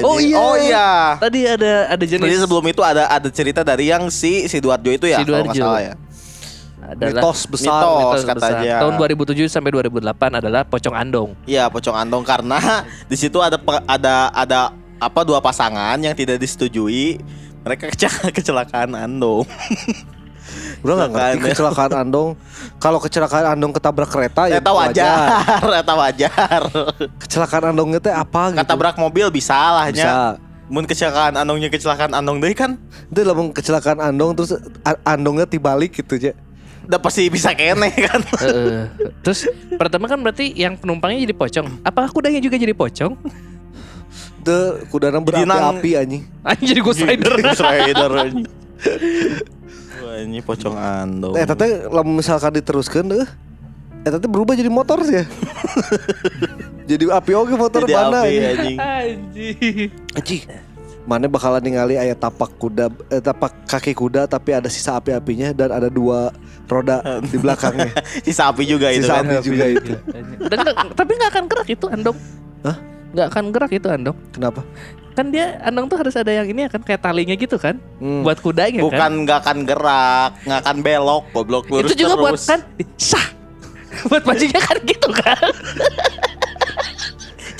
oh 0.00 0.16
iya. 0.16 0.36
Oh 0.38 0.56
iya. 0.56 0.88
Tadi 1.20 1.44
ada 1.44 1.92
ada 1.92 2.00
Jadi 2.00 2.16
jenis 2.16 2.40
sebelum 2.40 2.64
itu 2.64 2.80
ada 2.80 3.04
ada 3.06 3.28
cerita 3.28 3.60
dari 3.60 3.92
yang 3.92 4.08
si 4.08 4.48
si 4.48 4.56
Duarjo 4.56 4.88
itu 4.88 5.04
ya, 5.04 5.20
Si 5.20 5.28
kalau 5.28 5.44
nggak 5.44 5.52
Duarjo. 5.52 5.60
salah 5.60 5.80
ya. 5.84 5.94
Adalah 6.80 7.20
Mitos 7.22 7.40
besar 7.46 7.82
Mitos. 7.82 7.96
mitos 8.00 8.22
katanya. 8.24 8.74
besar. 8.76 8.80
Tahun 8.82 8.94
2007 8.96 9.46
sampai 9.46 9.70
2008 9.70 10.40
adalah 10.40 10.62
pocong 10.64 10.94
andong. 10.96 11.30
Iya, 11.44 11.64
pocong 11.68 11.96
andong 11.96 12.24
karena 12.24 12.58
di 13.10 13.16
situ 13.16 13.38
ada 13.38 13.60
ada 13.84 14.14
ada 14.32 14.60
apa 15.00 15.20
dua 15.24 15.40
pasangan 15.40 15.96
yang 16.00 16.12
tidak 16.12 16.40
disetujui. 16.40 17.20
Mereka 17.60 17.92
kecelakaan 18.36 18.96
andong. 18.96 19.44
Bro 20.82 20.98
gak 20.98 21.14
ngerti 21.14 21.14
Kecelakaan, 21.14 21.36
ya. 21.38 21.46
kecelakaan 21.54 21.92
andong 21.94 22.28
Kalau 22.82 22.98
kecelakaan 22.98 23.46
andong 23.54 23.70
ketabrak 23.70 24.10
kereta 24.10 24.50
ya 24.50 24.58
Eta 24.58 24.72
wajar, 24.74 25.28
eta 25.78 25.94
wajar. 25.94 26.60
Kecelakaan 27.22 27.70
andongnya 27.70 28.02
teh 28.02 28.10
apa 28.10 28.50
gitu 28.50 28.58
Ketabrak 28.58 28.98
mobil 28.98 29.30
bisa 29.30 29.54
lah 29.54 29.86
Bisa 29.92 30.02
nya. 30.02 30.42
Mun 30.66 30.90
kecelakaan 30.90 31.38
andongnya 31.38 31.70
kecelakaan 31.70 32.18
andong 32.18 32.42
deh 32.42 32.50
kan 32.50 32.82
Itu 33.12 33.22
lamun 33.22 33.54
kecelakaan 33.54 34.02
andong 34.02 34.34
terus 34.34 34.58
andongnya 35.06 35.46
tibalik 35.46 35.94
gitu 35.94 36.18
aja. 36.18 36.34
Udah 36.90 36.98
pasti 36.98 37.30
bisa 37.30 37.54
kene 37.54 37.86
kan. 38.10 38.20
Heeh. 38.42 38.90
Terus 39.22 39.46
pertama 39.78 40.10
kan 40.10 40.18
berarti 40.18 40.50
yang 40.58 40.74
penumpangnya 40.74 41.22
jadi 41.22 41.34
pocong. 41.38 41.86
Apakah 41.86 42.10
kudanya 42.10 42.42
juga 42.42 42.58
jadi 42.58 42.74
pocong? 42.74 43.14
Itu 44.42 44.58
kudana 44.90 45.22
berapi-api 45.22 45.90
anjing. 45.94 46.22
Anjing 46.42 46.66
jadi 46.74 46.80
Ghost 46.82 47.06
Rider. 47.06 47.32
Ghost 47.38 47.62
Rider 47.70 48.10
anjing. 48.10 48.46
Ini 50.20 50.42
pocong 50.42 50.74
andong. 50.74 51.38
Eh 51.38 51.46
tapi 51.46 51.86
lamun 51.86 52.18
misalkan 52.18 52.58
diteruskan 52.58 53.06
deh. 53.06 53.28
Eh 54.02 54.10
tapi 54.10 54.26
berubah 54.26 54.58
jadi 54.58 54.68
motor 54.68 54.98
sih 55.06 55.22
ya. 55.22 55.24
jadi 56.90 57.06
api 57.14 57.32
oke 57.38 57.54
motor 57.54 57.86
Jadi 57.86 57.94
mana 57.94 58.26
api, 58.26 58.34
anjing. 58.34 58.50
anjing. 58.50 58.76
Anjing. 58.80 59.88
Anjing. 60.18 60.42
Mana 61.06 61.30
bakalan 61.30 61.62
ningali 61.62 61.94
ayat 61.96 62.18
tapak 62.18 62.50
kuda 62.58 62.90
eh, 63.08 63.22
tapak 63.22 63.54
kaki 63.70 63.94
kuda 63.94 64.26
tapi 64.26 64.52
ada 64.52 64.66
sisa 64.66 64.98
api-apinya 64.98 65.54
dan 65.54 65.70
ada 65.70 65.88
dua 65.88 66.34
roda 66.70 66.96
di 67.20 67.36
belakangnya. 67.36 67.90
Si 68.24 68.30
sapi 68.30 68.62
juga 68.62 68.88
itu 68.88 69.02
Sisa 69.02 69.18
kan. 69.18 69.26
api 69.28 69.42
juga 69.42 69.66
itu. 69.66 69.92
Dan 70.40 70.56
nggak- 70.62 70.94
tapi 70.94 71.10
nggak 71.12 71.30
akan 71.30 71.44
gerak 71.46 71.68
itu 71.68 71.86
andong. 71.86 72.16
Hah? 72.62 72.76
Nggak 73.10 73.26
akan 73.28 73.44
gerak 73.50 73.72
itu 73.72 73.88
andong. 73.88 74.16
Kenapa? 74.30 74.62
Kan 75.10 75.26
dia 75.28 75.58
andong 75.60 75.90
tuh 75.90 75.98
harus 75.98 76.14
ada 76.14 76.30
yang 76.30 76.46
ini 76.46 76.64
kan 76.66 76.80
kayak 76.80 77.02
talinya 77.02 77.34
gitu 77.34 77.58
kan. 77.58 77.76
Hmm. 77.98 78.22
Buat 78.22 78.38
kudanya 78.38 78.80
Bukan 78.80 78.94
kan. 78.94 79.12
nggak 79.20 79.38
akan 79.42 79.58
gerak, 79.64 80.30
nggak 80.46 80.60
akan 80.62 80.76
belok, 80.80 81.24
goblok 81.30 81.64
lurus 81.66 81.90
itu 81.90 82.06
juga 82.06 82.14
buat 82.16 82.38
terus. 82.38 82.46
kan 82.46 82.60
sah. 83.10 83.26
buat 84.06 84.22
pancinya 84.22 84.62
kan 84.62 84.76
gitu 84.86 85.08
kan. 85.10 85.50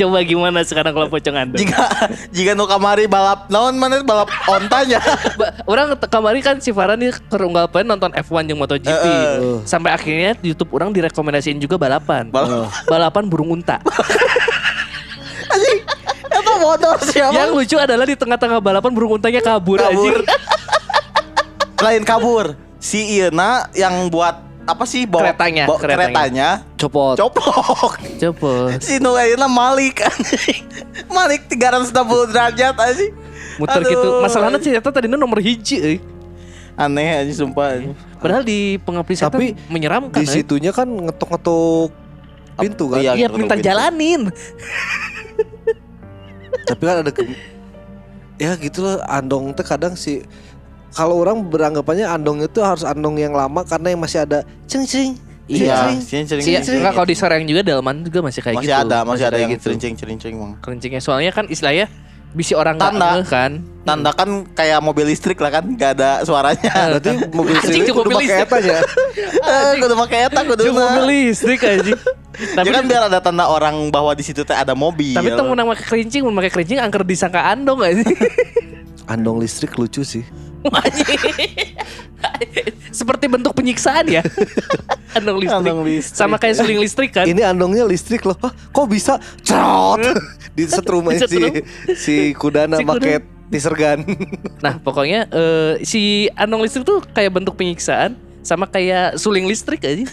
Coba 0.00 0.24
gimana 0.24 0.64
sekarang 0.64 0.96
kalau 0.96 1.12
pocong 1.12 1.36
andong? 1.36 1.60
Jika 1.60 1.84
jika 2.32 2.56
nu 2.56 2.64
kamari 2.64 3.04
balap 3.04 3.52
naon 3.52 3.76
mana 3.76 4.00
balap 4.00 4.32
ontanya. 4.48 4.96
Orang 5.70 5.92
kemarin 6.00 6.40
kan 6.40 6.56
si 6.56 6.72
Farah 6.72 6.96
nih 6.96 7.12
kerunggal 7.28 7.68
pen 7.68 7.84
nonton 7.84 8.08
F1 8.16 8.48
yang 8.48 8.56
MotoGP. 8.56 8.88
Eh. 8.88 9.60
Sampai 9.68 9.92
akhirnya 9.92 10.32
YouTube 10.40 10.72
orang 10.72 10.88
direkomendasiin 10.96 11.60
juga 11.60 11.76
balapan. 11.76 12.32
Balap. 12.32 12.72
balapan 12.88 13.28
burung 13.28 13.60
unta. 13.60 13.76
Itu 16.40 16.52
motor 16.56 16.96
siapa? 17.04 17.36
yang 17.36 17.52
lucu 17.52 17.76
adalah 17.76 18.08
di 18.08 18.16
tengah-tengah 18.16 18.64
balapan 18.64 18.90
burung 18.96 19.20
untanya 19.20 19.44
kabur, 19.44 19.76
kabur. 19.76 19.92
anjing. 19.92 20.24
Lain 21.84 22.02
kabur. 22.08 22.56
Si 22.80 23.20
Iena 23.20 23.68
yang 23.76 24.08
buat 24.08 24.49
apa 24.62 24.84
sih 24.84 25.02
bawa 25.02 25.32
Keretanya, 25.32 25.64
bawa 25.64 25.78
keretanya. 25.78 26.06
keretanya 26.06 26.48
Copot. 26.76 27.16
copok. 27.16 27.92
Coba 28.18 28.52
Si 28.84 28.98
Nu 28.98 29.12
Ayeuna 29.12 29.46
Malik 29.46 29.98
anjing. 30.00 30.62
Malik 31.06 31.48
360 31.48 31.90
derajat 32.28 32.74
anjing. 32.74 33.12
muter 33.56 33.80
Aduh. 33.80 33.90
gitu. 33.90 34.08
Masalahnya 34.20 34.58
sih 34.58 34.70
ternyata 34.70 34.90
tadinya 34.90 35.16
nomor 35.16 35.38
hiji 35.38 35.76
euy. 35.78 35.98
Aneh 36.74 37.20
anjing 37.20 37.36
sumpah. 37.36 37.74
anjing. 37.74 37.92
Padahal 38.16 38.42
di 38.42 38.78
pengaplikasian 38.78 39.28
Tapi 39.28 39.56
menyeramkan. 39.66 40.16
Di 40.16 40.28
situnya 40.28 40.70
kan 40.70 40.86
ngetok-ngetok 40.86 41.90
pintu 42.56 42.84
kan. 42.88 43.00
Iya. 43.00 43.12
Iya, 43.16 43.26
gitu, 43.26 43.36
minta 43.36 43.54
gitu. 43.54 43.66
jalanin. 43.66 44.22
Tapi 46.62 46.82
kan 46.82 46.96
ada 47.00 47.10
ke- 47.10 47.26
ya 48.36 48.56
gitu 48.56 48.80
loh 48.80 48.96
andong 49.04 49.52
teh 49.52 49.60
kadang 49.62 49.92
sih 49.92 50.24
kalau 50.90 51.18
orang 51.18 51.42
beranggapannya 51.42 52.06
andong 52.06 52.42
itu 52.42 52.58
harus 52.60 52.82
andong 52.82 53.16
yang 53.16 53.32
lama 53.32 53.62
karena 53.62 53.94
yang 53.94 54.00
masih 54.00 54.22
ada 54.22 54.42
ceng 54.66 54.84
ceng 54.84 55.14
Iya, 55.50 55.98
ceng, 56.06 56.30
sering 56.30 56.44
Sih, 56.46 56.54
sering. 56.62 56.78
enggak 56.78 56.94
kalau 56.94 57.08
di 57.10 57.16
Serang 57.18 57.42
juga 57.42 57.66
Delman 57.66 58.06
juga 58.06 58.22
masih 58.22 58.38
kayak 58.38 58.62
masih 58.62 58.70
gitu. 58.70 58.86
ada, 58.86 58.98
masih 59.02 59.24
ada 59.26 59.34
yang 59.34 59.50
gitu. 59.50 59.66
cerincing-cerincing 59.66 60.38
Mang. 60.38 60.54
Kerincingnya 60.62 61.02
soalnya 61.02 61.34
kan 61.34 61.50
istilahnya 61.50 61.90
bisi 62.30 62.54
orang 62.54 62.78
nggak 62.78 62.94
Tanda. 62.94 63.08
ngeh 63.18 63.26
kan. 63.26 63.52
Tanda 63.82 64.10
kan 64.14 64.30
kayak 64.54 64.78
mobil 64.78 65.10
listrik 65.10 65.42
lah 65.42 65.50
kan, 65.50 65.66
gak 65.74 65.98
ada 65.98 66.22
suaranya. 66.22 66.70
Berarti 66.94 67.34
mobil 67.34 67.58
sendiri 67.58 67.82
cuma 67.90 67.98
kudu 67.98 68.08
mobil 68.14 68.28
pakai 68.30 68.38
listrik. 68.38 68.46
eta 68.46 68.58
ya. 68.62 68.80
Eh, 69.42 69.72
kudu 69.82 69.94
pakai 69.98 70.18
eta 70.30 70.40
kudu. 70.46 70.62
Cuma 70.70 70.82
mobil 70.86 71.04
listrik 71.10 71.60
aja. 71.66 71.94
tapi 72.30 72.66
Ya 72.70 72.72
kan 72.72 72.84
biar 72.86 73.02
ada 73.10 73.18
tanda 73.18 73.44
orang 73.50 73.74
bahwa 73.90 74.14
di 74.14 74.22
situ 74.22 74.46
teh 74.46 74.54
ada 74.54 74.78
mobil. 74.78 75.18
tapi 75.18 75.34
temu 75.34 75.50
nama 75.50 75.74
kerincing, 75.74 76.22
mau 76.22 76.38
pakai 76.38 76.52
kerincing 76.54 76.78
angker 76.78 77.02
disangka 77.02 77.42
andong 77.42 77.82
aja. 77.82 78.06
Andong 79.10 79.42
listrik 79.42 79.74
lucu 79.74 80.06
sih. 80.06 80.22
Seperti 82.98 83.24
bentuk 83.30 83.52
penyiksaan 83.56 84.06
ya. 84.08 84.22
andong 85.16 85.38
listrik. 85.40 85.60
Andong 85.60 85.80
listrik. 85.86 86.18
Sama 86.18 86.36
kayak 86.36 86.54
suling 86.60 86.80
listrik 86.80 87.10
kan. 87.16 87.26
Ini 87.26 87.42
andongnya 87.48 87.84
listrik 87.88 88.24
loh. 88.28 88.36
Hah, 88.40 88.52
kok 88.52 88.86
bisa? 88.90 89.16
Cerot. 89.40 90.00
Disetrum 90.56 91.08
aja 91.08 91.24
si 91.24 91.40
si 91.96 92.14
kudana 92.36 92.76
Si 92.76 92.84
make 92.84 93.24
teaser 93.50 93.74
gun. 93.74 94.06
Nah, 94.62 94.78
pokoknya 94.78 95.26
eh, 95.30 95.72
si 95.82 96.28
andong 96.36 96.62
listrik 96.62 96.84
tuh 96.84 97.02
kayak 97.14 97.34
bentuk 97.34 97.56
penyiksaan 97.56 98.14
sama 98.40 98.64
kayak 98.64 99.20
suling 99.20 99.44
listrik 99.44 99.84
aja. 99.84 100.04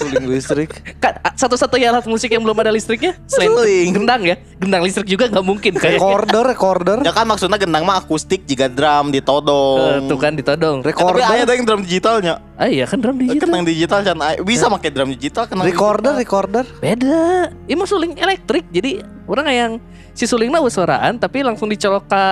Suling 0.00 0.24
listrik. 0.32 0.72
Kan 0.96 1.20
satu-satunya 1.36 1.92
alat 1.92 2.08
musik 2.08 2.32
yang 2.32 2.40
belum 2.40 2.56
ada 2.56 2.72
listriknya 2.72 3.16
selain 3.28 3.52
Suling. 3.52 3.88
gendang 4.00 4.22
ya. 4.24 4.36
Gendang 4.56 4.82
listrik 4.84 5.08
juga 5.08 5.28
nggak 5.28 5.44
mungkin 5.44 5.72
kayak. 5.76 6.00
Recorder, 6.00 6.44
recorder. 6.48 6.98
Ya 7.04 7.12
kan 7.12 7.28
maksudnya 7.28 7.60
gendang 7.60 7.84
mah 7.84 8.00
akustik 8.00 8.48
jika 8.48 8.68
drum 8.72 9.12
ditodong. 9.12 10.08
tuh 10.08 10.16
kan 10.16 10.32
ditodong. 10.32 10.80
Tapi 10.80 10.88
Recorder. 10.92 11.24
ada 11.24 11.52
yang 11.52 11.64
drum 11.68 11.80
digitalnya. 11.84 12.34
Ah 12.56 12.68
iya 12.68 12.84
kan 12.88 12.96
drum 13.00 13.16
digital. 13.20 13.48
Kenang 13.48 13.64
digital 13.68 14.00
kan 14.04 14.16
bisa 14.44 14.68
pakai 14.68 14.90
drum 14.92 15.08
digital 15.12 15.44
kenang 15.48 15.68
Recorder, 15.68 16.16
digital. 16.16 16.24
recorder. 16.24 16.64
Beda. 16.80 17.52
Ini 17.68 17.76
mah 17.76 17.88
suling 17.88 18.12
elektrik. 18.16 18.64
Jadi 18.72 19.04
orang 19.28 19.46
yang 19.52 19.72
si 20.16 20.24
sulingnya 20.24 20.60
suaraan 20.68 21.20
tapi 21.20 21.44
langsung 21.44 21.68
dicolok 21.68 22.08
ke 22.08 22.24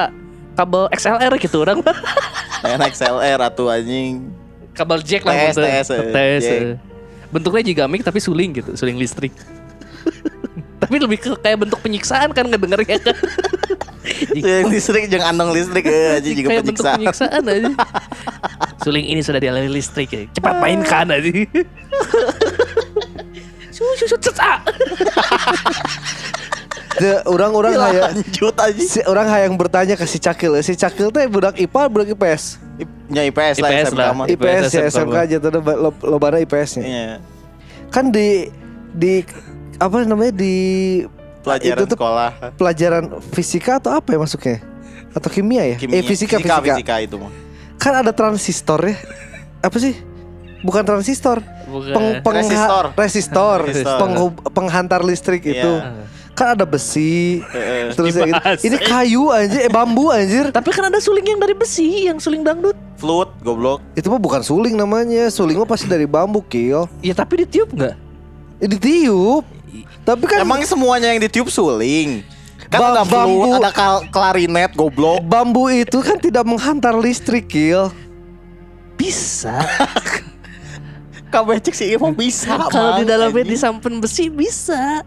kabel 0.57 0.89
XLR 0.91 1.33
gitu 1.39 1.63
orang 1.63 1.85
mah. 1.85 1.97
Kayak 2.65 2.91
XLR 2.97 3.41
atau 3.45 3.71
anjing. 3.71 4.27
Kabel 4.79 5.03
jack 5.03 5.23
lah 5.27 5.35
maksudnya. 5.35 5.83
TS, 5.83 5.89
eh, 5.91 5.99
TS, 6.15 6.43
jack. 6.47 6.61
eh. 6.63 6.75
Bentuknya 7.35 7.63
gigamik 7.67 8.01
tapi 8.07 8.23
suling 8.23 8.55
gitu, 8.55 8.71
suling 8.79 8.95
listrik. 8.95 9.35
tapi 10.83 10.95
lebih 11.03 11.19
ke 11.19 11.31
kayak 11.43 11.59
bentuk 11.67 11.83
penyiksaan 11.83 12.31
kan 12.31 12.47
ngedengernya 12.47 12.87
kan. 12.87 13.01
Yang 14.33 14.73
listrik 14.73 15.05
jeung 15.13 15.21
andong 15.21 15.53
listrik 15.53 15.85
eh, 15.85 16.17
aja 16.17 16.31
juga 16.33 16.49
kayak 16.49 16.65
bentuk 16.65 16.87
penyiksaan. 16.87 16.97
penyiksaan 16.97 17.43
aja. 17.45 17.73
Suling 18.87 19.05
ini 19.05 19.21
sudah 19.21 19.43
dialiri 19.43 19.69
listrik 19.69 20.09
ya. 20.15 20.23
Cepat 20.33 20.55
mainkan 20.63 21.13
aja. 21.13 21.29
Sus, 23.75 23.95
sus, 24.01 24.11
sus, 24.11 24.39
ah. 24.41 24.59
De, 24.65 24.73
orang-orang 27.25 27.73
Ya, 27.73 27.81
hayang 27.81 28.05
lanjut 28.13 28.55
aja. 28.57 28.83
si 28.83 29.01
orang 29.03 29.27
hayang 29.27 29.55
bertanya 29.55 29.95
ke 29.95 30.05
si 30.05 30.17
Cakil. 30.17 30.59
Si 30.61 30.73
Cakil 30.73 31.09
teh 31.09 31.25
budak 31.25 31.55
IPA, 31.55 31.83
budak 31.87 32.09
IPS. 32.11 32.59
Ya 33.09 33.23
IPS 33.25 33.57
lah 33.59 33.71
IPS 33.71 33.91
lah. 33.93 34.13
IPS, 34.25 34.31
IPS 34.31 34.71
ya 34.71 34.83
SMK 34.93 35.17
aja 35.19 35.37
tuh 35.39 35.51
lo, 35.57 35.91
lobana 36.03 36.39
IPS-nya. 36.39 36.83
Iya. 36.83 37.09
Kan 37.89 38.09
di 38.09 38.53
di 38.91 39.25
apa 39.77 40.03
namanya 40.03 40.33
di 40.33 40.55
Pelajaran 41.39 41.77
itu 41.77 41.85
tuh 41.87 41.97
sekolah. 41.97 42.31
pelajaran 42.55 43.05
fisika 43.31 43.79
atau 43.79 43.91
apa 43.91 44.09
ya 44.11 44.19
masuknya? 44.19 44.59
Atau 45.11 45.29
kimia 45.29 45.65
ya? 45.65 45.77
Kimia. 45.77 45.97
Eh 45.97 46.03
fisika, 46.03 46.37
fisika 46.37 46.61
fisika 46.61 46.95
itu 46.99 47.17
mah. 47.17 47.33
Kan 47.77 47.95
ada 47.97 48.11
transistor 48.11 48.83
ya. 48.83 48.97
Apa 49.61 49.77
sih? 49.77 49.97
Bukan 50.59 50.83
transistor. 50.83 51.39
Bukan. 51.65 51.95
Peng, 51.95 52.09
pengha- 52.21 52.43
Resistor. 52.43 52.85
resistor. 52.93 53.59
Resistor. 53.65 53.99
Penghub- 53.99 54.43
penghantar 54.51 55.01
listrik 55.01 55.43
Iya. 55.43 55.55
itu. 55.57 55.73
Kan 56.39 56.55
ada 56.55 56.63
besi. 56.63 57.43
Terus 57.93 58.15
ya 58.15 58.25
gitu. 58.25 58.39
Ini 58.63 58.77
kayu 58.79 59.23
anjir, 59.29 59.61
eh 59.61 59.69
bambu 59.69 60.09
anjir. 60.09 60.49
Tapi 60.49 60.71
kan 60.71 60.87
ada 60.87 60.97
suling 60.97 61.27
yang 61.27 61.37
dari 61.37 61.51
besi, 61.53 62.07
yang 62.07 62.17
suling 62.17 62.41
dangdut. 62.41 62.79
Flute 62.95 63.35
goblok. 63.43 63.83
Itu 63.93 64.07
mah 64.07 64.17
bukan 64.17 64.39
suling 64.41 64.73
namanya. 64.73 65.27
Suling 65.29 65.59
mah 65.59 65.67
pasti 65.67 65.85
dari 65.85 66.07
bambu, 66.07 66.39
Kil. 66.41 66.87
Ya 67.01 67.11
tapi 67.13 67.43
ditiup 67.43 67.69
nggak? 67.69 67.95
Eh, 68.57 68.69
ditiup. 68.69 69.43
Tapi 70.01 70.25
kan 70.25 70.41
Emang 70.41 70.63
semuanya 70.63 71.11
yang 71.11 71.21
ditiup 71.21 71.47
suling. 71.49 72.23
Kan 72.67 72.79
Ba- 72.79 72.91
ada 72.93 73.03
flute, 73.03 73.19
bambu. 73.19 73.51
ada 73.57 73.71
kal- 73.71 74.07
klarinet 74.09 74.71
goblok. 74.73 75.21
bambu 75.23 75.67
itu 75.69 75.99
kan 75.99 76.17
tidak 76.17 76.45
menghantar 76.45 76.95
listrik, 76.95 77.47
Kil. 77.47 77.91
Bisa. 78.95 79.59
Kabeh 81.29 81.61
cek 81.61 81.75
sih 81.75 81.93
emang 81.93 82.13
bisa. 82.13 82.57
Kalau 82.69 82.97
di 82.97 83.05
dalamnya 83.05 83.45
disampen 83.45 84.01
besi 84.01 84.29
bisa. 84.29 85.05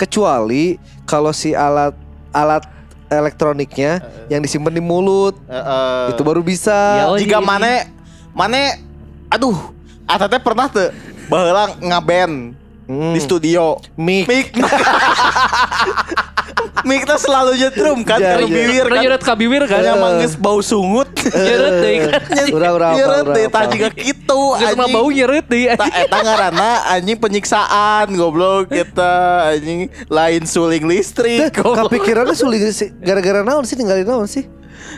Kecuali 0.00 0.80
kalau 1.04 1.28
si 1.36 1.52
alat 1.52 1.92
alat 2.32 2.64
elektroniknya 3.12 4.00
yang 4.32 4.40
disimpan 4.40 4.72
di 4.72 4.80
mulut 4.80 5.36
Heeh. 5.44 6.16
itu 6.16 6.22
baru 6.24 6.40
bisa. 6.40 7.04
Ya, 7.04 7.04
oh, 7.12 7.20
Jika 7.20 7.44
mana 7.44 7.84
mana 8.32 8.80
aduh 9.28 9.76
Ata 10.10 10.26
teh 10.26 10.42
pernah 10.42 10.66
tuh 10.66 10.90
baheula 11.30 11.70
ngaben 11.78 12.58
Hmm. 12.90 13.14
di 13.14 13.20
studio. 13.22 13.78
Mic. 13.94 14.26
Mik 14.26 14.50
Mik 16.80 17.04
teh 17.04 17.18
selalu 17.20 17.52
jetrum 17.54 18.00
kan 18.02 18.18
Ya, 18.18 18.34
kalau 18.34 18.48
bibir 18.48 18.82
Pernah 18.82 18.96
kan. 18.96 19.04
nyurat 19.04 19.22
ka 19.22 19.32
bibir 19.36 19.62
kan? 19.64 19.78
Kayak 19.78 19.96
manggis 20.00 20.32
bau 20.34 20.58
sungut. 20.58 21.06
Nyurat 21.46 21.74
deh 21.78 21.94
kan. 22.00 22.12
Urang 22.56 22.74
urang 22.74 22.94
deh 23.30 23.46
tadi 23.46 23.74
juga 23.78 23.90
gitu 23.92 24.40
anjing. 24.56 24.90
bau 24.90 25.06
nyeret 25.06 25.46
deh. 25.46 25.70
Ta 25.76 25.86
eta 25.86 26.18
ngaranna 26.18 26.70
anjing 26.90 27.18
penyiksaan 27.20 28.10
goblok 28.10 28.72
kita 28.72 29.12
anjing 29.54 29.86
lain 30.08 30.42
suling 30.42 30.82
listrik. 30.82 31.52
Kepikirannya 31.54 32.34
sulit 32.34 32.64
sih 32.72 32.90
gara-gara 32.96 33.46
naon 33.46 33.62
sih 33.62 33.76
ninggalin 33.76 34.02
naon 34.02 34.26
sih? 34.26 34.48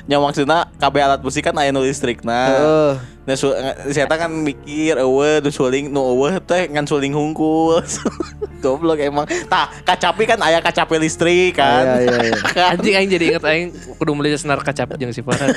Nya 0.05 0.19
maksudna 0.19 0.69
kabeh 0.77 1.01
alat 1.03 1.21
musik 1.23 1.47
kan 1.47 1.55
aya 1.59 1.71
nu 1.71 1.83
listrik 1.83 2.25
nah. 2.27 2.99
Nah, 3.23 3.39
su 3.39 3.55
saya 3.95 4.11
kan 4.11 4.27
mikir 4.29 4.99
eueuh 4.99 5.39
nu 5.39 5.51
suling 5.55 5.87
nu 5.87 6.03
eueuh 6.03 6.43
teh 6.43 6.67
ngan 6.67 6.85
suling 6.85 7.15
hungkul. 7.15 7.79
Goblok 8.63 8.99
emang. 8.99 9.27
Tah, 9.47 9.71
kacapi 9.83 10.27
kan 10.27 10.39
aya 10.43 10.59
kacapi 10.59 10.99
listrik 10.99 11.59
kan. 11.59 12.03
Iya 12.03 12.03
iya 12.03 12.17
iya. 12.31 12.69
Anjing 12.75 12.95
aing 12.99 13.11
jadi 13.11 13.25
inget 13.35 13.45
aing 13.47 13.67
kudu 13.99 14.15
meuli 14.15 14.35
senar 14.35 14.59
kacap 14.63 14.95
jeung 14.99 15.15
si 15.15 15.23
Farhan. 15.23 15.51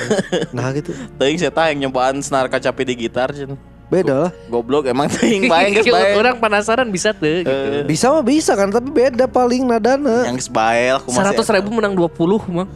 Nah 0.54 0.70
gitu. 0.74 0.94
Teuing 1.18 1.38
saya 1.38 1.50
tah 1.50 1.70
yang 1.70 1.86
nyobaan 1.86 2.22
senar 2.22 2.46
kacapi 2.46 2.82
di 2.86 2.94
gitar 3.06 3.30
cenah. 3.34 3.58
Beda 3.86 4.26
lah. 4.26 4.32
Goblok 4.50 4.90
emang 4.90 5.06
teuing 5.06 5.46
bae 5.46 5.70
geus 5.70 5.86
bae. 5.94 6.18
Orang 6.18 6.42
penasaran 6.42 6.90
bisa 6.90 7.14
tuh 7.14 7.46
gitu. 7.46 7.50
Eh, 7.50 7.86
Bisa 7.86 8.10
mah 8.10 8.26
bisa 8.26 8.58
kan 8.58 8.74
tapi 8.74 8.90
beda 8.90 9.30
paling 9.30 9.62
nadana. 9.62 10.26
Yang 10.26 10.46
geus 10.46 10.50
bae 10.50 10.90
lah 10.90 10.98
kumaha 11.02 11.30
Seratus 11.30 11.46
ribu 11.54 11.70
menang 11.70 11.94
20 11.94 12.10
mah. 12.50 12.66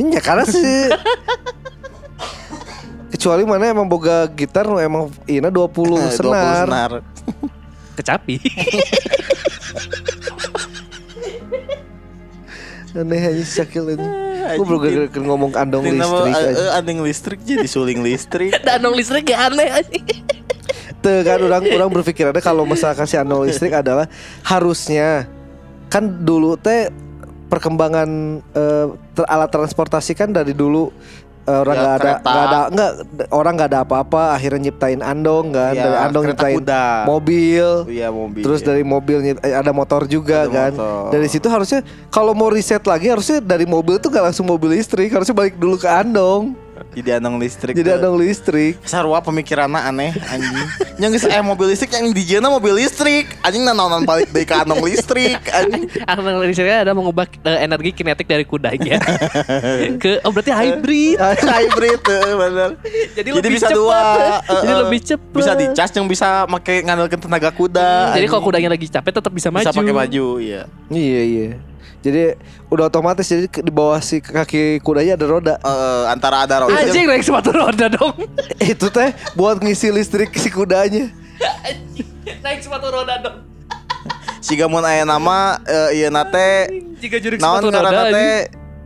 Ini 0.00 0.10
ya 0.10 0.22
karena 0.22 0.42
sih 0.42 0.88
Kecuali 3.10 3.44
mana 3.44 3.68
emang 3.68 3.84
boga 3.84 4.24
gitar 4.26 4.64
nu 4.64 4.76
emang 4.76 5.12
ina 5.26 5.46
20 5.46 5.52
Eh, 5.52 6.08
20 6.08 6.10
senar. 6.10 6.64
senar. 6.64 6.92
Kecapi. 8.00 8.36
Aneh 12.90 13.22
aja 13.22 13.38
si 13.38 13.54
Syakil 13.54 13.94
ini. 13.94 14.06
Gue 14.56 14.64
belum 14.64 14.80
gara-gara 14.80 15.20
ngomong 15.22 15.50
andong 15.54 15.84
listrik 15.86 16.32
eh, 16.32 16.42
aja. 16.42 16.50
eh, 16.50 16.70
anding 16.74 16.98
listrik 17.04 17.38
jadi 17.40 17.62
suling 17.62 18.00
listrik. 18.00 18.50
Danong 18.58 18.94
listrik 18.96 19.26
gak 19.26 19.40
aneh 19.48 19.68
anjing. 19.70 20.04
Tuh 20.98 21.22
kan 21.22 21.38
orang 21.38 21.62
orang 21.70 21.90
berpikirannya 21.92 22.40
kalau 22.40 22.64
misalkan 22.64 23.04
si 23.04 23.14
andong 23.14 23.44
listrik 23.44 23.70
adalah 23.70 24.08
harusnya 24.42 25.28
kan 25.86 26.02
dulu 26.20 26.56
teh 26.56 26.88
perkembangan 27.50 28.08
eh, 28.48 28.86
ter- 29.12 29.26
alat 29.26 29.50
transportasi 29.50 30.14
kan 30.14 30.30
dari 30.30 30.54
dulu 30.54 30.94
eh, 31.42 31.56
orang 31.56 31.74
Ya, 31.74 31.80
nggak 31.80 31.92
ada 31.92 32.02
kereta. 32.06 32.30
nggak 32.30 32.44
ada 32.44 32.60
nggak 32.68 32.90
orang 33.30 33.52
nggak 33.52 33.68
ada 33.68 33.80
apa-apa 33.80 34.22
akhirnya 34.30 34.60
nyiptain 34.64 35.00
andong 35.00 35.50
kan 35.50 35.72
Ya, 35.72 35.82
dari 35.82 35.96
andong 36.00 36.24
nyiptain 36.26 36.56
kuda. 36.56 36.86
mobil 37.04 37.68
Iya 37.86 38.08
mobil. 38.08 38.40
Terus 38.40 38.60
dari 38.60 38.82
mobil 38.82 39.16
eh, 39.34 39.52
ada 39.52 39.72
motor 39.72 40.06
juga 40.06 40.44
Ada 40.44 40.52
kan. 40.52 40.72
motor. 40.72 41.10
Dari 41.10 41.26
situ 41.26 41.46
harusnya 41.46 41.80
kalau 42.08 42.32
mau 42.32 42.48
riset 42.48 42.80
lagi 42.82 43.08
harusnya 43.08 43.40
dari 43.40 43.66
mobil 43.66 43.98
tuh 43.98 44.08
gak 44.08 44.30
langsung 44.30 44.46
mobil 44.46 44.72
listrik, 44.72 45.10
harusnya 45.10 45.34
balik 45.34 45.56
dulu 45.56 45.74
ke 45.74 45.86
andong. 45.86 46.54
Jadi 46.90 47.22
andong 47.22 47.38
listrik. 47.38 47.78
Jadi 47.78 47.86
tuh. 47.86 47.96
andong 48.02 48.16
listrik. 48.18 48.74
Sarua 48.82 49.22
pemikiranna 49.22 49.86
aneh 49.86 50.10
anjing. 50.26 50.66
yang 50.98 51.14
geus 51.14 51.22
aya 51.22 51.38
mobil 51.38 51.70
listrik 51.70 51.94
yang 51.94 52.10
dijieuna 52.10 52.50
mobil 52.50 52.74
listrik. 52.74 53.30
Anjing 53.46 53.62
nanaonan 53.62 54.02
balik 54.02 54.34
deui 54.34 54.42
ka 54.42 54.66
andong 54.66 54.82
listrik 54.82 55.38
anjing. 55.54 55.86
Andong 56.10 56.42
listriknya 56.42 56.82
ada 56.82 56.92
mengubah 56.92 57.30
eh, 57.46 57.62
energi 57.62 57.94
kinetik 57.94 58.26
dari 58.26 58.42
kudanya 58.42 58.98
ke 60.02 60.18
oh 60.26 60.34
berarti 60.34 60.50
hybrid. 60.50 61.16
Hybrid 61.60 61.98
tuh 62.02 62.22
bener. 62.34 62.70
Jadi 63.14 63.28
lebih 63.30 63.50
bisa 63.54 63.70
cepat. 63.70 63.78
dua. 63.78 64.02
Jadi 64.42 64.66
eh, 64.66 64.74
eh. 64.74 64.78
lebih 64.82 65.00
cepat. 65.06 65.36
Bisa 65.38 65.52
dicas 65.54 65.90
yang 65.94 66.06
bisa 66.10 66.28
make 66.50 66.74
ngandalkeun 66.82 67.22
tenaga 67.22 67.50
kuda. 67.54 68.18
Jadi 68.18 68.26
kalau 68.26 68.42
kudanya 68.42 68.70
lagi 68.74 68.90
capek 68.90 69.12
tetap 69.22 69.32
bisa 69.32 69.48
maju. 69.54 69.62
bisa 69.62 69.70
pakai 69.70 69.94
maju, 69.94 70.26
iya. 70.42 70.66
Iya 70.90 71.22
iya. 71.22 71.69
Jadi 72.00 72.32
udah 72.72 72.88
otomatis 72.88 73.28
jadi 73.28 73.44
di 73.44 73.68
bawah 73.68 74.00
si 74.00 74.24
kaki 74.24 74.80
kudanya 74.80 75.20
ada 75.20 75.26
roda. 75.28 75.54
Eh, 75.60 76.04
antara 76.08 76.48
ada 76.48 76.64
roda. 76.64 76.72
Anjing 76.72 77.04
naik 77.04 77.20
sepatu 77.20 77.52
roda 77.52 77.92
dong. 77.92 78.16
Itu 78.72 78.88
teh 78.88 79.12
buat 79.36 79.60
ngisi 79.60 79.92
listrik 79.92 80.32
si 80.32 80.48
kudanya. 80.48 81.12
Anjing, 81.60 82.08
naik 82.40 82.64
sepatu 82.64 82.88
roda 82.88 83.20
dong. 83.20 83.36
Siga 84.40 84.64
mun 84.64 84.80
aya 84.80 85.04
nama 85.04 85.60
eh, 85.68 86.00
ieu 86.00 86.08
nate 86.08 86.72
Jika 86.96 87.20
jurik 87.20 87.36
naon 87.36 87.60
sepatu 87.60 87.68
roda. 87.68 87.76
karena 87.84 88.02
anjing. 88.08 88.16
teh 88.16 88.32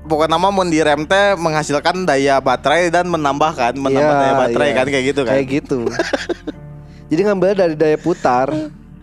pokoknya 0.04 0.30
nama 0.34 0.46
mun 0.50 0.68
direm 0.68 1.02
teh 1.06 1.26
menghasilkan 1.38 1.96
daya 2.02 2.42
baterai 2.42 2.90
dan 2.90 3.06
menambahkan 3.06 3.78
menambah 3.78 4.10
Iya, 4.10 4.20
daya 4.20 4.34
baterai 4.34 4.68
iya. 4.68 4.76
kan 4.76 4.86
kayak 4.90 5.04
gitu 5.14 5.20
kan. 5.22 5.34
Kayak 5.38 5.46
gitu. 5.62 5.78
jadi 7.14 7.20
ngambilnya 7.30 7.56
dari 7.62 7.74
daya 7.78 7.94
putar. 7.94 8.50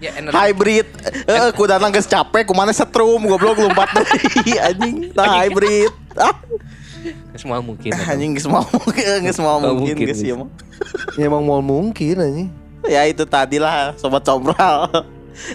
Ya 0.02 0.18
energi. 0.18 0.34
Hybrid. 0.34 0.88
Eh 1.30 1.50
kudana 1.54 1.88
geus 1.94 2.10
capek 2.10 2.50
kumana 2.50 2.74
setrum 2.74 3.22
goblok 3.22 3.62
lompat 3.62 3.94
deui 4.02 4.58
anjing. 4.58 5.14
Nah 5.14 5.46
hybrid. 5.46 5.94
Ah, 6.18 6.34
Semua 7.38 7.62
mungkin. 7.62 7.94
anjing 8.10 8.34
geus 8.34 8.50
mau 8.50 8.66
geus 8.98 9.38
mau 9.38 9.62
mungkin 9.62 9.94
mungkin, 9.94 10.10
geus 10.10 10.26
geus. 10.26 10.34
mah. 10.42 10.50
Ya 11.14 11.30
emang 11.30 11.46
mau 11.46 11.62
mungkin 11.62 12.18
aja. 12.18 12.46
Ya 12.90 13.02
itu 13.06 13.22
tadi 13.30 13.62
lah 13.62 13.94
sobat 14.02 14.26
combral. 14.26 14.90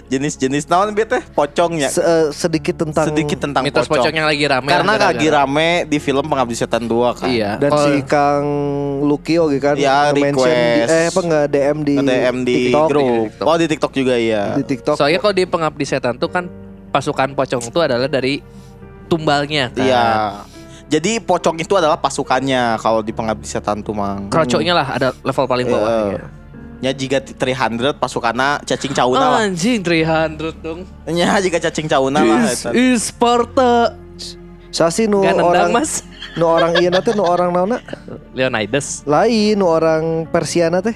Jenis-jenis 0.07 0.65
naon 0.65 0.91
bieu 0.91 1.03
teh 1.03 1.21
pocong 1.27 1.77
ya. 1.77 1.89
Se- 1.89 1.99
eh, 1.99 2.27
sedikit 2.31 2.77
tentang 2.77 3.07
Sedikit 3.07 3.37
tentang 3.37 3.63
Mitos 3.63 3.85
pocong. 3.85 4.03
pocong 4.03 4.13
yang 4.13 4.25
lagi 4.25 4.43
rame. 4.43 4.69
Karena 4.69 4.93
lagi 4.95 5.27
rame 5.27 5.69
di 5.85 5.97
film 5.97 6.23
Pengabdi 6.23 6.55
Setan 6.55 6.83
2 6.83 7.13
kan. 7.13 7.27
Iya. 7.27 7.57
dan 7.57 7.71
Kalau- 7.71 7.85
si 7.85 7.93
Kang 8.03 8.45
Lucky 9.01 9.35
oke 9.37 9.57
kan 9.57 9.75
Ya, 9.75 10.09
nge-mention 10.09 10.47
di, 10.47 10.57
request. 10.57 10.89
eh 10.89 11.05
apa 11.07 11.19
nggak 11.21 11.45
DM 11.47 11.77
di 11.79 11.95
Nge-DM 11.95 12.35
di 12.41 12.55
TikTok 12.65 12.87
grup. 12.87 13.05
TikTok. 13.27 13.45
Oh 13.45 13.55
di 13.55 13.65
TikTok 13.67 13.91
juga 13.93 14.13
iya. 14.15 14.43
di 14.53 14.63
TikTok 14.63 14.95
Soalnya 14.95 15.19
kalau 15.19 15.33
di 15.33 15.43
pengabdi 15.43 15.85
setan 15.85 16.15
tuh 16.15 16.27
kan 16.27 16.45
pasukan 16.89 17.29
pocong 17.33 17.61
itu 17.61 17.79
adalah 17.79 18.07
dari 18.07 18.39
tumbalnya 19.05 19.69
kan. 19.69 19.83
Iya. 19.83 20.07
Jadi 20.87 21.19
pocong 21.19 21.59
itu 21.59 21.75
adalah 21.75 21.99
pasukannya 21.99 22.79
kalau 22.79 23.03
di 23.03 23.11
Pengabdi 23.11 23.43
Setan 23.43 23.83
tuh 23.83 23.91
mang. 23.91 24.31
Kroconya 24.31 24.71
lah 24.71 24.87
ada 24.89 25.07
level 25.19 25.45
paling 25.45 25.67
bawah. 25.67 25.83
Iya. 25.83 26.15
ya. 26.15 26.23
Nya 26.77 26.93
jika 26.93 27.17
300 27.17 27.97
pasukanna 27.97 28.61
cacing 28.61 28.93
cauna 28.93 29.17
lah. 29.33 29.39
Anjing 29.41 29.81
300 29.81 30.61
dong. 30.61 30.85
Nya 31.09 31.41
jika 31.41 31.57
cacing 31.57 31.89
cauna 31.89 32.21
lah 32.21 32.45
Is, 32.71 33.09
Sparta. 33.09 33.97
Sasi 34.69 35.09
nu 35.09 35.23
Gak 35.25 35.41
orang 35.41 35.73
mas. 35.73 36.05
nu 36.37 36.45
orang 36.45 36.77
iya 36.77 36.93
teh 37.01 37.17
nu 37.17 37.25
orang 37.25 37.49
naona 37.49 37.81
Leonidas. 38.37 39.01
lain 39.09 39.57
nu 39.57 39.65
orang 39.65 40.29
Persiana 40.29 40.85
teh 40.85 40.93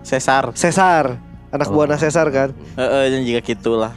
Sesar. 0.00 0.56
Cesar 0.56 1.20
anak 1.52 1.68
Oh. 1.68 1.76
buahna 1.76 2.00
Cesar 2.00 2.32
kan 2.32 2.56
Heeh, 2.74 3.02
nya 3.12 3.18
jika 3.20 3.40
gitulah. 3.44 3.92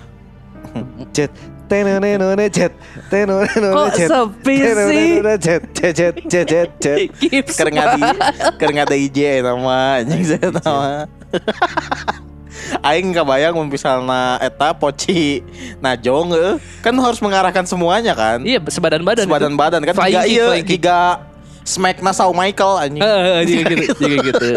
Jet 1.68 1.84
tenenenone 1.84 2.46
jet 2.48 2.74
tenenenone 3.12 3.76
Kok 3.76 3.88
jet 3.92 4.10
sepi 4.10 4.56
sih? 4.56 5.08
jet 5.20 5.62
jet 5.76 5.94
jet 5.94 6.16
jet 6.24 6.48
jet 6.48 6.70
jet 6.80 7.00
Gips. 7.20 7.56
Keur 7.60 7.70
ngadi 7.76 8.02
keur 8.56 8.72
ngada 8.72 8.96
IJ 8.96 9.44
nama 9.44 10.00
anjing 10.00 10.24
saya 10.24 10.48
nama. 10.48 11.06
Aing 12.88 13.14
kebayang 13.14 13.54
mun 13.54 13.70
misalna 13.70 14.42
eta 14.42 14.74
poci 14.74 15.46
najong 15.78 16.34
eh, 16.34 16.56
kan 16.82 16.96
harus 16.98 17.22
mengarahkan 17.22 17.64
semuanya 17.70 18.18
kan. 18.18 18.42
Iya 18.42 18.64
sebadan-badan. 18.64 19.28
itu. 19.28 19.30
Sebadan-badan 19.30 19.82
kan 19.86 19.96
tiga 20.08 20.22
iya 20.26 20.48
tiga 20.66 21.00
smack 21.68 22.00
na 22.00 22.16
Shawn 22.16 22.34
Michael 22.34 22.74
anjing. 22.82 23.04
Heeh, 23.04 23.38
juga 23.46 23.76
gitu, 23.76 24.00
juga 24.02 24.18
gitu. 24.32 24.50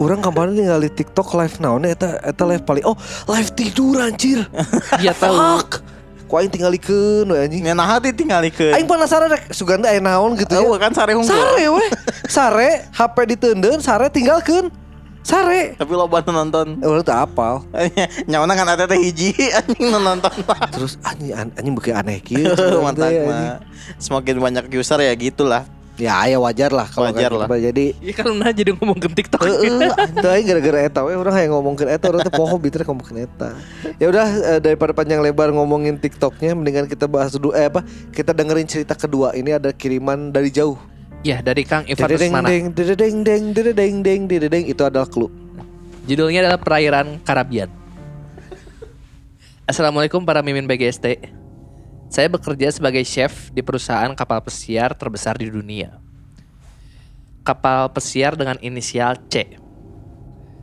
orang 0.00 0.20
kemarin 0.24 0.52
ningali 0.56 0.88
TikTok 0.90 1.36
live 1.36 1.56
naon 1.60 1.84
eta 1.86 2.18
eta 2.24 2.42
live 2.48 2.64
paling 2.66 2.82
oh 2.82 2.96
live 3.30 3.52
tidur 3.54 4.00
anjir 4.00 4.42
Iya 4.98 5.12
tahu. 5.14 5.36
Fuck 6.34 6.42
ku 6.42 6.42
aing 6.42 6.50
tingalikeun 6.50 7.26
we 7.30 7.38
anjing 7.38 7.62
Nya 7.62 7.78
nah 7.78 7.86
hati 7.86 8.10
tinggalikeun. 8.10 8.74
aing 8.74 8.90
penasaran 8.90 9.30
rek 9.30 9.54
suganda 9.54 9.86
aya 9.86 10.02
naon 10.02 10.34
gitu 10.34 10.50
ya 10.50 10.66
kan 10.76 10.90
sare 10.90 11.14
hungkul. 11.14 11.30
Sare 11.30 11.64
weh 11.70 11.88
Sare 12.26 12.70
HP 12.90 13.16
diteundeun 13.30 13.78
Sare 13.78 14.10
tinggalkeun 14.10 14.74
Sare 15.22 15.72
Tapi 15.78 15.92
loba 15.94 16.20
nu 16.20 16.34
nonton. 16.34 16.76
Eh, 16.82 17.00
tuh 17.00 17.14
apal 17.14 17.62
Nyawana 18.28 18.52
kan 18.52 18.66
ada 18.66 18.84
teh 18.84 18.98
hiji 18.98 19.30
anjing 19.56 19.88
nonton. 19.88 20.34
Terus 20.74 20.98
anjing 21.00 21.30
an- 21.32 21.54
anjing 21.54 21.72
beuki 21.72 21.94
aneh 21.94 22.18
kieu 22.18 22.50
Mantap 22.84 23.08
mah. 23.24 23.62
Semakin 23.96 24.36
banyak 24.36 24.64
user 24.74 24.98
ya 24.98 25.14
gitulah. 25.14 25.64
Ya 25.94 26.26
ya 26.26 26.42
wajar 26.42 26.74
lah 26.74 26.90
kalau 26.90 27.06
Wajar 27.14 27.30
lah. 27.30 27.46
Jadi 27.46 27.94
Iya 28.02 28.12
kan 28.18 28.26
nah 28.34 28.50
jadi 28.50 28.74
ngomong 28.74 28.98
ke 28.98 29.06
TikTok. 29.14 29.46
Heeh, 29.46 29.94
aing 30.26 30.46
gara-gara 30.50 30.78
eta 30.90 31.00
we 31.06 31.14
urang 31.14 31.34
hayang 31.38 31.54
ngomongkeun 31.54 31.86
eta 31.86 32.10
urang 32.10 32.26
teh 32.26 32.34
poho 32.34 32.58
bitter 32.58 32.82
ngomongkeun 32.82 33.30
eta. 33.30 33.54
Ya 34.02 34.10
udah 34.10 34.26
eh, 34.26 34.58
daripada 34.58 34.90
panjang 34.90 35.22
lebar 35.22 35.54
ngomongin 35.54 35.94
TikToknya 36.02 36.58
mendingan 36.58 36.90
kita 36.90 37.06
bahas 37.06 37.38
dulu 37.38 37.54
eh 37.54 37.70
apa? 37.70 37.86
Kita 38.10 38.34
dengerin 38.34 38.66
cerita 38.66 38.98
kedua. 38.98 39.38
Ini 39.38 39.62
ada 39.62 39.70
kiriman 39.70 40.34
dari 40.34 40.50
jauh. 40.50 40.74
Ya 41.22 41.38
dari 41.38 41.62
Kang 41.62 41.86
Ivan 41.86 42.10
Rusmana. 42.10 42.48
deng 42.50 42.74
dedeng 42.74 43.16
deng 43.22 43.44
dedeng 43.54 43.94
deng 44.02 44.22
dedeng 44.26 44.64
itu 44.66 44.82
adalah 44.82 45.06
clue. 45.06 45.30
Judulnya 46.10 46.42
adalah 46.42 46.58
Perairan 46.58 47.22
Karabian. 47.22 47.70
Assalamualaikum 49.64 50.26
para 50.26 50.42
mimin 50.42 50.66
BGST. 50.66 51.43
Saya 52.14 52.30
bekerja 52.30 52.70
sebagai 52.70 53.02
chef 53.02 53.50
di 53.50 53.58
perusahaan 53.58 54.14
kapal 54.14 54.38
pesiar 54.38 54.94
terbesar 54.94 55.34
di 55.34 55.50
dunia. 55.50 55.98
Kapal 57.42 57.90
pesiar 57.90 58.38
dengan 58.38 58.54
inisial 58.62 59.18
C. 59.26 59.58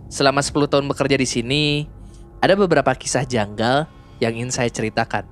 Selama 0.07 0.39
10 0.39 0.71
tahun 0.71 0.87
bekerja 0.87 1.19
di 1.19 1.27
sini, 1.27 1.63
ada 2.39 2.55
beberapa 2.55 2.95
kisah 2.95 3.27
janggal 3.27 3.83
yang 4.23 4.31
ingin 4.31 4.47
saya 4.47 4.71
ceritakan. 4.71 5.27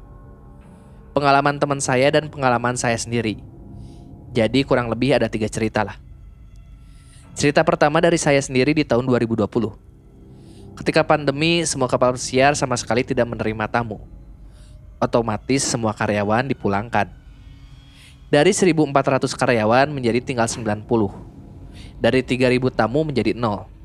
Pengalaman 1.15 1.55
teman 1.55 1.79
saya 1.79 2.11
dan 2.11 2.27
pengalaman 2.27 2.75
saya 2.75 2.99
sendiri. 2.99 3.39
Jadi 4.35 4.67
kurang 4.67 4.91
lebih 4.91 5.15
ada 5.15 5.31
tiga 5.31 5.47
cerita 5.47 5.87
lah. 5.87 5.95
Cerita 7.31 7.63
pertama 7.63 8.03
dari 8.03 8.19
saya 8.19 8.43
sendiri 8.43 8.75
di 8.75 8.83
tahun 8.83 9.07
2020. 9.07 9.47
Ketika 10.83 10.99
pandemi, 10.99 11.63
semua 11.63 11.87
kapal 11.87 12.11
pesiar 12.19 12.59
sama 12.59 12.75
sekali 12.75 13.07
tidak 13.07 13.23
menerima 13.23 13.71
tamu. 13.71 14.18
Otomatis 14.99 15.63
semua 15.63 15.95
karyawan 15.95 16.43
dipulangkan. 16.51 17.07
Dari 18.27 18.51
1.400 18.51 19.31
karyawan 19.31 19.87
menjadi 19.89 20.19
tinggal 20.19 20.45
90. 20.45 20.83
Dari 22.03 22.19
3.000 22.19 22.75
tamu 22.75 23.07
menjadi 23.07 23.31
0. 23.31 23.79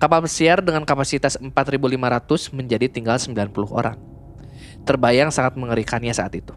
Kapal 0.00 0.24
pesiar 0.24 0.64
dengan 0.64 0.82
kapasitas 0.88 1.36
4.500 1.36 2.56
menjadi 2.56 2.86
tinggal 2.88 3.20
90 3.20 3.68
orang. 3.68 4.00
Terbayang 4.88 5.28
sangat 5.28 5.60
mengerikannya 5.60 6.10
saat 6.16 6.32
itu. 6.34 6.56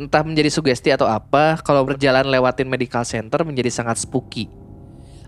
Entah 0.00 0.24
menjadi 0.24 0.48
sugesti 0.48 0.88
atau 0.88 1.04
apa, 1.04 1.60
kalau 1.60 1.84
berjalan 1.84 2.24
lewatin 2.24 2.66
medical 2.66 3.04
center 3.04 3.44
menjadi 3.44 3.68
sangat 3.68 4.00
spooky. 4.00 4.48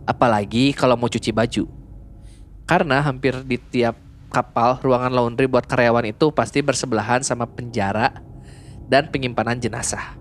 Apalagi 0.08 0.72
kalau 0.72 0.96
mau 0.96 1.12
cuci 1.12 1.28
baju. 1.28 1.68
Karena 2.64 3.04
hampir 3.04 3.36
di 3.44 3.60
tiap 3.60 4.00
kapal 4.34 4.82
ruangan 4.82 5.14
laundry 5.14 5.46
buat 5.46 5.62
karyawan 5.62 6.10
itu 6.10 6.34
pasti 6.34 6.58
bersebelahan 6.58 7.22
sama 7.22 7.46
penjara 7.46 8.18
dan 8.90 9.06
penyimpanan 9.06 9.62
jenazah. 9.62 10.18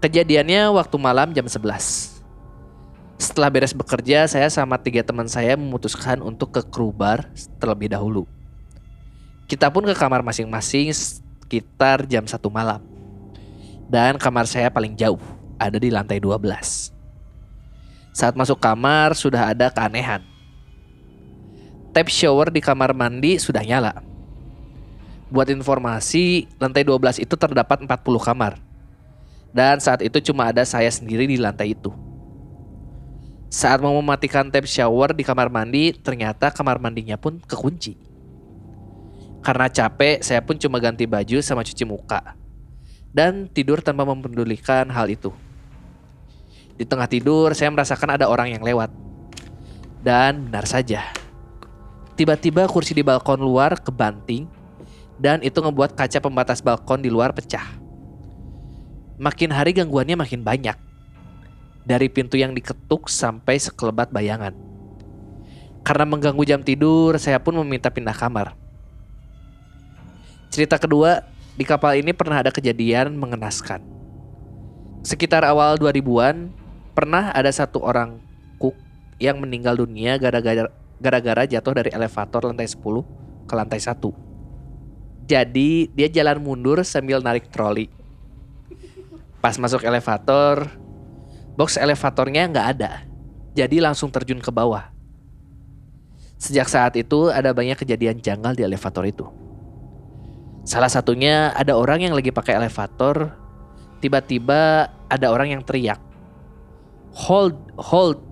Kejadiannya 0.00 0.72
waktu 0.72 0.96
malam 0.96 1.36
jam 1.36 1.44
11. 1.44 1.60
Setelah 3.20 3.48
beres 3.52 3.76
bekerja, 3.76 4.26
saya 4.26 4.48
sama 4.48 4.80
tiga 4.80 5.04
teman 5.04 5.28
saya 5.28 5.54
memutuskan 5.54 6.24
untuk 6.24 6.56
ke 6.56 6.64
kru 6.64 6.90
bar 6.90 7.28
terlebih 7.60 7.92
dahulu. 7.92 8.24
Kita 9.44 9.68
pun 9.68 9.84
ke 9.84 9.94
kamar 9.94 10.24
masing-masing 10.24 10.90
sekitar 10.90 12.08
jam 12.08 12.24
1 12.24 12.36
malam. 12.48 12.80
Dan 13.86 14.16
kamar 14.16 14.48
saya 14.48 14.72
paling 14.72 14.96
jauh, 14.96 15.20
ada 15.60 15.76
di 15.76 15.92
lantai 15.92 16.18
12. 16.18 16.90
Saat 18.10 18.34
masuk 18.34 18.58
kamar 18.58 19.14
sudah 19.14 19.52
ada 19.52 19.70
keanehan. 19.70 20.33
Tap 21.94 22.10
shower 22.10 22.50
di 22.50 22.58
kamar 22.58 22.90
mandi 22.90 23.38
sudah 23.38 23.62
nyala. 23.62 24.02
Buat 25.30 25.46
informasi, 25.54 26.50
lantai 26.58 26.82
12 26.82 27.22
itu 27.22 27.38
terdapat 27.38 27.86
40 27.86 28.18
kamar. 28.18 28.58
Dan 29.54 29.78
saat 29.78 30.02
itu 30.02 30.18
cuma 30.18 30.50
ada 30.50 30.66
saya 30.66 30.90
sendiri 30.90 31.30
di 31.30 31.38
lantai 31.38 31.78
itu. 31.78 31.94
Saat 33.46 33.78
mau 33.78 33.94
mematikan 33.94 34.50
tap 34.50 34.66
shower 34.66 35.14
di 35.14 35.22
kamar 35.22 35.46
mandi, 35.46 35.94
ternyata 35.94 36.50
kamar 36.50 36.82
mandinya 36.82 37.14
pun 37.14 37.38
kekunci. 37.38 37.94
Karena 39.46 39.70
capek, 39.70 40.18
saya 40.18 40.42
pun 40.42 40.58
cuma 40.58 40.82
ganti 40.82 41.06
baju 41.06 41.38
sama 41.46 41.62
cuci 41.62 41.86
muka. 41.86 42.34
Dan 43.14 43.46
tidur 43.46 43.78
tanpa 43.78 44.02
mempedulikan 44.02 44.90
hal 44.90 45.06
itu. 45.06 45.30
Di 46.74 46.82
tengah 46.82 47.06
tidur, 47.06 47.54
saya 47.54 47.70
merasakan 47.70 48.18
ada 48.18 48.26
orang 48.26 48.50
yang 48.50 48.66
lewat. 48.66 48.90
Dan 50.02 50.50
benar 50.50 50.66
saja. 50.66 51.22
Tiba-tiba 52.14 52.70
kursi 52.70 52.94
di 52.94 53.02
balkon 53.02 53.42
luar 53.42 53.74
kebanting 53.74 54.46
dan 55.18 55.42
itu 55.42 55.58
ngebuat 55.58 55.98
kaca 55.98 56.22
pembatas 56.22 56.62
balkon 56.62 57.02
di 57.02 57.10
luar 57.10 57.34
pecah. 57.34 57.66
Makin 59.18 59.50
hari 59.50 59.74
gangguannya 59.74 60.14
makin 60.14 60.46
banyak. 60.46 60.78
Dari 61.82 62.06
pintu 62.06 62.38
yang 62.38 62.54
diketuk 62.54 63.10
sampai 63.10 63.58
sekelebat 63.58 64.14
bayangan. 64.14 64.54
Karena 65.82 66.06
mengganggu 66.06 66.42
jam 66.46 66.62
tidur, 66.62 67.18
saya 67.18 67.42
pun 67.42 67.58
meminta 67.60 67.90
pindah 67.90 68.14
kamar. 68.14 68.56
Cerita 70.54 70.78
kedua, 70.78 71.26
di 71.58 71.66
kapal 71.66 71.98
ini 71.98 72.14
pernah 72.14 72.40
ada 72.40 72.54
kejadian 72.54 73.12
mengenaskan. 73.18 73.82
Sekitar 75.02 75.44
awal 75.44 75.76
2000-an, 75.76 76.48
pernah 76.94 77.34
ada 77.34 77.50
satu 77.50 77.82
orang 77.82 78.22
cook 78.56 78.78
yang 79.18 79.42
meninggal 79.42 79.76
dunia 79.76 80.16
gara-gara 80.16 80.70
gara-gara 80.98 81.46
jatuh 81.48 81.74
dari 81.74 81.90
elevator 81.90 82.46
lantai 82.50 82.66
10 82.66 82.80
ke 83.46 83.54
lantai 83.54 83.80
1. 83.80 83.98
Jadi 85.24 85.88
dia 85.92 86.08
jalan 86.12 86.40
mundur 86.44 86.84
sambil 86.84 87.24
narik 87.24 87.48
troli. 87.48 87.88
Pas 89.40 89.56
masuk 89.56 89.84
elevator, 89.84 90.68
box 91.56 91.76
elevatornya 91.76 92.48
nggak 92.48 92.68
ada. 92.76 93.04
Jadi 93.54 93.80
langsung 93.80 94.10
terjun 94.10 94.40
ke 94.40 94.50
bawah. 94.50 94.90
Sejak 96.40 96.68
saat 96.68 96.92
itu 96.98 97.32
ada 97.32 97.54
banyak 97.56 97.78
kejadian 97.78 98.20
janggal 98.20 98.52
di 98.52 98.66
elevator 98.66 99.04
itu. 99.06 99.24
Salah 100.64 100.88
satunya 100.88 101.52
ada 101.52 101.76
orang 101.76 102.00
yang 102.08 102.16
lagi 102.16 102.32
pakai 102.32 102.56
elevator, 102.56 103.36
tiba-tiba 104.00 104.88
ada 105.12 105.26
orang 105.28 105.52
yang 105.52 105.62
teriak, 105.64 106.00
hold, 107.12 107.56
hold, 107.76 108.24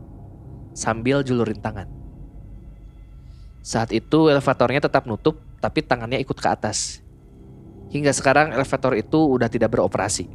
sambil 0.73 1.21
julurin 1.21 1.61
tangan. 1.61 1.92
Saat 3.63 3.95
itu 3.95 4.27
elevatornya 4.27 4.83
tetap 4.83 5.07
nutup, 5.07 5.39
tapi 5.63 5.87
tangannya 5.87 6.19
ikut 6.19 6.35
ke 6.35 6.49
atas. 6.51 6.99
Hingga 7.95 8.11
sekarang 8.11 8.51
elevator 8.51 8.99
itu 8.99 9.39
udah 9.39 9.47
tidak 9.47 9.79
beroperasi. 9.79 10.27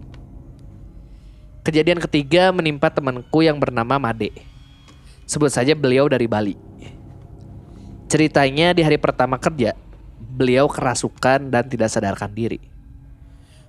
Kejadian 1.67 1.99
ketiga 1.99 2.55
menimpa 2.55 2.87
temanku 2.87 3.43
yang 3.43 3.59
bernama 3.59 3.99
Made. 3.99 4.31
Sebut 5.27 5.51
saja 5.51 5.75
beliau 5.75 6.07
dari 6.07 6.23
Bali. 6.23 6.55
Ceritanya 8.07 8.71
di 8.71 8.87
hari 8.87 8.95
pertama 8.95 9.35
kerja, 9.35 9.75
beliau 10.15 10.71
kerasukan 10.71 11.51
dan 11.51 11.67
tidak 11.67 11.91
sadarkan 11.91 12.31
diri. 12.31 12.63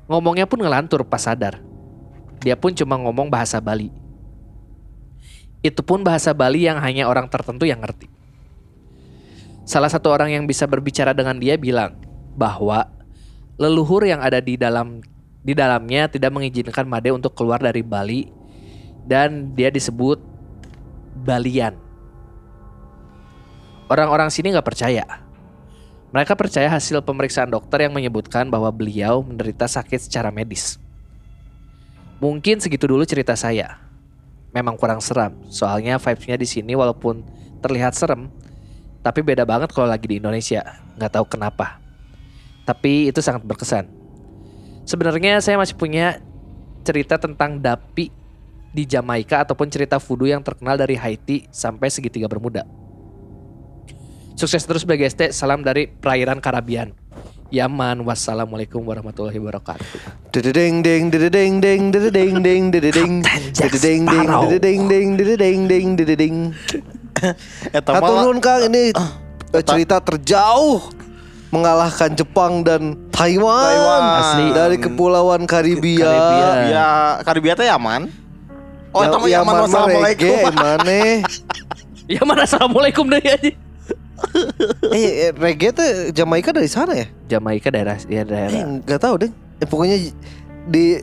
Ngomongnya 0.07 0.47
pun 0.47 0.63
ngelantur 0.63 1.03
pas 1.03 1.27
sadar. 1.27 1.59
Dia 2.39 2.55
pun 2.55 2.71
cuma 2.71 2.95
ngomong 2.95 3.27
bahasa 3.27 3.59
Bali. 3.59 3.91
Itu 5.59 5.83
pun 5.83 6.07
bahasa 6.07 6.31
Bali 6.31 6.71
yang 6.71 6.79
hanya 6.79 7.11
orang 7.11 7.27
tertentu 7.27 7.67
yang 7.67 7.83
ngerti. 7.83 8.18
Salah 9.69 9.93
satu 9.93 10.09
orang 10.09 10.33
yang 10.33 10.49
bisa 10.49 10.65
berbicara 10.65 11.13
dengan 11.13 11.37
dia 11.37 11.61
bilang 11.61 12.01
bahwa 12.33 12.89
leluhur 13.61 14.01
yang 14.09 14.25
ada 14.25 14.41
di 14.41 14.57
dalam 14.57 15.05
di 15.45 15.53
dalamnya 15.53 16.09
tidak 16.09 16.33
mengizinkan 16.33 16.89
Made 16.89 17.13
untuk 17.13 17.37
keluar 17.37 17.61
dari 17.61 17.85
Bali 17.85 18.33
dan 19.05 19.53
dia 19.53 19.69
disebut 19.69 20.25
Balian. 21.21 21.77
Orang-orang 23.93 24.33
sini 24.33 24.57
nggak 24.57 24.65
percaya. 24.65 25.05
Mereka 26.17 26.33
percaya 26.33 26.73
hasil 26.73 27.05
pemeriksaan 27.05 27.53
dokter 27.53 27.85
yang 27.85 27.93
menyebutkan 27.93 28.49
bahwa 28.49 28.73
beliau 28.73 29.21
menderita 29.21 29.69
sakit 29.69 30.09
secara 30.09 30.33
medis. 30.33 30.81
Mungkin 32.25 32.57
segitu 32.65 32.89
dulu 32.89 33.05
cerita 33.05 33.37
saya. 33.37 33.77
Memang 34.57 34.81
kurang 34.81 35.05
seram, 35.05 35.37
soalnya 35.53 36.01
vibes-nya 36.01 36.41
di 36.41 36.49
sini 36.49 36.73
walaupun 36.73 37.21
terlihat 37.61 37.93
serem, 37.93 38.33
tapi 39.03 39.23
beda 39.23 39.47
banget 39.47 39.71
kalau 39.71 39.87
lagi 39.87 40.07
di 40.07 40.17
Indonesia. 40.19 40.63
Nggak 40.99 41.13
tahu 41.15 41.27
kenapa. 41.31 41.79
Tapi 42.67 43.09
itu 43.09 43.23
sangat 43.25 43.47
berkesan. 43.47 43.89
Sebenarnya 44.85 45.41
saya 45.41 45.57
masih 45.57 45.77
punya 45.77 46.21
cerita 46.85 47.21
tentang 47.21 47.61
Dapi 47.61 48.09
di 48.73 48.85
Jamaika 48.85 49.45
ataupun 49.45 49.69
cerita 49.73 49.97
voodoo 49.97 50.29
yang 50.29 50.45
terkenal 50.45 50.77
dari 50.77 50.97
Haiti 50.97 51.49
sampai 51.49 51.89
segitiga 51.89 52.29
Bermuda. 52.29 52.65
Sukses 54.39 54.63
terus 54.63 54.87
BGST, 54.87 55.35
salam 55.35 55.67
dari 55.67 55.91
perairan 55.91 56.39
Karabian. 56.39 56.95
Yaman, 57.49 58.05
wassalamualaikum 58.05 58.85
warahmatullahi 58.85 59.41
wabarakatuh. 59.41 59.89
Dededeng 60.31 60.85
deng 60.85 61.09
dededeng 61.09 61.65
deng 61.65 61.83
dededeng 61.89 62.35
deng 62.45 62.65
dededeng 62.69 63.13
dededeng 63.25 64.05
deng 64.05 64.31
dededeng 64.45 64.81
deng 64.85 65.09
dededeng 65.17 65.61
deng 65.65 65.87
dededeng. 65.97 66.37
Eta 67.77 67.91
nuhun 67.99 68.39
Kang 68.39 68.65
ini 68.65 68.91
eh, 68.91 69.63
cerita 69.63 69.99
terjauh 69.99 70.83
mengalahkan 71.49 72.13
Jepang 72.13 72.61
dan 72.61 73.09
Taiwan, 73.09 73.65
Taiwan. 73.65 74.01
Asli. 74.21 74.47
dari 74.53 74.77
kepulauan 74.77 75.43
Karibia. 75.45 76.05
Karibia. 76.05 76.49
ya 76.67 76.89
Karibia 77.23 77.55
teh 77.55 77.65
Yaman. 77.65 78.13
Oh, 78.91 79.01
Ya- 79.01 79.09
Yaman 79.09 79.29
Yaman 79.29 79.45
mah 79.47 79.63
wassalamualaikum. 79.65 80.29
reggae, 80.29 80.53
maneh. 80.55 81.15
Yaman, 82.07 82.37
assalamualaikum 82.47 83.05
deh 83.07 83.21
aja. 83.21 83.53
eh, 84.91 85.11
eh, 85.25 85.33
reggae 85.33 85.71
tuh 85.71 85.87
Jamaika 86.11 86.51
dari 86.51 86.67
sana 86.67 86.93
ya? 86.93 87.07
Jamaika 87.29 87.69
daerah 87.69 87.97
ya 88.03 88.21
Eh, 88.21 88.27
daerah. 88.27 88.65
nggak 88.83 89.01
tahu 89.01 89.15
deh. 89.23 89.31
Eh, 89.59 89.67
pokoknya 89.67 89.97
di 90.67 90.99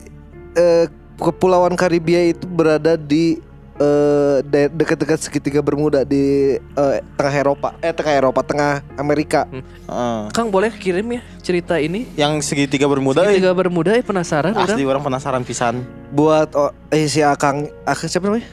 eh, 0.52 0.84
kepulauan 1.16 1.74
Karibia 1.74 2.22
itu 2.26 2.44
berada 2.44 2.94
di 2.94 3.40
eh, 3.76 4.36
de- 4.44 4.72
dekat-dekat 4.72 5.18
segitiga 5.20 5.60
Bermuda 5.60 6.02
di 6.02 6.56
eh, 6.56 6.96
tengah 7.16 7.34
Eropa. 7.34 7.68
Eh 7.84 7.92
tengah 7.92 8.14
Eropa, 8.16 8.40
tengah 8.44 8.80
Amerika. 8.96 9.44
Heeh. 9.52 10.20
Kang 10.32 10.48
boleh 10.48 10.72
kirim 10.72 11.06
ya 11.16 11.22
cerita 11.44 11.76
ini? 11.76 12.08
Yang 12.16 12.52
segitiga 12.52 12.88
bermuda 12.88 13.22
eh. 13.24 13.36
Segitiga 13.36 13.52
bermuda 13.54 13.90
ya 13.94 14.02
penasaran 14.02 14.52
Asli 14.56 14.82
orang. 14.82 14.98
orang 14.98 15.02
penasaran 15.12 15.42
pisan. 15.44 15.84
Buat 16.12 16.56
oh, 16.56 16.72
eh 16.90 17.06
si 17.06 17.20
Akang, 17.20 17.68
Akang 17.84 18.08
siapa 18.08 18.26
namanya? 18.28 18.48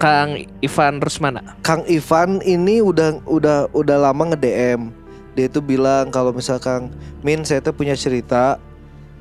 Kang 0.00 0.40
Ivan 0.64 0.94
Rusmana. 1.04 1.60
Kang 1.60 1.84
Ivan 1.84 2.40
ini 2.40 2.80
udah 2.80 3.20
udah 3.28 3.68
udah 3.76 3.96
lama 4.00 4.32
nge-DM. 4.32 4.88
Dia 5.36 5.46
itu 5.46 5.60
bilang 5.60 6.08
kalau 6.08 6.32
misalkan 6.32 6.88
Min 7.20 7.44
saya 7.44 7.60
tuh 7.60 7.76
punya 7.76 7.92
cerita 7.92 8.56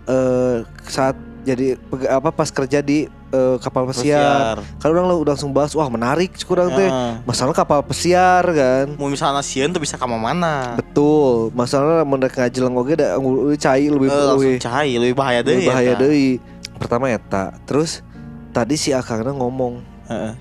eh 0.07 0.63
saat 0.87 1.19
jadi 1.43 1.75
apa 2.07 2.31
pas 2.31 2.47
kerja 2.51 2.79
di 2.79 3.11
eh, 3.29 3.55
kapal 3.61 3.85
pesiar. 3.89 4.61
Kalau 4.81 4.91
orang 4.93 5.07
udah 5.21 5.33
langsung 5.37 5.53
bahas, 5.53 5.71
wah 5.77 5.89
menarik 5.89 6.33
kurang 6.45 6.73
teh. 6.73 6.89
Ya. 6.89 7.21
Masalah 7.23 7.53
kapal 7.53 7.81
pesiar 7.85 8.43
kan. 8.49 8.97
Mau 8.97 9.09
misalnya 9.09 9.41
sieun 9.45 9.69
tuh 9.69 9.81
bisa 9.81 9.95
ke 9.97 10.05
mana? 10.09 10.75
Betul. 10.77 11.53
Masalah 11.53 12.01
mereka 12.05 12.45
ngajeleng 12.45 12.75
oge 12.77 12.93
da 12.97 13.17
cai 13.57 13.85
lebih 13.89 14.07
langsung 14.09 14.41
lebih, 14.41 14.61
cai 14.61 14.93
lebih 14.97 15.15
bahaya 15.15 15.39
deh. 15.45 15.55
lebih 15.61 15.69
bahaya 15.69 15.93
deui. 15.95 16.29
Pertama 16.77 17.11
eta. 17.11 17.53
Terus 17.69 18.01
tadi 18.49 18.75
si 18.79 18.89
Akangna 18.95 19.35
ngomong 19.35 19.83
Heeh. 20.09 20.33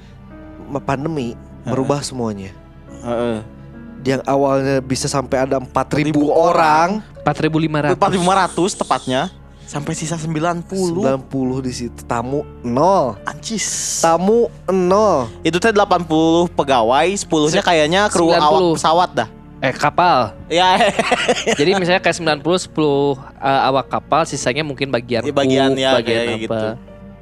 "Ma- 0.73 0.83
pandemi 0.83 1.37
merubah 1.69 2.01
semuanya. 2.01 2.53
Heeh. 3.05 3.45
Yang 4.07 4.23
awalnya 4.31 4.79
bisa 4.81 5.11
sampai 5.11 5.43
ada 5.45 5.59
4000 5.59 6.15
4.000 6.15 6.31
orang, 6.31 7.03
4500. 7.27 7.99
4500 7.99 8.79
tepatnya 8.79 9.29
sampai 9.69 9.93
sisa 9.93 10.17
90. 10.17 10.65
90 10.65 11.29
di 11.61 11.73
situ 11.77 12.01
tamu 12.03 12.41
nol. 12.65 13.21
Ancis. 13.23 14.01
Tamu 14.01 14.49
nol. 14.67 15.29
Itu 15.45 15.61
teh 15.61 15.69
80 15.69 16.09
pegawai, 16.49 17.05
10-nya 17.05 17.61
kayaknya 17.61 18.09
kru 18.09 18.33
90. 18.33 18.41
awak 18.41 18.61
pesawat 18.75 19.11
dah. 19.15 19.29
Eh 19.59 19.75
kapal. 19.75 20.33
Ya, 20.49 20.79
Jadi 21.61 21.77
misalnya 21.77 22.01
kayak 22.01 22.17
90 22.17 22.73
10 22.73 22.73
eh, 22.73 23.61
awak 23.69 23.87
kapal, 23.91 24.25
sisanya 24.25 24.65
mungkin 24.65 24.89
bagian 24.89 25.21
Ya, 25.21 25.35
bagian 25.35 25.71
kru, 25.71 25.83
ya, 25.83 25.91
bagian 26.01 26.23
apa. 26.25 26.39
gitu. 26.39 26.67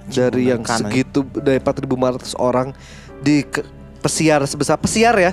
Dari 0.07 0.43
yang 0.47 0.63
Beneran, 0.63 0.79
segitu 0.87 1.21
dari 1.35 1.59
4500 1.59 2.39
orang 2.39 2.71
di 3.19 3.43
ke- 3.43 3.67
pesiar 3.99 4.47
sebesar 4.47 4.79
pesiar 4.79 5.19
ya. 5.19 5.33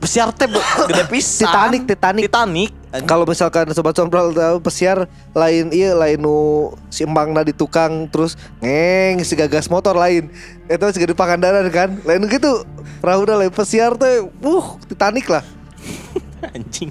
Pesiar 0.00 0.32
teh 0.32 0.48
gede 0.88 1.04
pisan. 1.12 1.44
Titanic, 1.44 1.82
Titanic. 1.84 2.24
Titanic. 2.26 2.70
Kalau 3.06 3.22
misalkan 3.28 3.68
sobat 3.70 3.94
sombral 3.94 4.32
tahu 4.34 4.58
pesiar 4.64 5.06
lain 5.30 5.70
iya 5.70 5.94
lain 5.94 6.18
nu 6.18 6.72
si 6.90 7.06
embangna 7.06 7.46
di 7.46 7.54
tukang 7.54 8.08
terus 8.10 8.34
ngeng 8.64 9.20
si 9.22 9.36
gagas 9.36 9.68
motor 9.68 9.94
lain. 9.94 10.32
Itu 10.66 10.88
juga 10.90 11.06
di 11.06 11.14
Pangandaran 11.14 11.68
kan. 11.68 12.00
Lain 12.02 12.24
gitu. 12.26 12.64
Perahu 13.04 13.28
dah 13.28 13.36
lain 13.38 13.52
pesiar 13.52 13.94
teh 13.94 14.24
uh 14.24 14.66
Titanic 14.88 15.28
lah. 15.28 15.44
anjing. 16.56 16.90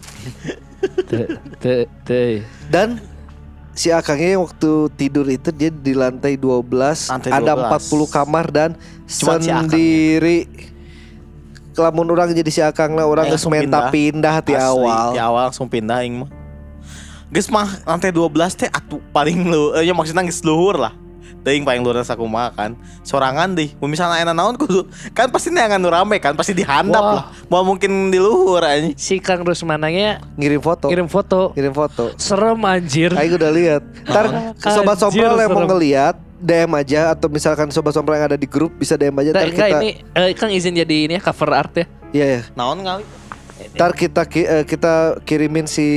Te- 1.10 1.36
te- 1.60 1.90
te. 2.06 2.24
Dan 2.70 3.02
si 3.74 3.90
Akangnya 3.90 4.38
waktu 4.38 4.92
tidur 4.96 5.26
itu 5.28 5.50
dia 5.50 5.74
di 5.74 5.98
lantai 5.98 6.38
12, 6.38 7.10
Lantai 7.10 7.32
ada 7.34 7.74
12. 7.74 7.90
40 7.90 8.12
kamar 8.12 8.46
dan 8.54 8.70
Cuma 9.10 9.42
si 9.42 9.50
Kelamun 11.80 12.12
orang 12.12 12.36
jadi 12.36 12.52
si 12.52 12.60
Akang 12.60 12.92
lah 13.00 13.08
orang 13.08 13.32
geus 13.32 13.40
Langsung 13.40 13.56
menta 13.56 13.88
pindah 13.88 14.44
di 14.44 14.52
Asli, 14.52 14.68
awal. 14.68 15.08
Di 15.16 15.20
awal 15.24 15.42
langsung 15.48 15.72
pindah 15.72 16.04
aing 16.04 16.28
mah. 16.28 16.30
Geus 17.32 17.48
mah 17.48 17.72
lantai 17.88 18.12
12 18.12 18.36
teh 18.60 18.68
atuh 18.68 19.00
paling 19.16 19.48
lu 19.48 19.72
eh, 19.80 19.88
ya 19.88 19.96
maksudnya 19.96 20.28
geus 20.28 20.44
luhur 20.44 20.76
lah. 20.76 20.92
Teuing 21.50 21.66
paling 21.66 21.82
luhur 21.82 21.98
sakumaha 22.00 22.54
kan. 22.54 22.72
Sorangan 23.02 23.50
deh. 23.52 23.74
Mun 23.76 23.90
misalnya 23.90 24.22
enak 24.22 24.32
naon 24.32 24.54
kudu 24.54 24.86
kan 25.12 25.26
pasti 25.28 25.50
neangan 25.50 25.82
nu 25.82 25.90
rame 25.90 26.22
kan 26.22 26.32
pasti 26.32 26.54
dihandap 26.54 27.02
Wah. 27.02 27.14
lah. 27.16 27.26
Mau 27.48 27.66
mungkin 27.66 27.90
di 28.08 28.22
luhur 28.22 28.62
anjing. 28.62 28.94
Si 28.94 29.18
Kang 29.18 29.42
Rusmananya 29.42 30.22
Ngirim 30.38 30.62
foto. 30.62 30.88
kirim 30.88 31.10
foto. 31.10 31.58
Ngirim 31.58 31.74
foto. 31.74 32.14
Serem 32.16 32.62
anjir. 32.62 33.10
Aing 33.12 33.34
udah 33.34 33.50
lihat. 33.50 33.82
Ntar 34.06 34.26
sobat 34.62 34.94
Anjir, 34.96 35.26
sombral 35.26 35.36
yang 35.36 35.50
mau 35.50 35.66
ngeliat 35.66 36.14
DM 36.38 36.72
aja 36.72 37.12
atau 37.12 37.28
misalkan 37.28 37.68
sobat 37.68 37.92
sombral 37.92 38.16
yang 38.16 38.30
ada 38.30 38.38
di 38.38 38.46
grup 38.46 38.78
bisa 38.78 38.94
DM 38.94 39.18
aja 39.18 39.34
Nah, 39.34 39.42
enggak 39.42 39.58
kita 39.66 39.66
ini 39.76 39.90
eh, 40.14 40.32
Kang 40.38 40.54
izin 40.54 40.78
jadi 40.78 40.96
ini 41.04 41.14
ya 41.18 41.22
cover 41.22 41.50
art 41.52 41.74
ya. 41.74 41.86
Iya 42.12 42.26
ya. 42.30 42.42
Naon 42.54 42.80
kali? 42.80 43.04
Ntar 43.74 43.92
kita 43.92 44.22
ki- 44.24 44.46
eh, 44.46 44.64
kita 44.64 44.94
kirimin 45.22 45.66
si 45.66 45.88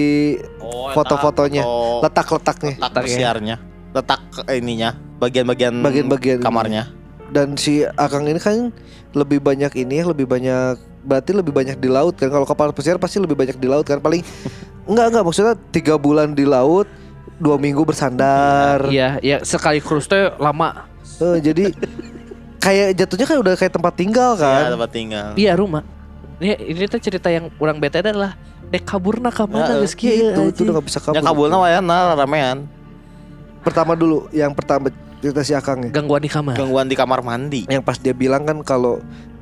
Oh, 0.59 0.89
foto-fotonya, 0.91 1.61
foto- 1.61 2.01
letak-letaknya 2.03 2.73
letak 2.75 2.89
Letak 2.89 3.03
ya. 3.03 3.07
pesiarnya. 3.07 3.57
Letak 3.93 4.21
ininya, 4.51 4.97
bagian-bagian 5.19 5.79
Bagian-bagian 5.79 6.39
kamarnya. 6.41 6.89
dan 7.29 7.57
si 7.57 7.85
Akang 7.95 8.25
ini 8.25 8.37
kan 8.37 8.69
lebih 9.13 9.39
banyak 9.39 9.73
ini 9.75 10.01
ya, 10.01 10.05
lebih 10.07 10.25
banyak 10.25 10.77
berarti 11.03 11.33
lebih 11.33 11.51
banyak 11.51 11.77
di 11.77 11.89
laut 11.89 12.15
kan 12.15 12.29
kalau 12.29 12.45
kapal 12.45 12.71
pesiar 12.71 12.95
pasti 12.95 13.19
lebih 13.19 13.35
banyak 13.35 13.57
di 13.57 13.67
laut 13.67 13.83
kan 13.83 13.99
paling 13.99 14.23
enggak 14.91 15.07
enggak 15.09 15.25
maksudnya 15.25 15.55
tiga 15.69 15.97
bulan 15.97 16.31
di 16.31 16.45
laut 16.45 16.87
dua 17.37 17.57
minggu 17.57 17.83
bersandar 17.83 18.87
Iya, 18.87 19.19
ya 19.19 19.37
sekali 19.43 19.79
cruise 19.79 20.07
teh 20.07 20.31
lama. 20.37 20.87
Eh, 21.19 21.43
jadi 21.43 21.75
kayak 22.59 22.89
jatuhnya 22.97 23.27
kan 23.27 23.37
udah 23.41 23.55
kayak 23.57 23.73
tempat 23.73 23.93
tinggal 23.93 24.31
Ya, 24.35 24.47
kan 24.63 24.73
tempat 24.73 24.91
tinggal. 24.91 25.29
Iya 25.35 25.53
rumah. 25.55 25.83
Ini 26.39 26.55
ini 26.71 26.87
tuh 26.87 26.99
cerita 26.99 27.29
yang 27.29 27.51
orang 27.57 27.77
bete 27.77 27.99
adalah 27.99 28.39
dek 28.65 28.83
kaburna 28.83 29.29
ka 29.29 29.45
mana 29.45 29.75
Ya, 29.75 29.75
geus 29.79 29.95
kieu 29.95 30.33
itu 30.33 30.43
itu 30.49 30.61
udah 30.63 30.75
gak 30.77 30.87
bisa 30.87 30.99
kabur 30.99 31.15
Ya 31.15 31.21
kabulna 31.21 31.57
wayana 31.59 32.15
ramean. 32.15 32.59
Pertama 33.63 33.93
dulu 33.93 34.27
yang 34.31 34.51
pertama 34.51 34.91
cerita 35.19 35.41
si 35.41 35.53
Akang 35.53 35.81
ya 35.81 35.91
gangguan 35.91 36.19
di 36.19 36.27
kamar. 36.27 36.55
Gangguan 36.55 36.87
di 36.87 36.95
kamar 36.95 37.21
mandi. 37.21 37.63
yang 37.67 37.81
pas 37.81 37.95
dia 37.95 38.11
bilang 38.13 38.43
kan 38.43 38.59
kalau 38.61 38.99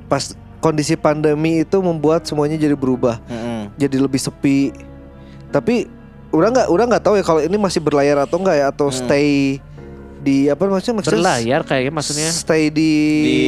pas 0.07 0.33
kondisi 0.59 0.93
pandemi 0.93 1.61
itu 1.61 1.77
membuat 1.79 2.23
semuanya 2.23 2.55
jadi 2.55 2.75
berubah 2.75 3.17
Heeh. 3.25 3.73
jadi 3.79 3.97
lebih 3.99 4.19
sepi 4.19 4.77
tapi 5.49 5.89
udah 6.31 6.49
nggak 6.49 6.69
udah 6.69 6.85
nggak 6.87 7.03
tahu 7.03 7.17
ya 7.17 7.25
kalau 7.25 7.41
ini 7.41 7.57
masih 7.57 7.81
berlayar 7.81 8.21
atau 8.21 8.37
enggak 8.37 8.57
ya 8.57 8.67
atau 8.69 8.87
Hmm. 8.87 8.99
stay 8.99 9.57
di 10.21 10.47
apa 10.47 10.63
maksudnya 10.63 11.01
maksudnya 11.01 11.17
Berlayar 11.17 11.61
kayaknya 11.65 11.93
maksudnya. 11.97 12.29
stay 12.29 12.69
di, 12.69 12.93
Di 13.25 13.39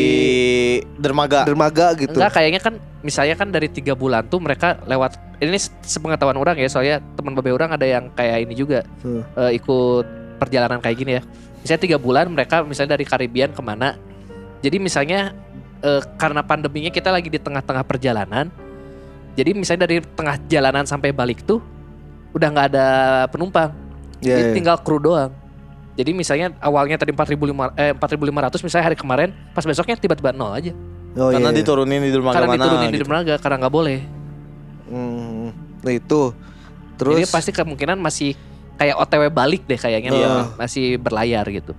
dermaga. 0.96 1.44
dermaga 1.44 1.92
gitu 1.94 2.16
Enggak 2.16 2.32
kayaknya 2.32 2.60
kan 2.60 2.74
misalnya 3.02 3.36
kan 3.36 3.48
dari 3.48 3.68
tiga 3.68 3.92
bulan 3.92 4.24
tuh 4.24 4.40
mereka 4.40 4.80
lewat 4.82 5.14
ini 5.36 5.58
se- 5.58 5.68
sepengetahuan 5.82 6.32
orang 6.34 6.56
ya 6.56 6.66
soalnya 6.66 6.96
teman 7.12 7.34
babe 7.34 7.52
orang 7.52 7.70
ada 7.70 7.84
yang 7.84 8.08
kayak 8.10 8.48
ini 8.48 8.54
juga 8.54 8.88
Hmm. 9.04 9.20
eh, 9.36 9.60
ikut 9.60 10.06
perjalanan 10.42 10.82
kayak 10.82 10.96
gini 10.98 11.12
ya. 11.18 11.22
Misalnya 11.62 11.82
tiga 11.86 11.98
bulan 12.02 12.26
mereka 12.26 12.66
misalnya 12.66 12.98
dari 12.98 13.06
Karibian 13.06 13.54
ke 13.54 13.62
mana. 13.62 13.94
Jadi 14.58 14.82
misalnya 14.82 15.30
eh, 15.82 16.02
karena 16.18 16.42
pandeminya 16.42 16.90
kita 16.90 17.14
lagi 17.14 17.30
di 17.30 17.38
tengah-tengah 17.38 17.86
perjalanan. 17.86 18.50
Jadi 19.38 19.50
misalnya 19.54 19.86
dari 19.86 20.02
tengah 20.02 20.36
jalanan 20.50 20.84
sampai 20.84 21.14
balik 21.14 21.46
tuh 21.46 21.62
udah 22.34 22.48
nggak 22.50 22.66
ada 22.74 22.86
penumpang. 23.30 23.70
Jadi 24.18 24.42
ya. 24.42 24.54
tinggal 24.54 24.76
kru 24.82 24.98
doang. 24.98 25.30
Jadi 25.92 26.10
misalnya 26.16 26.56
awalnya 26.64 26.96
tadi 26.96 27.12
4.500 27.12 27.76
eh 27.76 27.92
4.500 27.92 28.64
misalnya 28.64 28.84
hari 28.88 28.96
kemarin 28.96 29.28
pas 29.52 29.64
besoknya 29.64 29.96
tiba-tiba 30.00 30.32
nol 30.32 30.56
aja. 30.56 30.72
oh, 31.20 31.28
Karena 31.28 31.52
iya, 31.52 31.52
iya. 31.52 31.58
diturunin 31.60 32.00
di 32.00 32.10
dermaga 32.10 32.36
karena 32.40 32.48
mana. 32.48 32.64
diturunin 32.64 32.88
di 32.88 32.92
gitu. 32.96 33.02
dermaga 33.04 33.34
karena 33.36 33.56
nggak 33.60 33.74
boleh. 33.74 33.98
Hmm, 34.88 35.48
nah 35.84 35.92
itu 35.92 36.20
terus 36.96 37.16
Jadi 37.20 37.28
pasti 37.28 37.50
kemungkinan 37.52 37.96
masih 38.00 38.32
kayak 38.74 38.96
OTW 38.96 39.22
balik 39.28 39.62
deh 39.64 39.76
kayaknya 39.76 40.10
dia 40.10 40.28
masih 40.54 40.96
berlayar 40.96 41.44
gitu. 41.46 41.72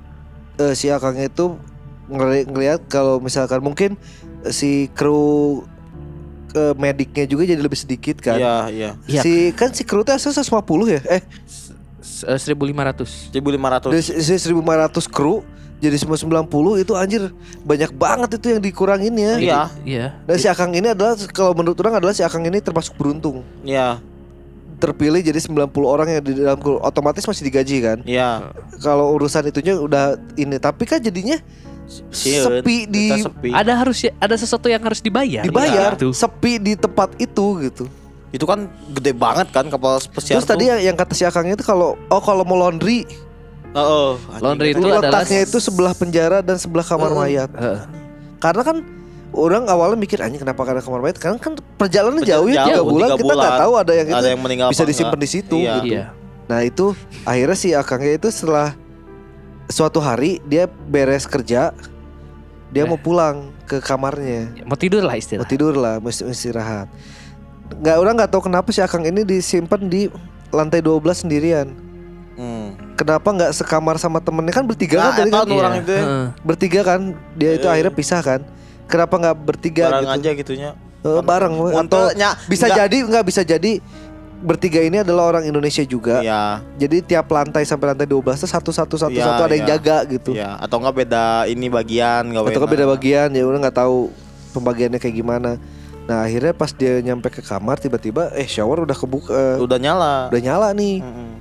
eh, 0.56 0.74
si 0.74 0.88
Akang 0.88 1.16
itu 1.16 1.58
ngeli- 2.06 2.46
ngelihat 2.46 2.86
kalau 2.86 3.18
misalkan 3.18 3.60
mungkin 3.60 3.98
eh, 4.42 4.52
si 4.52 4.70
kru 4.90 5.64
eh, 6.52 6.74
mediknya 6.76 7.26
juga 7.26 7.44
jadi 7.44 7.58
lebih 7.58 7.76
sedikit 7.76 8.20
kan 8.20 8.38
Iya, 8.38 8.56
iya. 8.70 8.90
Iya. 9.04 9.22
si 9.22 9.32
kan 9.52 9.70
si 9.70 9.82
kru 9.82 10.02
itu 10.02 10.12
asal 10.12 10.30
150 10.32 10.62
ya 10.88 11.02
eh 11.10 11.22
S- 12.00 12.24
eh, 12.24 12.38
1500. 12.38 13.32
1500. 13.32 13.90
dari 13.90 14.00
si 14.00 14.14
si 14.20 14.36
1500 14.38 14.62
kru 15.08 15.42
jadi 15.80 15.98
semua 15.98 16.16
90 16.16 16.48
itu 16.78 16.94
anjir 16.94 17.28
banyak 17.62 17.92
banget 17.92 18.38
itu 18.38 18.48
yang 18.50 18.62
dikurangin 18.62 19.12
ya 19.14 19.34
Iya. 19.36 19.62
Iya. 19.84 20.06
Dan 20.24 20.36
si 20.38 20.48
Akang 20.48 20.72
ini 20.72 20.88
adalah 20.88 21.12
kalau 21.28 21.52
menurut 21.52 21.76
orang 21.78 21.98
adalah 21.98 22.14
si 22.14 22.22
Akang 22.22 22.40
ini 22.42 22.60
termasuk 22.60 22.94
beruntung. 22.94 23.44
Iya, 23.62 24.00
Terpilih 24.84 25.22
jadi 25.22 25.40
90 25.40 25.64
orang 25.82 26.08
yang 26.10 26.22
di 26.22 26.36
dalam 26.36 26.58
kru 26.58 26.76
otomatis 26.78 27.24
masih 27.24 27.44
digaji 27.44 27.78
kan. 27.80 27.98
iya. 28.04 28.52
Kalau 28.78 29.14
urusan 29.14 29.44
itunya 29.46 29.74
udah 29.74 30.06
ini 30.36 30.58
tapi 30.58 30.84
kan 30.84 31.00
jadinya 31.00 31.40
Sieun. 32.10 32.60
sepi 32.60 32.84
di 32.86 33.16
sepi. 33.18 33.50
Ada 33.50 33.76
harus 33.78 34.00
ya, 34.02 34.12
ada 34.18 34.34
sesuatu 34.34 34.68
yang 34.68 34.80
harus 34.80 35.00
dibayar. 35.00 35.42
dibayar, 35.42 35.94
Gitu. 35.94 36.12
sepi 36.12 36.58
di 36.58 36.74
tempat 36.74 37.16
itu 37.18 37.46
gitu. 37.62 37.86
Itu 38.30 38.44
kan 38.44 38.66
gede 38.90 39.14
banget 39.14 39.48
kan 39.50 39.68
kapal 39.68 40.02
pesiar 40.10 40.36
Terus 40.36 40.48
tadi 40.48 40.66
yang, 40.66 40.80
yang 40.82 40.96
kata 40.96 41.14
si 41.14 41.22
Akang 41.22 41.46
itu 41.46 41.62
kalau 41.62 41.96
oh 42.04 42.22
kalau 42.22 42.42
mau 42.42 42.58
laundry, 42.58 43.06
Heeh. 43.72 44.10
Laundry 44.38 44.72
itu 44.72 44.80
Itu 44.80 44.90
adalah- 44.90 45.22
letaknya 45.22 45.40
itu 45.44 45.58
sebelah 45.58 45.94
penjara 45.94 46.40
dan 46.40 46.58
sebelah 46.58 46.84
kamar 46.84 47.10
Heeh. 47.10 47.20
mayat. 47.20 47.50
Heeh. 47.52 47.80
Karena 48.38 48.62
kan 48.62 48.78
orang 49.34 49.66
awalnya 49.66 49.96
mikir 49.96 50.18
anjing 50.18 50.40
kenapa 50.40 50.62
karena 50.62 50.80
kamar 50.80 51.02
mayat? 51.02 51.18
Karena 51.18 51.38
kan 51.38 51.54
perjalanan 51.76 52.22
jauh 52.22 52.48
ya 52.48 52.64
tiga 52.64 52.82
bulan 52.82 53.10
kita 53.14 53.34
nggak 53.34 53.58
tahu 53.60 53.74
ada 53.76 53.92
yang 53.92 54.08
itu 54.08 54.16
ada 54.16 54.30
yang 54.30 54.40
meninggal 54.40 54.68
bisa 54.70 54.84
disimpan 54.84 55.18
di 55.18 55.28
situ 55.28 55.58
Iya. 55.58 55.74
gitu. 55.76 55.88
Iya. 55.92 56.06
Nah 56.44 56.60
itu 56.62 56.86
akhirnya 57.24 57.56
si 57.56 57.70
Akangnya 57.72 58.14
itu 58.14 58.30
setelah 58.30 58.78
suatu 59.66 59.98
hari 59.98 60.38
dia 60.44 60.66
beres 60.68 61.26
kerja, 61.26 61.72
dia 62.70 62.84
Eh. 62.84 62.86
mau 62.86 62.96
pulang 62.96 63.50
ke 63.64 63.80
kamarnya, 63.80 64.52
Mau 64.62 64.76
tidur 64.76 65.02
lah 65.02 65.12
mau 65.12 65.20
istilah. 65.20 65.46
tidur 65.46 65.74
lah, 65.74 65.98
mesti 65.98 66.24
istirahat. 66.26 66.92
Nggak 67.74 67.96
orang 67.96 68.14
nggak 68.16 68.30
tahu 68.30 68.42
kenapa 68.44 68.70
si 68.70 68.80
Akang 68.80 69.02
ini 69.02 69.24
disimpan 69.24 69.82
di 69.84 70.12
lantai 70.50 70.78
12 70.78 71.18
sendirian. 71.18 71.74
Hmm. 72.34 72.76
Kenapa 72.94 73.30
nggak 73.30 73.52
sekamar 73.56 73.98
sama 73.98 74.18
temennya 74.18 74.52
kan 74.52 74.66
bertiga 74.66 74.98
Nah, 75.00 75.14
kan 75.16 75.26
tadi 75.26 75.32
kan? 75.32 75.48
orang 75.56 75.74
itu 75.80 75.92
ya. 75.92 76.04
Bertiga 76.40 76.82
kan 76.84 77.00
dia 77.34 77.52
itu 77.56 77.66
Eh. 77.66 77.72
akhirnya 77.72 77.90
pisah 77.90 78.22
kan? 78.22 78.42
Kenapa 78.86 79.16
nggak 79.16 79.38
bertiga 79.38 79.84
barang 79.90 80.04
gitu? 80.04 80.16
aja 80.16 80.30
gitunya. 80.36 80.70
Eh, 81.04 81.22
bareng 81.22 81.54
atau 81.76 82.02
bisa 82.46 82.66
nggak- 82.66 82.78
jadi 82.80 82.98
nggak 83.04 83.26
bisa 83.26 83.42
jadi 83.42 83.72
bertiga 84.40 84.80
ini 84.80 85.00
adalah 85.00 85.24
orang 85.30 85.44
Indonesia 85.44 85.80
juga. 85.82 86.20
Iya. 86.20 86.60
Jadi 86.78 87.00
tiap 87.06 87.28
lantai 87.28 87.64
sampai 87.64 87.92
lantai 87.92 88.04
12 88.04 88.36
tuh 88.38 88.50
satu 88.50 88.72
satu 88.72 88.96
satu 88.98 89.16
Iya, 89.16 89.24
satu 89.26 89.42
ada 89.42 89.54
yang 89.54 89.66
iya. 89.66 89.74
jaga 89.74 89.98
gitu. 90.06 90.32
Iya, 90.36 90.60
atau 90.60 90.80
enggak 90.80 90.96
beda 90.98 91.24
ini 91.48 91.68
bagian, 91.68 92.28
enggak 92.28 92.52
Atau 92.52 92.68
beda 92.68 92.86
bagian 92.86 93.32
ya 93.32 93.44
udah 93.44 93.60
nggak 93.62 93.78
tahu 93.78 94.12
pembagiannya 94.52 95.00
kayak 95.00 95.16
gimana. 95.16 95.52
Nah 96.04 96.28
akhirnya 96.28 96.52
pas 96.52 96.70
dia 96.70 97.00
nyampe 97.00 97.32
ke 97.32 97.40
kamar 97.40 97.80
tiba-tiba 97.80 98.36
eh 98.36 98.44
shower 98.44 98.84
udah 98.84 98.92
kebuka, 98.94 99.56
Udah 99.58 99.80
nyala. 99.80 100.28
udah 100.28 100.42
nyala 100.44 100.68
nih. 100.76 101.00
Mm-mm. 101.00 101.32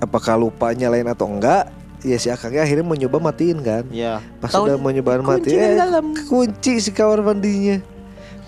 Apakah 0.00 0.34
lupa 0.34 0.72
nyalain 0.72 1.06
atau 1.06 1.28
enggak? 1.28 1.70
Ya 2.00 2.16
si 2.16 2.32
akangnya 2.32 2.64
akhirnya 2.64 2.84
mau 2.84 2.96
nyoba 2.96 3.18
matiin 3.20 3.60
kan. 3.60 3.84
Iya. 3.92 4.24
Pas 4.40 4.50
Taunya 4.52 4.74
udah 4.74 4.76
mau 4.80 4.90
nyobain 4.90 5.20
kunci 5.20 5.52
matiin, 5.52 5.58
dari 5.60 5.72
eh, 5.72 5.78
dalam. 5.78 6.04
kunci 6.26 6.72
si 6.80 6.90
kamar 6.90 7.20
mandinya. 7.20 7.76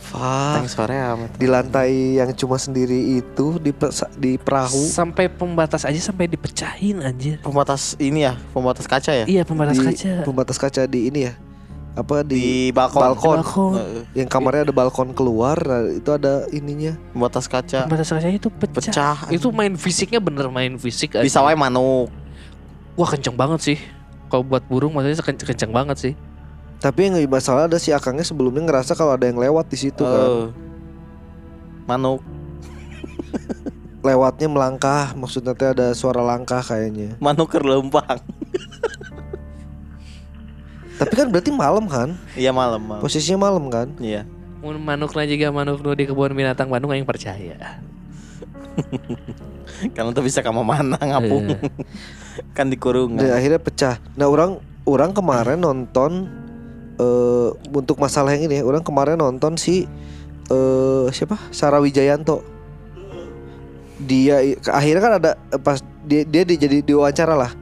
Fuck. 0.03 0.68
Sore 0.68 0.96
amat. 1.00 1.30
Di 1.40 1.48
lantai 1.48 2.20
yang 2.20 2.36
cuma 2.36 2.61
sendiri 2.61 3.16
itu 3.16 3.57
di 3.57 3.72
di 4.20 4.36
perahu 4.36 4.76
Sampai 4.84 5.32
pembatas 5.32 5.88
aja 5.88 5.96
sampai 5.96 6.28
dipecahin 6.28 7.00
anjir. 7.00 7.40
Pembatas 7.40 7.96
ini 7.96 8.28
ya, 8.28 8.36
pembatas 8.53 8.84
kaca 8.84 9.09
ya. 9.09 9.24
Iya 9.24 9.42
pembatas 9.48 9.80
di 9.80 9.84
kaca. 9.88 10.12
pembatas 10.28 10.57
kaca 10.61 10.84
di 10.84 11.09
ini 11.09 11.32
ya 11.32 11.34
apa 11.92 12.24
Di 12.24 12.32
di, 12.32 12.44
balkon. 12.72 13.00
balkon, 13.05 13.36
Balkon. 13.44 13.72
Heeh, 13.76 14.03
yang 14.24 14.28
kamarnya 14.28 14.64
ada 14.64 14.74
balkon 14.74 15.12
keluar 15.12 15.61
nah, 15.61 15.84
itu 15.92 16.09
ada 16.09 16.48
ininya 16.48 16.96
Pembatas 17.12 17.44
kaca. 17.44 17.84
Pembatas 17.84 18.09
kaca 18.09 18.28
itu 18.32 18.48
pecah. 18.48 18.80
Pecah. 18.80 19.16
Itu 19.28 19.53
main 19.53 19.76
fisiknya 19.76 20.16
bener 20.16 20.48
main 20.48 20.80
fisik. 20.80 21.20
Bisa 21.20 21.44
anjir. 21.44 21.53
wae 21.53 21.57
manuk. 21.57 22.09
Wah 22.95 23.09
kenceng 23.09 23.34
banget 23.34 23.61
sih. 23.62 23.78
Kalau 24.28 24.43
buat 24.43 24.62
burung 24.64 24.93
maksudnya 24.93 25.16
kenceng, 25.18 25.49
kenceng 25.49 25.72
banget 25.72 25.97
sih. 26.01 26.14
tapi 26.76 27.07
yang 27.07 27.14
masalah 27.30 27.64
ada 27.64 27.78
si 27.78 27.88
akangnya 27.88 28.22
sebelumnya 28.22 28.61
ngerasa 28.66 28.93
kalau 28.93 29.14
ada 29.14 29.24
yang 29.24 29.38
lewat 29.38 29.70
di 29.70 29.78
situ 29.78 30.03
kan 30.03 30.26
Heeh. 30.26 30.47
Manuk. 31.86 32.18
lewatnya 34.03 34.51
melangkah 34.51 35.14
maksudnya 35.14 35.55
teh 35.55 35.70
ada 35.70 35.95
suara 35.95 36.18
langkah 36.18 36.59
kayaknya 36.59 37.14
Manuk 37.22 37.49
kerlempang. 37.49 38.18
tapi 40.99 41.12
kan 41.14 41.30
berarti 41.30 41.51
malam 41.51 41.86
kan 41.86 42.18
Iya 42.34 42.51
malam, 42.51 42.82
malam. 42.82 42.99
posisinya 42.99 43.38
malam 43.40 43.64
kan 43.70 43.88
Iya. 43.99 44.26
Mun 44.59 44.78
manukna 44.78 45.22
juga 45.22 45.51
manuk 45.51 45.82
nu 45.82 45.95
di 45.95 46.03
kebun 46.03 46.32
binatang 46.32 46.66
Bandung 46.66 46.90
yang 46.90 47.03
percaya. 47.03 47.82
Karena 49.95 50.11
tuh 50.12 50.25
bisa 50.25 50.41
kamu 50.45 50.62
mana 50.62 50.97
ngapung. 50.99 51.53
Iya. 51.53 51.59
kan 52.57 52.73
dikurung. 52.73 53.20
dan 53.20 53.37
akhirnya 53.37 53.61
pecah 53.61 54.01
nah 54.16 54.25
orang 54.25 54.57
orang 54.89 55.12
kemarin 55.12 55.61
nonton 55.61 56.29
eh 56.97 57.49
untuk 57.73 58.01
masalah 58.01 58.33
yang 58.33 58.49
ini 58.49 58.61
ya, 58.61 58.64
orang 58.64 58.81
kemarin 58.81 59.20
nonton 59.20 59.61
si 59.61 59.85
eh 60.49 61.07
siapa 61.12 61.37
Sarah 61.53 61.81
Wijayanto 61.85 62.41
dia 64.03 64.41
akhirnya 64.66 65.03
kan 65.03 65.12
ada 65.20 65.31
pas 65.62 65.79
dia 66.09 66.25
dia 66.27 66.43
di- 66.43 66.59
jadi 66.59 66.83
diwawancara 66.83 67.37
lah 67.37 67.53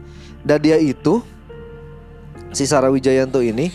dan 0.47 0.59
dia 0.63 0.81
itu 0.81 1.21
si 2.55 2.65
Sarah 2.65 2.89
Wijayanto 2.89 3.45
ini 3.45 3.69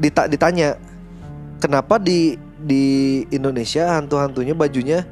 dita- 0.00 0.30
ditanya 0.30 0.78
kenapa 1.60 2.00
di 2.00 2.38
di 2.58 2.84
Indonesia 3.28 4.00
hantu-hantunya 4.00 4.56
bajunya 4.56 5.04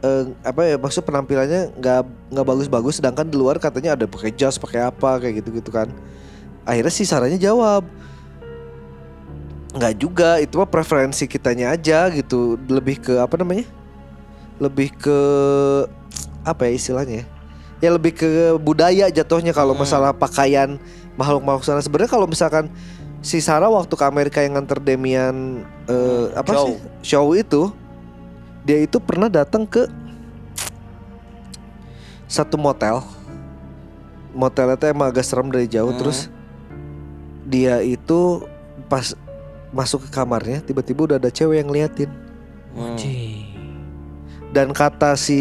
eh, 0.00 0.24
apa 0.42 0.60
ya 0.64 0.76
maksud 0.78 1.02
penampilannya 1.02 1.74
nggak 1.74 2.00
nggak 2.30 2.46
bagus-bagus 2.46 2.98
sedangkan 2.98 3.26
di 3.26 3.36
luar 3.36 3.58
katanya 3.58 3.98
ada 3.98 4.06
pakai 4.06 4.30
jas 4.30 4.56
pakai 4.56 4.84
apa 4.84 5.18
kayak 5.18 5.42
gitu-gitu 5.42 5.70
kan 5.70 5.90
akhirnya 6.62 6.92
si 6.92 7.02
Sarahnya 7.02 7.40
jawab 7.40 7.82
nggak 9.68 9.94
juga 10.00 10.40
itu 10.40 10.56
mah 10.56 10.66
preferensi 10.66 11.28
kitanya 11.28 11.76
aja 11.76 12.08
gitu 12.08 12.56
lebih 12.66 12.98
ke 12.98 13.20
apa 13.20 13.36
namanya 13.36 13.68
lebih 14.58 14.90
ke 14.96 15.18
apa 16.42 16.66
ya 16.66 16.72
istilahnya 16.72 17.22
ya 17.78 17.88
lebih 17.94 18.16
ke 18.16 18.28
budaya 18.58 19.06
jatuhnya 19.12 19.52
kalau 19.52 19.76
Hmm. 19.76 19.84
masalah 19.84 20.10
pakaian 20.10 20.80
makhluk-makhluk 21.14 21.62
sana 21.62 21.84
sebenarnya 21.84 22.10
kalau 22.10 22.26
misalkan 22.26 22.66
si 23.20 23.38
Sarah 23.38 23.70
waktu 23.70 23.92
ke 23.92 24.04
Amerika 24.06 24.38
yang 24.42 24.56
nganter 24.58 24.80
Demian 24.80 25.62
eh, 25.86 26.26
apa 26.34 26.48
show. 26.48 26.64
sih 26.66 26.76
show 27.04 27.26
itu 27.36 27.70
dia 28.68 28.84
itu 28.84 29.00
pernah 29.00 29.32
datang 29.32 29.64
ke 29.64 29.88
satu 32.28 32.60
motel 32.60 33.00
motelnya 34.36 34.76
tuh 34.76 34.92
emang 34.92 35.08
agak 35.08 35.24
serem 35.24 35.48
dari 35.48 35.64
jauh 35.64 35.88
Hmm. 35.88 36.00
terus 36.04 36.28
dia 37.48 37.80
itu 37.80 38.44
pas 38.92 39.16
masuk 39.72 40.04
ke 40.04 40.10
kamarnya 40.12 40.60
tiba-tiba 40.60 41.08
udah 41.08 41.16
ada 41.16 41.32
cewek 41.32 41.64
yang 41.64 41.68
ngeliatin 41.72 42.12
Hmm. 42.76 42.94
Dan 44.48 44.72
kata 44.72 45.16
si 45.16 45.40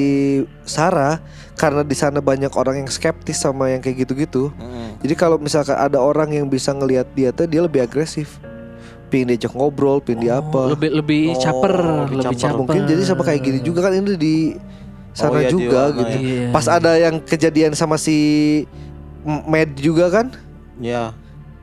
Sarah 0.67 1.19
karena 1.55 1.84
di 1.84 1.95
sana 1.95 2.19
banyak 2.19 2.51
orang 2.55 2.84
yang 2.84 2.89
skeptis 2.89 3.39
sama 3.39 3.67
yang 3.67 3.84
kayak 3.84 4.07
gitu-gitu 4.07 4.49
Hmm. 4.55 4.95
jadi 5.03 5.13
kalau 5.19 5.36
misalkan 5.36 5.75
ada 5.75 5.99
orang 5.99 6.32
yang 6.32 6.47
bisa 6.47 6.71
ngelihat 6.71 7.11
dia 7.11 7.36
tuh 7.36 7.43
dia 7.43 7.59
lebih 7.59 7.84
agresif 7.84 8.39
pingin 9.08 9.28
diajak 9.30 9.51
ngobrol 9.51 9.97
pingin 9.97 10.20
dia 10.24 10.34
apa 10.38 10.72
Lebih 10.72 10.89
lebih 10.93 11.24
Oh, 11.30 11.39
caper, 11.39 11.74
lebih 11.74 12.18
lebih 12.18 12.24
caper. 12.24 12.38
caper. 12.38 12.58
mungkin 12.58 12.82
jadi 12.86 13.01
sama 13.03 13.22
kayak 13.22 13.41
gini 13.41 13.60
juga 13.62 13.80
kan 13.82 13.93
ini 13.93 14.14
di 14.14 14.36
sana 15.12 15.32
Oh, 15.32 15.39
iya, 15.39 15.47
di 15.47 15.53
juga 15.53 15.82
sana 15.84 15.97
gitu 15.97 16.18
Iya. 16.20 16.45
pas 16.51 16.66
ada 16.68 16.91
yang 16.93 17.16
kejadian 17.20 17.72
sama 17.74 17.95
si 17.95 18.18
Med 19.26 19.76
juga 19.76 20.08
kan 20.10 20.28
Ya. 20.78 21.10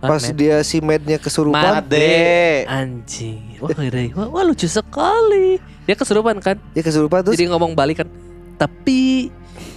Ah, 0.00 0.10
pas 0.10 0.20
Med. 0.20 0.34
dia 0.34 0.56
si 0.60 0.80
Mednya 0.80 1.16
kesurupan 1.16 1.80
Ade. 1.80 2.66
Anjing. 2.66 3.56
Wah, 3.56 3.72
wah, 4.12 4.28
wah 4.28 4.42
lucu 4.42 4.66
sekali. 4.66 5.56
Dia 5.82 5.94
kesurupan 5.94 6.36
kan? 6.38 6.58
dia 6.72 6.82
kesurupan 6.82 7.22
terus 7.22 7.32
Jadi 7.32 7.46
ngomong 7.46 7.72
balik 7.72 8.02
kan. 8.02 8.08
Tapi 8.54 9.30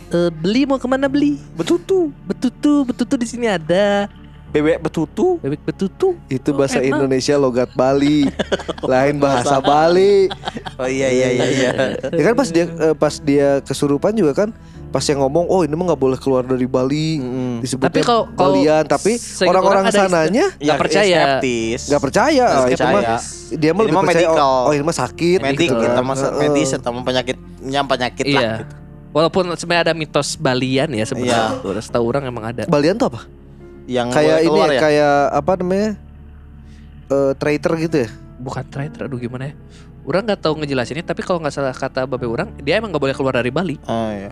eh, 0.10 0.30
beli 0.34 0.66
mau 0.66 0.76
ke 0.76 0.84
mana 0.84 1.06
beli? 1.06 1.40
Betutu. 1.54 2.12
Betutu, 2.26 2.84
betutu 2.84 3.14
di 3.14 3.24
sini 3.24 3.46
ada. 3.46 4.12
Bebek 4.48 4.80
betutu. 4.80 5.38
Bebek 5.38 5.62
betutu. 5.62 6.16
itu 6.28 6.50
Oh, 6.50 6.56
bahasa 6.56 6.80
enak. 6.80 6.88
Indonesia 6.90 7.36
logat 7.36 7.70
Bali 7.72 8.24
lain 8.92 9.16
bahasa 9.18 9.60
Bali 9.60 10.32
Oh 10.76 10.86
iya 10.86 11.10
iya 11.10 11.28
iya 11.30 11.46
iya. 11.48 11.72
ya 12.08 12.24
kan 12.24 12.34
pas 12.34 12.48
dia 12.48 12.66
eh, 12.66 12.94
pas 12.94 13.14
dia 13.18 13.60
kesurupan 13.60 14.12
juga 14.12 14.34
kan 14.34 14.50
pas 14.88 15.04
yang 15.04 15.20
ngomong 15.20 15.46
oh 15.46 15.62
ini 15.62 15.74
mah 15.74 15.92
nggak 15.92 16.00
boleh 16.00 16.16
keluar 16.16 16.42
dari 16.42 16.64
Bali 16.66 17.20
Mm-mm. 17.20 17.60
disebutnya 17.60 17.92
Tapi 17.92 18.02
kalau- 18.02 18.32
kalau 18.32 18.56
Balian 18.56 18.84
tapi 18.84 19.14
orang-orang 19.44 19.84
sananya 19.90 20.48
Nggak 20.56 20.78
percaya. 20.80 21.04
Ya, 21.06 21.20
skeptis. 21.36 21.82
nggak 21.86 22.02
percaya 22.02 22.46
Nggak 22.48 22.68
itu 22.70 22.82
mah 22.82 22.92
percaya. 22.94 23.18
dia 23.52 23.70
mah 23.70 23.76
Ini 23.76 23.84
lebih 23.84 23.94
mah 23.94 24.04
percaya 24.06 24.28
medical. 24.28 24.56
oh, 24.56 24.64
oh 24.64 24.74
ini 24.74 24.84
mah 24.86 24.98
sakit 24.98 25.40
Medik 25.44 25.60
gitu 25.62 25.76
kita 25.78 25.92
kan. 25.94 26.06
Heeh. 26.08 26.40
medis 26.40 26.70
atau 26.72 26.90
penyakitnya 26.98 27.82
penyakit 27.84 28.26
lah. 28.26 28.32
Iya. 28.34 28.52
gitu. 28.58 28.74
Walaupun 29.10 29.44
sebenarnya 29.52 29.84
ada 29.84 29.94
mitos 29.94 30.30
Balian 30.36 30.90
ya 30.90 31.04
sebenarnya. 31.04 31.36
Iya. 31.54 31.68
Udah 31.68 31.84
setahu 31.84 32.06
orang 32.06 32.24
emang 32.24 32.46
ada. 32.48 32.64
Balian 32.66 32.96
tuh 32.96 33.10
apa 33.10 33.22
Yang 33.88 34.08
kayak 34.14 34.38
ini 34.44 34.60
ya, 34.60 34.68
ya. 34.70 34.80
kayak 34.84 35.16
apa 35.34 35.52
namanya 35.64 35.90
eh 37.08 37.32
traitor 37.40 37.74
gitu 37.80 37.98
ya 38.04 38.10
Bukan 38.38 38.62
traitor, 38.70 39.10
aduh 39.10 39.18
gimana 39.18 39.50
ya? 39.50 39.54
Orang 40.06 40.30
nggak 40.30 40.40
tahu 40.40 40.62
ngejelasinnya, 40.62 41.02
tapi 41.02 41.26
kalau 41.26 41.42
nggak 41.42 41.52
salah 41.52 41.74
kata 41.74 42.06
babe 42.06 42.30
orang, 42.30 42.54
dia 42.62 42.78
emang 42.78 42.94
nggak 42.94 43.02
boleh 43.02 43.16
keluar 43.18 43.34
dari 43.34 43.50
Bali. 43.50 43.82
Oh 43.90 44.12
iya. 44.14 44.30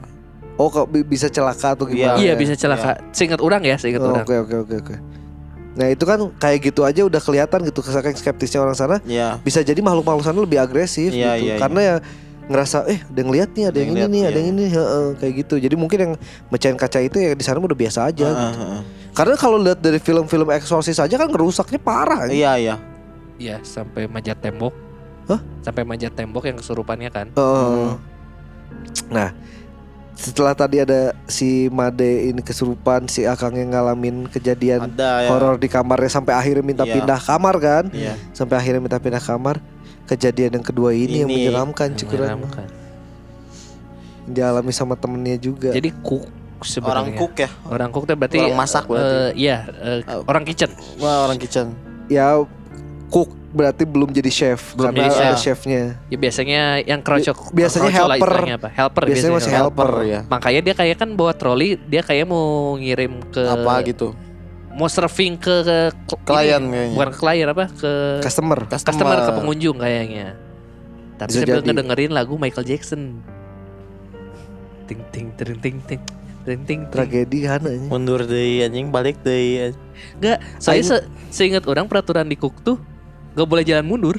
oh 0.56 0.70
kok 0.70 0.88
bi- 0.88 1.04
bisa 1.04 1.26
celaka 1.28 1.74
atau 1.76 1.84
gimana 1.84 2.16
iya 2.16 2.32
ya? 2.32 2.36
bisa 2.38 2.54
celaka. 2.56 2.96
Seingat 3.12 3.42
orang 3.42 3.66
ya, 3.66 3.76
seingat 3.76 4.00
Oh, 4.00 4.14
orang. 4.14 4.24
Oke 4.24 4.36
oke 4.40 4.56
oke 4.62 4.76
oke. 4.86 4.96
Nah 5.76 5.92
itu 5.92 6.06
kan 6.08 6.22
kayak 6.40 6.60
gitu 6.64 6.88
aja 6.88 7.02
udah 7.04 7.20
kelihatan 7.20 7.60
gitu 7.68 7.84
saking 7.84 8.16
skeptisnya 8.16 8.64
orang 8.64 8.78
sana 8.78 9.02
Iya. 9.04 9.42
bisa 9.44 9.60
jadi 9.60 9.82
makhluk-makhluk 9.84 10.24
sana 10.24 10.40
lebih 10.40 10.62
agresif 10.62 11.12
Iya, 11.12 11.36
gitu 11.36 11.52
iya, 11.52 11.56
karena 11.60 11.80
ya 11.82 11.96
ngerasa 12.46 12.86
eh 12.88 13.02
ada 13.02 13.18
yang 13.20 13.32
lihat 13.34 13.50
nih 13.52 13.64
ada, 13.68 13.78
yang, 13.82 13.90
ini 13.90 14.00
lihat, 14.00 14.12
nih 14.14 14.22
ada 14.22 14.30
iya. 14.30 14.38
yang 14.38 14.48
ini 14.54 14.66
heeh, 14.70 15.08
kayak 15.20 15.34
gitu 15.44 15.56
jadi 15.60 15.76
mungkin 15.76 15.98
yang 16.00 16.14
mecahin 16.48 16.78
kaca 16.78 17.02
itu 17.02 17.18
ya 17.18 17.34
di 17.34 17.42
sana 17.44 17.58
udah 17.58 17.74
biasa 17.76 18.00
aja 18.08 18.24
Heeh, 18.24 18.38
gitu. 18.38 18.60
heeh. 18.62 18.82
Karena 19.16 19.36
kalau 19.36 19.56
lihat 19.56 19.80
dari 19.80 19.98
film-film 19.98 20.52
eksorsis 20.52 21.00
aja 21.00 21.16
kan 21.16 21.26
ngerusaknya 21.26 21.80
parah 21.80 22.28
Iya 22.28 22.52
iya. 22.60 22.76
Iya, 23.36 23.60
sampai 23.64 24.08
manjat 24.08 24.40
tembok. 24.40 24.72
Hah? 25.28 25.40
Sampai 25.60 25.84
manjat 25.84 26.14
tembok 26.14 26.46
yang 26.46 26.56
kesurupannya 26.56 27.10
kan. 27.10 27.28
Heeh. 27.32 27.90
nah 29.08 29.30
setelah 30.16 30.56
tadi 30.56 30.80
ada 30.80 31.12
si 31.28 31.68
Made 31.68 32.32
ini 32.32 32.40
kesurupan 32.40 33.06
si 33.06 33.28
Akang 33.28 33.54
yang 33.54 33.72
ngalamin 33.72 34.26
kejadian 34.26 34.88
Ada 34.92 35.28
ya. 35.28 35.30
horor 35.30 35.56
di 35.56 35.68
kamarnya 35.68 36.08
sampai 36.10 36.34
akhirnya 36.34 36.64
minta 36.64 36.84
Iya. 36.84 36.96
pindah 36.96 37.20
kamar 37.20 37.56
kan 37.60 37.84
Iya. 37.92 38.16
sampai 38.32 38.56
akhirnya 38.56 38.82
minta 38.82 38.98
pindah 38.98 39.20
kamar 39.20 39.60
kejadian 40.06 40.56
yang 40.56 40.66
kedua 40.66 40.96
ini, 40.96 41.22
yang 41.22 41.30
Ini. 41.30 41.36
menyeramkan 41.46 41.92
Yang 41.92 42.00
cukuran 42.08 42.28
menyeramkan. 42.32 42.68
dialami 44.26 44.72
sama 44.72 44.96
temennya 44.96 45.38
juga 45.38 45.70
Jadi 45.72 45.90
cook 46.02 46.26
sebenarnya. 46.60 46.94
Orang 46.96 47.08
cook 47.14 47.34
ya. 47.36 47.50
Orang 47.66 47.90
cook 47.90 48.06
tuh 48.06 48.16
berarti 48.16 48.38
Orang 48.40 48.56
masak 48.56 48.84
berarti. 48.86 49.12
eh, 49.12 49.30
iya, 49.36 49.58
eh, 49.76 50.00
Oh. 50.06 50.24
orang 50.26 50.44
kitchen. 50.44 50.72
Wah 50.98 51.26
orang 51.26 51.36
kitchen. 51.36 51.68
ya 52.06 52.38
cook 53.08 53.28
berarti 53.50 53.82
belum 53.82 54.12
jadi 54.12 54.28
chef 54.28 54.76
Belum 54.76 54.92
karena 54.92 55.00
jadi 55.02 55.16
ada 55.16 55.28
chef. 55.34 55.58
chefnya 55.58 55.96
Ya 56.06 56.18
biasanya 56.18 56.62
yang 56.82 57.00
krocok 57.00 57.50
biasanya 57.50 57.88
lah 58.04 58.18
helper. 58.20 58.34
apa? 58.52 58.70
Helper 58.70 59.02
Biasanya 59.06 59.34
masih 59.34 59.52
helper. 59.52 59.90
ya. 60.04 60.20
Makanya 60.28 60.62
dia 60.62 60.74
kayak 60.76 60.96
kan 60.98 61.10
bawa 61.12 61.32
troli, 61.32 61.80
dia 61.80 62.00
kayak 62.00 62.26
mau 62.26 62.76
ngirim 62.76 63.24
ke 63.26 63.42
Apa 63.42 63.82
gitu? 63.84 64.14
mau 64.70 64.86
serving 64.86 65.40
ke, 65.40 65.64
Klien 66.28 66.60
ini, 66.60 66.68
kayaknya. 66.68 66.94
bukan 66.94 67.08
ke 67.08 67.18
klien 67.18 67.48
apa 67.48 67.64
ke 67.72 67.92
customer 68.20 68.60
customer 68.68 69.18
ke 69.18 69.32
pengunjung 69.34 69.78
kayaknya. 69.80 70.36
Tapi 71.16 71.30
Bisa 71.32 71.40
sambil 71.42 71.56
jadi. 71.56 71.66
ngedengerin 71.66 72.12
lagu 72.12 72.36
Michael 72.36 72.68
Jackson. 72.68 73.24
ting 74.86 75.02
ting 75.10 75.28
ting 75.34 75.58
ting 75.58 75.78
ting 75.82 76.02
ting 76.46 76.62
ting 76.64 76.80
Tragedi 76.94 77.50
kan 77.50 77.60
anjing. 77.66 77.90
Mundur 77.90 78.22
deh 78.24 78.64
anjing 78.64 78.94
balik 78.94 79.18
deh. 79.26 79.74
Enggak, 80.22 80.40
saya 80.62 80.82
se 80.86 80.98
seingat 81.34 81.66
orang 81.66 81.90
peraturan 81.90 82.30
di 82.30 82.38
Cook 82.38 82.62
tuh 82.62 82.78
nggak 83.34 83.48
boleh 83.50 83.64
jalan 83.66 83.86
mundur. 83.86 84.18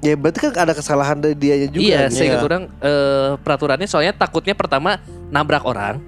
Ya 0.00 0.16
berarti 0.16 0.48
kan 0.48 0.56
ada 0.56 0.72
kesalahan 0.72 1.20
dari 1.20 1.36
dianya 1.36 1.68
juga. 1.68 1.82
iya, 1.84 1.98
anjing. 2.08 2.16
seingat 2.16 2.40
Iya. 2.40 2.46
orang 2.46 2.62
eh, 2.80 3.30
peraturannya 3.42 3.88
soalnya 3.90 4.14
takutnya 4.16 4.56
pertama 4.56 4.96
nabrak 5.28 5.66
orang, 5.66 6.00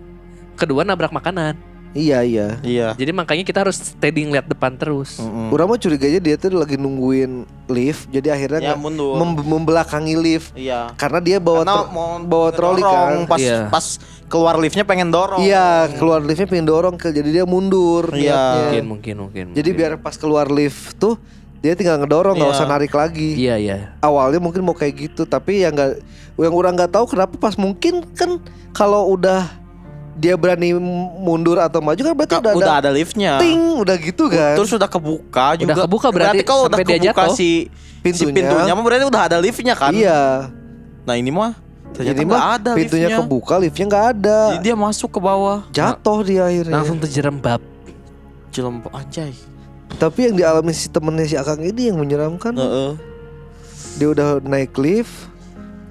kedua 0.56 0.86
nabrak 0.86 1.12
makanan. 1.12 1.71
Iya 1.92 2.18
iya. 2.22 2.46
Iya. 2.58 2.88
Jadi 2.92 3.12
makanya 3.12 3.44
kita 3.44 3.60
harus 3.60 3.76
steady 3.76 4.24
ngeliat 4.24 4.44
depan 4.44 4.72
terus. 4.74 5.16
Mm-mm. 5.16 5.52
Urang 5.52 5.68
mah 5.68 5.76
curiganya 5.76 6.18
dia 6.18 6.34
tuh 6.34 6.52
lagi 6.52 6.74
nungguin 6.74 7.44
lift, 7.66 8.08
jadi 8.08 8.32
akhirnya 8.32 8.60
Ya 8.64 8.74
mundur. 8.74 9.14
mem- 9.14 9.44
membelakangi 9.46 10.16
lift 10.16 10.52
Iya. 10.52 10.92
karena 10.94 11.20
dia 11.20 11.36
bawa 11.36 11.62
Karena 11.62 11.76
tro- 11.78 11.90
mau 11.90 12.08
bawa 12.18 12.48
troli 12.50 12.80
kan. 12.80 13.24
Pas 13.26 13.38
Iya. 13.38 13.68
pas 13.68 13.86
keluar 14.24 14.56
liftnya 14.56 14.82
pengen 14.82 15.08
dorong. 15.08 15.40
Iya, 15.40 15.92
keluar 15.94 16.20
liftnya 16.20 16.48
pengen 16.48 16.64
dorong 16.64 16.96
ke 16.96 17.08
jadi 17.08 17.28
dia 17.30 17.44
mundur. 17.44 18.08
Iya. 18.10 18.40
Mungkin, 18.66 18.84
mungkin, 18.86 19.14
mungkin. 19.20 19.44
Jadi 19.50 19.68
mungkin. 19.68 19.76
biar 19.78 19.92
pas 19.98 20.16
keluar 20.16 20.48
lift 20.48 20.96
tuh 20.96 21.20
dia 21.58 21.72
tinggal 21.72 21.94
ngedorong 21.96 22.34
nggak 22.34 22.48
Iya. 22.48 22.56
usah 22.56 22.66
narik 22.66 22.90
lagi. 22.90 23.36
Iya, 23.38 23.54
iya. 23.54 23.76
Awalnya 23.98 24.40
mungkin 24.40 24.64
mau 24.64 24.72
kayak 24.72 24.96
gitu, 24.98 25.22
tapi 25.22 25.60
yang 25.60 25.70
nggak 25.70 26.00
yang 26.34 26.50
orang 26.50 26.72
nggak 26.72 26.90
tahu 26.90 27.04
kenapa 27.06 27.36
pas 27.36 27.54
mungkin 27.54 28.00
kan 28.10 28.40
kalau 28.72 29.12
udah 29.12 29.44
dia 30.12 30.34
berani 30.36 30.76
mundur 31.20 31.56
atau 31.56 31.80
maju 31.80 31.96
kan 31.96 32.12
berarti 32.12 32.36
udah, 32.36 32.52
udah 32.52 32.74
ada 32.76 32.88
ada 32.88 32.90
liftnya. 32.92 33.40
ting 33.40 33.80
udah 33.80 33.96
gitu 33.96 34.28
kan. 34.28 34.54
Terus 34.60 34.70
udah 34.76 34.88
kebuka 34.88 35.46
juga. 35.56 35.66
Udah 35.72 35.76
kebuka 35.88 36.08
berarti 36.12 36.42
kalau 36.44 36.68
udah 36.68 36.78
dia 36.84 36.98
kebuka 37.00 37.24
jatuh. 37.32 37.36
si 37.36 37.72
si 38.02 38.02
Pintunya. 38.02 38.34
pintunya 38.34 38.72
mah 38.74 38.84
berarti 38.84 39.04
udah 39.08 39.22
ada 39.30 39.36
liftnya 39.40 39.74
kan. 39.78 39.92
Iya. 39.94 40.52
Nah 41.08 41.14
ini 41.16 41.30
mah 41.32 41.56
ternyata 41.92 42.18
Jadi 42.18 42.22
nggak 42.24 42.42
mah 42.42 42.56
ada 42.56 42.70
pintunya 42.76 43.08
liftnya. 43.08 43.24
kebuka, 43.24 43.54
liftnya 43.56 43.86
nggak 43.88 44.06
ada. 44.16 44.38
Jadi 44.52 44.60
dia 44.64 44.76
masuk 44.76 45.10
ke 45.16 45.20
bawah. 45.22 45.58
Jatuh 45.72 46.18
dia 46.26 46.42
akhirnya. 46.44 46.74
Langsung 46.76 46.98
terjerembab. 47.00 47.60
Jelem 48.52 48.84
anjay. 48.92 49.32
Tapi 49.96 50.18
yang 50.28 50.34
dialami 50.36 50.72
si 50.72 50.88
temennya 50.88 51.26
si 51.28 51.36
Akang 51.40 51.60
ini 51.60 51.88
yang 51.88 52.00
menyeramkan. 52.00 52.52
Heeh. 52.56 52.92
Dia 54.00 54.08
udah 54.08 54.40
naik 54.40 54.72
lift, 54.80 55.28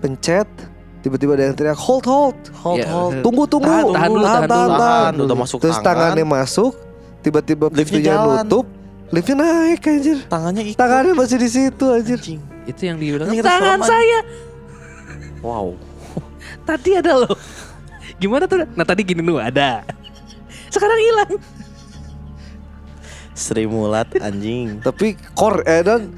pencet, 0.02 0.50
tiba-tiba 1.02 1.34
ada 1.34 1.44
yang 1.46 1.56
teriak 1.56 1.78
hold 1.78 2.06
hold, 2.06 2.38
Hold 2.62 2.80
Iya. 2.80 2.88
hold. 2.88 3.14
tunggu 3.26 3.44
tunggu, 3.46 3.68
Tahan, 3.68 3.86
tahan 3.92 4.10
dulu, 4.10 4.24
tahan 4.24 4.42
dulu. 4.46 4.70
Tahan, 4.72 5.14
udah 5.20 5.38
masuk 5.38 5.58
Terus 5.60 5.76
tangan. 5.76 5.88
tangannya 6.14 6.26
masuk, 6.26 6.72
tiba-tiba 7.20 7.66
pintunya 7.68 8.14
nutup, 8.16 8.66
liftnya 9.10 9.36
naik 9.38 9.82
anjir. 9.84 10.18
Tangannya 10.26 10.64
ikut. 10.64 10.78
Tangannya 10.78 11.14
masih 11.14 11.38
di 11.38 11.50
situ 11.50 11.86
anjir. 11.88 12.18
Anjing. 12.18 12.42
Itu 12.64 12.82
yang 12.84 12.98
dibilang 12.98 13.28
kita 13.28 13.44
tangan 13.44 13.80
selamat." 13.80 13.90
saya 13.90 14.20
Wow. 15.42 15.74
tadi 16.70 16.90
ada 16.94 17.14
loh. 17.18 17.34
Gimana 18.16 18.46
tuh? 18.46 18.62
Nah 18.72 18.86
tadi 18.86 19.02
gini 19.02 19.20
nu 19.20 19.42
ada. 19.42 19.82
Sekarang 20.70 20.96
hilang. 20.96 21.34
Sri 23.34 23.66
Mulat 23.66 24.14
anjing. 24.18 24.78
Tapi 24.80 25.18
kor 25.34 25.66
eh 25.66 25.82
dan 25.82 26.14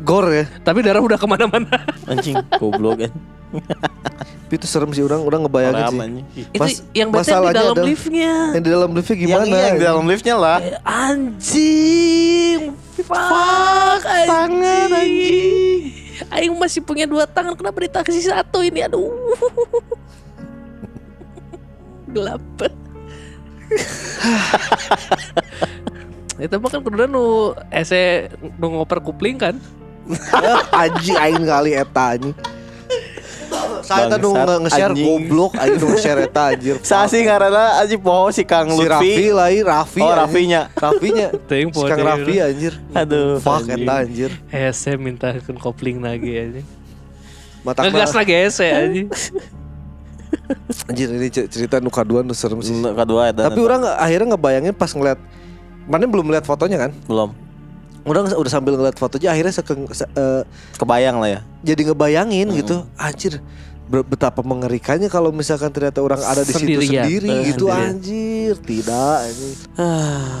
gor 0.00 0.24
ya. 0.28 0.44
Tapi 0.60 0.80
darah 0.80 0.98
udah 0.98 1.14
ke 1.14 1.24
mana-mana. 1.24 1.72
Anjing 2.04 2.36
goblok 2.54 3.00
kan. 3.00 3.10
Tapi 4.44 4.52
itu 4.52 4.64
serem 4.64 4.90
sih 4.90 5.00
orang 5.00 5.22
orang 5.22 5.40
ngebayangin 5.42 5.78
Orang 5.78 5.88
sih. 5.88 6.00
anjing. 6.00 6.24
Itu 6.50 6.58
Mas- 6.58 6.82
yang 6.90 7.08
bete 7.08 7.22
di 7.22 7.30
dalam 7.30 7.46
adalah- 7.46 7.84
liftnya. 7.84 8.32
Yang 8.50 8.60
di 8.60 8.70
dalam 8.70 8.88
liftnya 8.90 9.14
Yang 9.14 9.24
gimana? 9.24 9.46
iya, 9.46 9.64
yang 9.64 9.74
di 9.74 9.84
dalam 9.84 10.04
liftnya 10.04 10.34
lah. 10.34 10.56
Eh, 10.58 10.74
Anjing. 10.82 12.60
Fuck, 12.96 14.00
anjing. 14.02 14.26
tangan, 14.26 14.88
anjing. 14.90 15.82
Aing 16.30 16.54
masih 16.54 16.80
punya 16.80 17.04
dua 17.04 17.26
tangan 17.26 17.52
kenapa 17.52 17.76
ditaksi 17.80 18.20
satu 18.20 18.60
ini 18.60 18.80
aduh. 18.80 19.04
Gelap. 22.10 22.40
Itu 26.34 26.58
mah 26.58 26.70
kan 26.70 26.80
kudu 26.82 27.06
nu 27.06 27.54
ese 27.70 28.26
nu 28.58 28.66
ngoper 28.74 28.98
kupling 28.98 29.38
kan. 29.38 29.54
Anjing 30.84 31.16
aing 31.16 31.44
kali 31.46 31.72
eta 31.72 32.18
anjing. 32.18 32.34
Saya 33.84 34.08
tadi 34.08 34.26
nge-share 34.26 34.92
anjing. 34.96 35.06
goblok 35.06 35.52
nu 35.54 35.86
nge-share 35.94 36.26
eta 36.26 36.52
anjir. 36.52 36.76
Sasi 36.82 37.22
karena 37.22 37.78
aji 37.80 37.96
poho 38.00 38.28
si 38.34 38.42
Kang 38.42 38.68
Si 38.72 38.82
Raffi 38.84 39.12
Lutfi. 39.14 39.26
lain 39.30 39.62
Raffi. 39.62 40.00
Oh, 40.02 40.08
anjing. 40.10 40.20
Raffinya. 40.20 40.62
Raffinya. 40.74 41.28
Teuing 41.48 41.70
Si 41.70 41.84
Kang 41.86 42.00
Raffi 42.02 42.34
deui. 42.36 42.42
anjir. 42.42 42.72
Aduh. 42.92 43.38
Fuck 43.38 43.68
eta 43.70 43.94
anjir. 44.02 44.30
Ese 44.50 44.98
minta 44.98 45.30
kopling 45.60 46.02
lagi 46.02 46.32
aja. 46.34 46.62
Mata 47.64 47.86
Ngegas 47.86 48.12
lagi 48.12 48.34
ese 48.34 48.66
aja. 48.68 49.02
Anjir 50.90 51.08
ini 51.14 51.28
cer- 51.30 51.48
cerita 51.48 51.78
nu 51.80 51.88
kaduan 51.88 52.26
nu 52.26 52.34
serem 52.36 52.60
sih. 52.60 52.74
Kedua 52.74 53.30
ada. 53.32 53.48
Tapi 53.48 53.60
orang 53.62 53.86
akhirnya 53.96 54.34
ngebayangin 54.34 54.74
pas 54.76 54.90
ngeliat 54.92 55.16
Mana 55.84 56.04
belum 56.04 56.24
ngeliat 56.24 56.44
fotonya 56.44 56.78
kan? 56.78 56.92
belum 57.04 57.30
Orang 58.04 58.28
udah 58.28 58.52
sambil 58.52 58.74
ngeliat 58.74 58.94
fotonya 58.94 59.32
akhirnya 59.32 59.48
sekeng, 59.50 59.88
se- 59.88 60.04
eh, 60.10 60.44
kebayang 60.76 61.16
lah 61.18 61.30
ya. 61.30 61.40
jadi 61.62 61.88
ngebayangin 61.88 62.52
gitu. 62.54 62.84
Anjir 62.94 63.40
betapa 63.84 64.40
mengerikannya 64.40 65.06
kalau 65.06 65.28
misalkan 65.28 65.68
ternyata 65.68 66.00
orang 66.00 66.16
ada 66.18 66.40
di 66.40 66.50
situ 66.50 66.72
Sendirian. 66.72 67.04
sendiri 67.04 67.28
Eh, 67.30 67.40
gitu 67.46 67.64
sendirian. 67.66 67.92
anjir. 67.92 68.54
Tidak 68.58 69.16
anjir. 69.22 69.54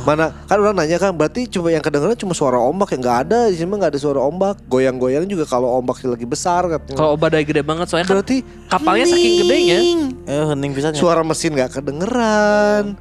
Mana 0.02 0.32
kan 0.42 0.56
orang 0.58 0.72
nanya 0.74 0.96
kan 0.96 1.12
berarti 1.12 1.44
cuma 1.46 1.68
yang 1.68 1.80
kedengeran 1.80 2.16
cuma 2.16 2.32
suara 2.32 2.56
ombak 2.58 2.92
yang 2.92 3.00
nggak 3.00 3.18
ada 3.22 3.38
di 3.46 3.54
sini 3.54 3.64
mah 3.66 3.78
nggak 3.78 3.92
ada 3.92 4.00
suara 4.00 4.20
ombak. 4.20 4.64
Goyang-goyang 4.66 5.24
juga 5.24 5.44
kalau 5.44 5.72
ombaknya 5.74 6.08
lagi 6.10 6.24
besar 6.24 6.64
katanya. 6.66 6.96
Kalau 6.96 7.16
badai 7.16 7.44
gede 7.44 7.60
banget 7.60 7.84
soalnya 7.86 8.06
kan 8.06 8.16
berarti 8.18 8.36
kapalnya 8.66 9.04
saking 9.06 9.34
gedenya. 9.38 9.78
Eh 10.24 10.44
hening 10.50 10.72
pisan 10.72 10.92
ya. 10.92 10.98
suara 10.98 11.20
mesin 11.20 11.52
nggak 11.52 11.70
kedengeran. 11.74 12.96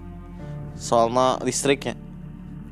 Soalnya 0.75 1.39
listriknya. 1.39 1.95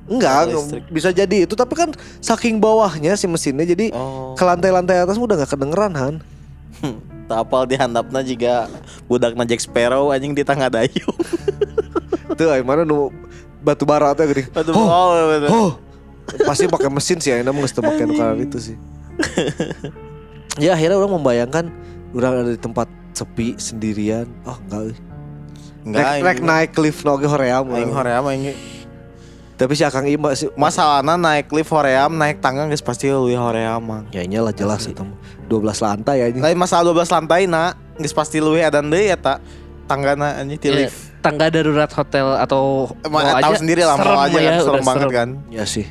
Enggak, 0.04 0.50
Listrik. 0.50 0.84
bisa 0.90 1.10
jadi 1.10 1.46
itu 1.46 1.54
tapi 1.54 1.74
kan 1.74 1.90
saking 2.20 2.58
bawahnya 2.58 3.14
si 3.14 3.26
mesinnya 3.26 3.64
jadi 3.64 3.90
Oh. 3.92 4.34
ke 4.34 4.42
lantai-lantai 4.42 4.98
atas 5.00 5.16
udah 5.16 5.36
nggak 5.36 5.50
kedengeran 5.50 5.94
Han. 5.94 6.16
Tak 7.26 7.38
apal 7.40 7.64
dihandapna 7.64 8.20
juga 8.22 8.68
budakna 9.06 9.44
Jack 9.44 9.62
Sparrow 9.62 10.10
anjing 10.10 10.34
di 10.34 10.42
tengah 10.42 10.68
dayung. 10.68 11.16
Tuh, 12.36 12.50
ay, 12.50 12.60
mana 12.60 12.82
nu 12.82 13.14
batu 13.60 13.86
bara 13.86 14.12
teh 14.12 14.26
geuning. 14.26 14.50
Aduh, 14.52 14.74
Oh, 14.74 14.84
oh, 14.84 15.26
bener. 15.30 15.48
oh. 15.48 15.72
Pasti 16.42 16.66
pakai 16.66 16.88
mesin 16.88 17.20
sih, 17.20 17.30
ayeuna 17.30 17.52
mah 17.52 17.62
geus 17.62 17.72
teu 17.72 17.80
make 17.82 18.02
nu 18.02 18.16
kana 18.16 18.36
itu 18.36 18.58
sih. 18.58 18.76
ya 20.58 20.74
akhirnya 20.74 20.96
orang 20.96 21.14
membayangkan 21.14 21.66
orang 22.12 22.32
ada 22.38 22.52
di 22.52 22.60
tempat 22.60 22.88
sepi 23.14 23.56
sendirian. 23.56 24.28
Oh 24.44 24.58
enggak. 24.62 24.98
Enggak, 25.82 26.04
Rek, 26.04 26.22
rek 26.22 26.40
naik 26.42 26.72
lift 26.78 27.02
noge 27.02 27.26
hoream. 27.26 27.66
Aing 27.70 27.92
hoream 27.92 28.24
aing 28.28 28.44
Tapi 29.62 29.78
si 29.78 29.86
Akang 29.86 30.10
Ima 30.10 30.34
sih 30.34 30.50
masalahna 30.58 31.22
naik 31.22 31.54
lift 31.54 31.70
hoream 31.70 32.18
naik 32.18 32.42
tangga 32.42 32.66
geus 32.66 32.82
pasti 32.82 33.14
leuwih 33.14 33.38
hoream 33.38 33.78
mang. 33.78 34.04
Ya 34.10 34.26
iyalah 34.26 34.50
jelas 34.50 34.90
itu 34.90 35.06
mah. 35.06 35.14
12 35.46 35.86
lantai 35.86 36.18
anjing. 36.26 36.42
Lain 36.42 36.58
masalah 36.58 36.90
12 36.90 37.06
lantai 37.14 37.46
na 37.46 37.78
geus 38.02 38.10
pasti 38.10 38.42
leuwih 38.42 38.66
edan 38.66 38.90
deui 38.90 39.14
eta 39.14 39.38
tanggana 39.86 40.42
anjing 40.42 40.58
ti 40.58 40.74
Ya, 40.74 40.90
lift. 40.90 41.14
tangga 41.22 41.54
darurat 41.54 41.94
hotel 41.94 42.26
atau 42.42 42.90
Emang 43.06 43.22
mall 43.22 43.38
tahu 43.38 43.54
aja 43.54 43.62
sendiri 43.62 43.86
lah 43.86 43.94
mau 43.94 44.06
serem 44.10 44.18
aja 44.26 44.40
ya, 44.42 44.50
kan 44.50 44.62
serem 44.66 44.82
banget 44.82 45.10
kan. 45.14 45.30
Ya 45.54 45.64
sih. 45.70 45.86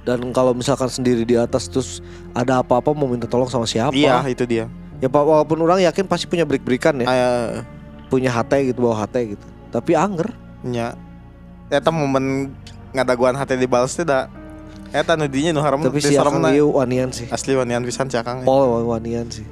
Dan 0.00 0.32
kalau 0.32 0.56
misalkan 0.56 0.88
sendiri 0.88 1.28
di 1.28 1.36
atas 1.36 1.68
terus 1.68 2.00
ada 2.32 2.64
apa-apa 2.64 2.96
mau 2.96 3.04
minta 3.04 3.28
tolong 3.28 3.52
sama 3.52 3.68
siapa? 3.68 3.92
Iya, 3.92 4.24
itu 4.32 4.48
dia. 4.48 4.72
Ya 5.04 5.12
walaupun 5.12 5.60
orang 5.60 5.84
yakin 5.84 6.08
pasti 6.08 6.24
punya 6.24 6.48
break-breakan 6.48 7.04
ya, 7.04 7.06
Aya 7.08 7.28
punya 8.08 8.32
HT 8.32 8.72
gitu, 8.72 8.88
bawa 8.88 9.04
HT 9.04 9.36
gitu. 9.36 9.46
Tapi 9.68 9.92
anger. 9.92 10.32
nya 10.60 10.92
eta 11.70 11.88
momen 11.88 12.50
ngadaguan 12.90 13.32
hati 13.32 13.54
dibales 13.54 13.94
teh 13.94 14.02
da 14.02 14.26
eta 14.90 15.14
nu 15.14 15.24
dinya 15.24 15.54
nu 15.54 15.62
harem 15.62 15.78
Tapi 15.80 16.02
si 16.02 16.18
Akang. 16.18 16.42
Ieu 16.50 16.68
wanian 16.68 17.08
sih. 17.08 17.30
asli 17.30 17.54
wanian 17.54 17.80
pisan 17.80 18.10
si 18.10 18.18
Akang. 18.18 18.42
Paul 18.42 18.82
wanian 18.84 19.30
sih. 19.30 19.46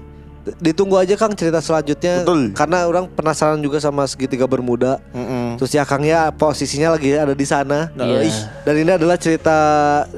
Ditunggu 0.59 0.97
aja 0.97 1.13
Kang 1.15 1.37
cerita 1.37 1.61
selanjutnya. 1.61 2.25
Betul. 2.25 2.57
Karena 2.57 2.89
orang 2.89 3.05
penasaran 3.07 3.61
juga 3.61 3.79
sama 3.79 4.09
segitiga 4.09 4.49
bermuda. 4.49 4.97
Heeh. 5.13 5.61
Terus 5.61 5.69
si 5.69 5.79
Akangnya 5.79 6.33
posisinya 6.33 6.97
lagi 6.97 7.13
ada 7.13 7.37
di 7.37 7.45
sana. 7.45 7.93
Iya. 7.93 8.25
Ih, 8.25 8.39
Dan 8.65 8.75
ini 8.79 8.91
adalah 8.91 9.15
cerita 9.15 9.57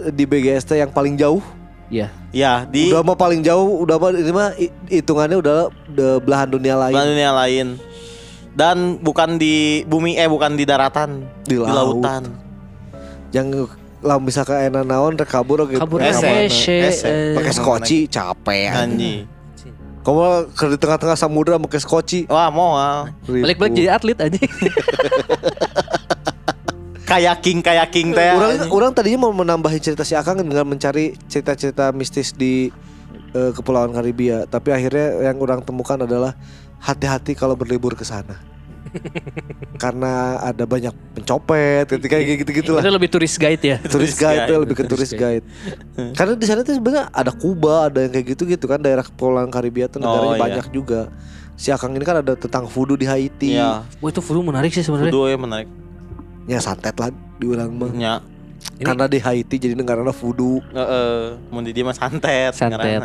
di 0.09 0.25
BGST 0.25 0.79
yang 0.79 0.89
paling 0.89 1.19
jauh. 1.19 1.43
Iya. 1.91 2.15
Ya, 2.31 2.63
di 2.63 2.87
Udah 2.87 3.03
mah 3.03 3.19
paling 3.19 3.43
jauh, 3.43 3.83
udah 3.83 3.99
mah 3.99 4.11
ini 4.15 4.31
mah 4.31 4.55
hi- 4.55 4.71
hitungannya 4.89 5.35
udah 5.37 5.67
belahan 6.23 6.47
dunia 6.49 6.79
lain. 6.79 6.95
belahan 6.95 7.11
dunia 7.11 7.33
lain. 7.35 7.67
Dan 8.51 8.99
bukan 8.99 9.39
di 9.39 9.87
bumi 9.87 10.19
eh 10.19 10.27
bukan 10.27 10.59
di 10.59 10.67
daratan, 10.67 11.23
Di 11.47 11.55
di, 11.55 11.57
laut. 11.59 12.03
lautan. 12.03 12.27
Yang 13.31 13.71
lah 14.01 14.17
misalkan 14.19 14.73
enak 14.73 14.83
naon 14.89 15.15
rek 15.15 15.29
kabur 15.29 15.69
gitu. 15.71 15.79
Kabur 15.79 16.03
eh. 16.03 16.13
pakai 17.37 17.53
skoci 17.55 18.11
capek. 18.11 18.69
Anji. 18.75 19.15
Kamu 20.01 20.49
ke 20.57 20.65
di 20.73 20.79
tengah-tengah 20.81 21.17
samudra 21.17 21.61
pakai 21.61 21.81
skoci. 21.81 22.25
Wah, 22.27 22.49
mau 22.49 22.73
ah. 22.75 23.13
Balik-balik 23.29 23.77
jadi 23.77 23.93
atlet 23.93 24.17
aja. 24.17 24.41
kayaking 27.11 27.59
kayaking 27.61 28.09
teh. 28.15 28.31
Orang 28.33 28.53
orang 28.71 28.91
tadinya 28.95 29.27
mau 29.27 29.33
menambahin 29.35 29.83
cerita 29.83 30.07
si 30.07 30.15
Akang 30.15 30.39
dengan 30.39 30.63
mencari 30.65 31.19
cerita-cerita 31.27 31.91
mistis 31.91 32.31
di 32.31 32.71
eh, 33.35 33.51
kepulauan 33.51 33.91
Karibia, 33.91 34.47
tapi 34.47 34.71
akhirnya 34.71 35.31
yang 35.31 35.37
orang 35.43 35.61
temukan 35.67 35.99
adalah 36.07 36.39
hati-hati 36.81 37.33
kalau 37.33 37.55
berlibur 37.55 37.93
ke 37.93 38.03
sana. 38.03 38.41
Karena 39.77 40.41
ada 40.43 40.65
banyak 40.67 40.93
pencopet, 41.15 41.87
ketika 41.89 42.19
kayak 42.19 42.39
gitu-gitu 42.43 42.75
lah. 42.75 42.83
Itu 42.83 42.91
lebih 42.91 43.09
turis 43.09 43.35
guide 43.37 43.63
ya. 43.63 43.77
Turis 43.79 44.17
guide 44.17 44.49
guide. 44.49 44.61
lebih 44.67 44.77
ke 44.77 44.85
turis 44.85 45.13
guide. 45.15 45.45
Karena 46.13 46.33
di 46.35 46.47
sana 46.49 46.61
tuh 46.61 46.75
sebenarnya 46.75 47.09
ada 47.09 47.31
Kuba, 47.31 47.87
ada 47.87 48.03
yang 48.03 48.13
kayak 48.13 48.27
gitu-gitu 48.35 48.65
kan 48.67 48.81
daerah 48.81 49.05
kepulauan 49.05 49.49
Karibia 49.49 49.87
tuh 49.87 50.03
negaranya 50.03 50.27
Oh, 50.27 50.37
iya. 50.37 50.43
banyak 50.43 50.67
juga. 50.71 51.01
Si 51.55 51.69
Akang 51.69 51.93
ini 51.93 52.03
kan 52.03 52.19
ada 52.19 52.35
tentang 52.35 52.65
voodoo 52.67 52.97
di 52.97 53.05
Haiti. 53.05 53.55
Iya. 53.55 53.85
Wah 54.01 54.09
itu 54.09 54.21
voodoo 54.21 54.43
menarik 54.43 54.73
sih 54.73 54.81
sebenarnya. 54.81 55.13
Kudu 55.13 55.29
ya 55.29 55.37
menarik. 55.37 55.69
Ya 56.49 56.59
santet 56.59 56.97
lah 56.97 57.13
di 57.13 57.47
urang 57.47 57.71
mah. 57.77 57.93
Ini- 57.93 58.85
Karena 58.85 59.05
di 59.07 59.21
Haiti 59.21 59.57
jadi 59.61 59.77
negaranya 59.77 60.11
voodoo. 60.11 60.61
Heeh, 60.73 61.37
mun 61.49 61.63
di 61.63 61.73
dia 61.73 61.85
mah 61.85 61.95
santet. 61.95 62.57
Santet. 62.57 63.01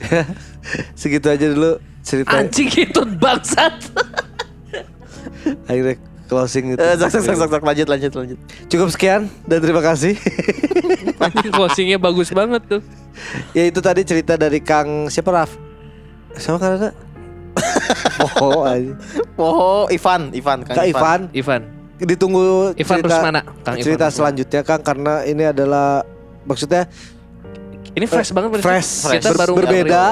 Segitu 1.00 1.26
aja 1.30 1.46
dulu 1.50 1.78
cerita 2.06 2.38
Anjing 2.38 2.70
itu 2.70 3.00
bangsat. 3.18 3.74
akhirnya 5.70 5.96
closing 6.26 6.74
itu. 6.74 6.80
Eh, 6.82 6.94
sok 6.98 7.08
sok 7.10 7.22
sok 7.22 7.36
sok 7.38 7.48
sok, 7.58 7.62
lanjut 7.62 7.86
lanjut 7.90 8.12
lanjut. 8.14 8.38
Cukup 8.70 8.88
sekian 8.94 9.30
dan 9.46 9.58
terima 9.62 9.82
kasih. 9.82 10.14
Anjing 11.24 11.52
closingnya 11.54 11.98
bagus 11.98 12.30
banget 12.30 12.62
tuh. 12.66 12.82
ya 13.56 13.64
itu 13.64 13.80
tadi 13.80 14.04
cerita 14.04 14.36
dari 14.36 14.60
Kang 14.60 15.08
siapa 15.08 15.32
Raf? 15.32 15.50
Sama 16.36 16.60
kan 16.60 16.76
ada? 16.76 16.90
oh, 18.40 18.68
aja. 18.68 18.92
Oh, 19.40 19.88
Ivan, 19.88 20.28
Ivan, 20.36 20.60
Kang 20.60 20.76
Kak 20.76 20.86
Ivan. 20.86 21.20
Ivan. 21.32 21.62
Ditunggu 21.96 22.76
Ivan 22.76 23.00
cerita, 23.00 23.08
Rusmana. 23.08 23.40
Kang 23.64 23.76
Ivan 23.80 23.84
cerita 23.88 24.04
Rusmana. 24.04 24.16
selanjutnya 24.16 24.60
Kang 24.60 24.82
karena 24.84 25.24
ini 25.24 25.44
adalah 25.48 26.04
maksudnya 26.44 26.84
Ini 27.96 28.04
fresh 28.04 28.30
banget 28.30 28.48
berarti. 28.52 28.66
fresh, 28.66 28.90
Kita 29.10 29.30
ber- 29.30 29.40
baru 29.40 29.52
berbeda 29.56 30.02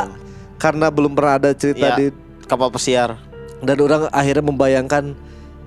karena 0.57 0.87
belum 0.89 1.13
pernah 1.13 1.35
ada 1.37 1.51
cerita 1.53 1.87
Iya. 1.87 1.97
di 1.99 2.07
Kapal 2.45 2.69
pesiar 2.69 3.17
dan 3.59 3.77
orang 3.79 4.09
akhirnya 4.11 4.41
membayangkan 4.43 5.17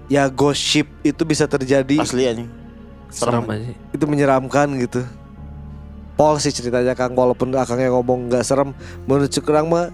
ya 0.07 0.25
ghost 0.27 0.57
ship 0.59 0.85
itu 1.01 1.21
bisa 1.21 1.45
terjadi 1.45 1.97
asli 1.97 2.25
anjing. 2.25 2.49
Serem 3.07 3.45
aja. 3.45 3.73
itu 3.89 4.03
menyeramkan 4.03 4.67
gitu. 4.77 5.01
Pol 6.13 6.37
sih 6.37 6.49
ceritanya 6.49 6.91
Kang 6.91 7.13
walaupun 7.13 7.53
akangnya 7.53 7.89
ngomong 7.89 8.27
nggak 8.27 8.41
serem 8.41 8.73
menurut 9.05 9.29
kurang 9.37 9.69
mah 9.69 9.93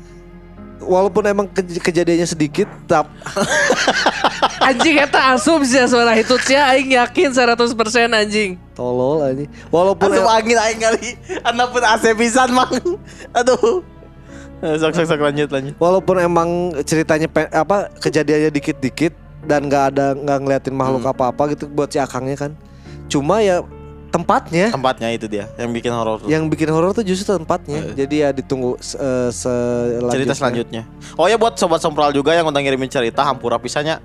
walaupun 0.80 1.24
emang 1.26 1.48
kej- 1.48 1.80
kejadiannya 1.82 2.24
sedikit 2.26 2.68
tap 2.86 3.12
Anjing 4.64 4.96
eta 4.98 5.20
asumsi 5.32 5.76
ya 5.76 5.86
suara 5.86 6.12
hitutnya 6.12 6.68
aing 6.70 6.90
yakin 6.94 7.30
100% 7.30 7.76
anjing. 8.10 8.56
tolol 8.72 9.22
aja 9.22 9.44
walaupun 9.70 10.08
Asup 10.08 10.24
em- 10.24 10.34
angin 10.34 10.58
aing 10.58 10.80
kali. 10.80 11.08
Anda 11.42 11.68
pun 11.68 11.80
AC 11.80 12.04
pisan, 12.14 12.50
Mang. 12.52 12.74
Aduh. 13.32 13.84
Eh, 14.60 14.76
Sok 14.76 14.96
sok 14.96 15.06
sok 15.06 15.20
lanjut 15.22 15.50
lanjut. 15.50 15.76
walaupun 15.76 16.16
emang 16.18 16.50
ceritanya 16.82 17.28
pe- 17.28 17.52
apa 17.52 17.92
kejadiannya 17.98 18.48
dikit-dikit 18.50 19.12
dan 19.44 19.68
nggak 19.68 19.84
ada 19.92 20.16
nggak 20.16 20.40
ngeliatin 20.40 20.72
makhluk 20.72 21.04
Hmm. 21.04 21.12
apa-apa 21.12 21.52
gitu 21.52 21.68
buat 21.68 21.88
si 21.88 22.00
akangnya 22.00 22.40
kan 22.40 22.52
cuma 23.06 23.44
ya 23.44 23.60
tempatnya 24.08 24.72
Tempatnya 24.72 25.12
itu 25.12 25.28
dia 25.28 25.52
yang 25.54 25.68
bikin 25.70 25.92
horor 25.92 26.24
yang 26.24 26.48
bikin 26.48 26.70
horor 26.70 26.94
tuh 26.94 27.04
justru 27.04 27.28
tempatnya 27.28 27.92
Eh. 27.92 27.96
jadi 28.00 28.16
ya 28.16 28.30
ditunggu 28.32 28.80
eh, 28.80 29.30
selanjutnya 29.30 30.16
cerita 30.16 30.34
selanjutnya. 30.34 30.82
Oh 31.14 31.26
ya 31.26 31.36
buat 31.36 31.54
sobat 31.54 31.78
sompral 31.78 32.10
juga 32.10 32.32
yang 32.32 32.48
udah 32.48 32.56
ngirimin 32.58 32.88
cerita 32.88 33.20
hampura 33.22 33.60
pisahnya 33.60 34.00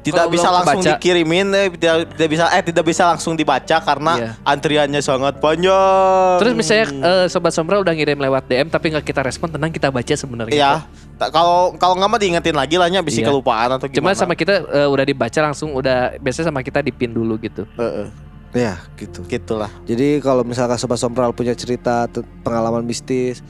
tidak 0.00 0.24
Kalau 0.24 0.30
bisa 0.30 0.48
langsung 0.48 0.80
kebaca. 0.80 0.90
dikirimin 0.94 1.46
eh, 1.50 1.66
tidak, 1.70 1.96
tidak 2.10 2.28
bisa 2.30 2.44
eh 2.48 2.62
tidak 2.62 2.84
bisa 2.86 3.02
langsung 3.04 3.34
dibaca 3.34 3.76
karena 3.78 4.12
Iya. 4.14 4.30
antriannya 4.42 5.00
sangat 5.00 5.34
panjang. 5.38 6.38
Terus 6.38 6.52
misalnya 6.54 6.86
eh, 6.88 7.26
sobat 7.26 7.50
sombra 7.50 7.76
udah 7.76 7.90
ngirim 7.90 8.16
lewat 8.16 8.46
DM 8.46 8.68
tapi 8.68 8.90
nggak 8.90 9.04
kita 9.04 9.20
respon, 9.20 9.48
tenang 9.48 9.68
kita 9.68 9.88
baca 9.88 10.08
sebenarnya. 10.10 10.54
Iya. 10.54 10.72
Kalau 11.18 11.74
kalau 11.74 11.94
nggak 11.94 12.08
mah 12.08 12.16
diingetin 12.16 12.54
lagi 12.54 12.74
lah 12.74 12.86
nya 12.86 13.00
bisa 13.00 13.18
Iya. 13.18 13.28
kelupaan 13.28 13.74
atau 13.74 13.86
Cuma 13.86 14.10
gimana. 14.10 14.16
sama 14.16 14.32
kita 14.32 14.54
eh, 14.62 14.86
udah 14.86 15.04
dibaca 15.04 15.38
langsung 15.42 15.72
udah 15.72 16.14
biasanya 16.16 16.46
sama 16.48 16.62
kita 16.62 16.78
dipin 16.78 17.10
dulu 17.10 17.34
gitu. 17.38 17.66
Heeh, 17.74 18.06
ya 18.54 18.78
gitu 18.94 19.20
gitulah. 19.24 19.68
Jadi 19.82 20.18
kalau 20.18 20.40
misalkan 20.40 20.78
Sobat 20.78 20.96
Sompral 20.96 21.30
punya 21.32 21.52
cerita 21.52 22.06
pengalaman 22.40 22.80
mistis 22.80 23.42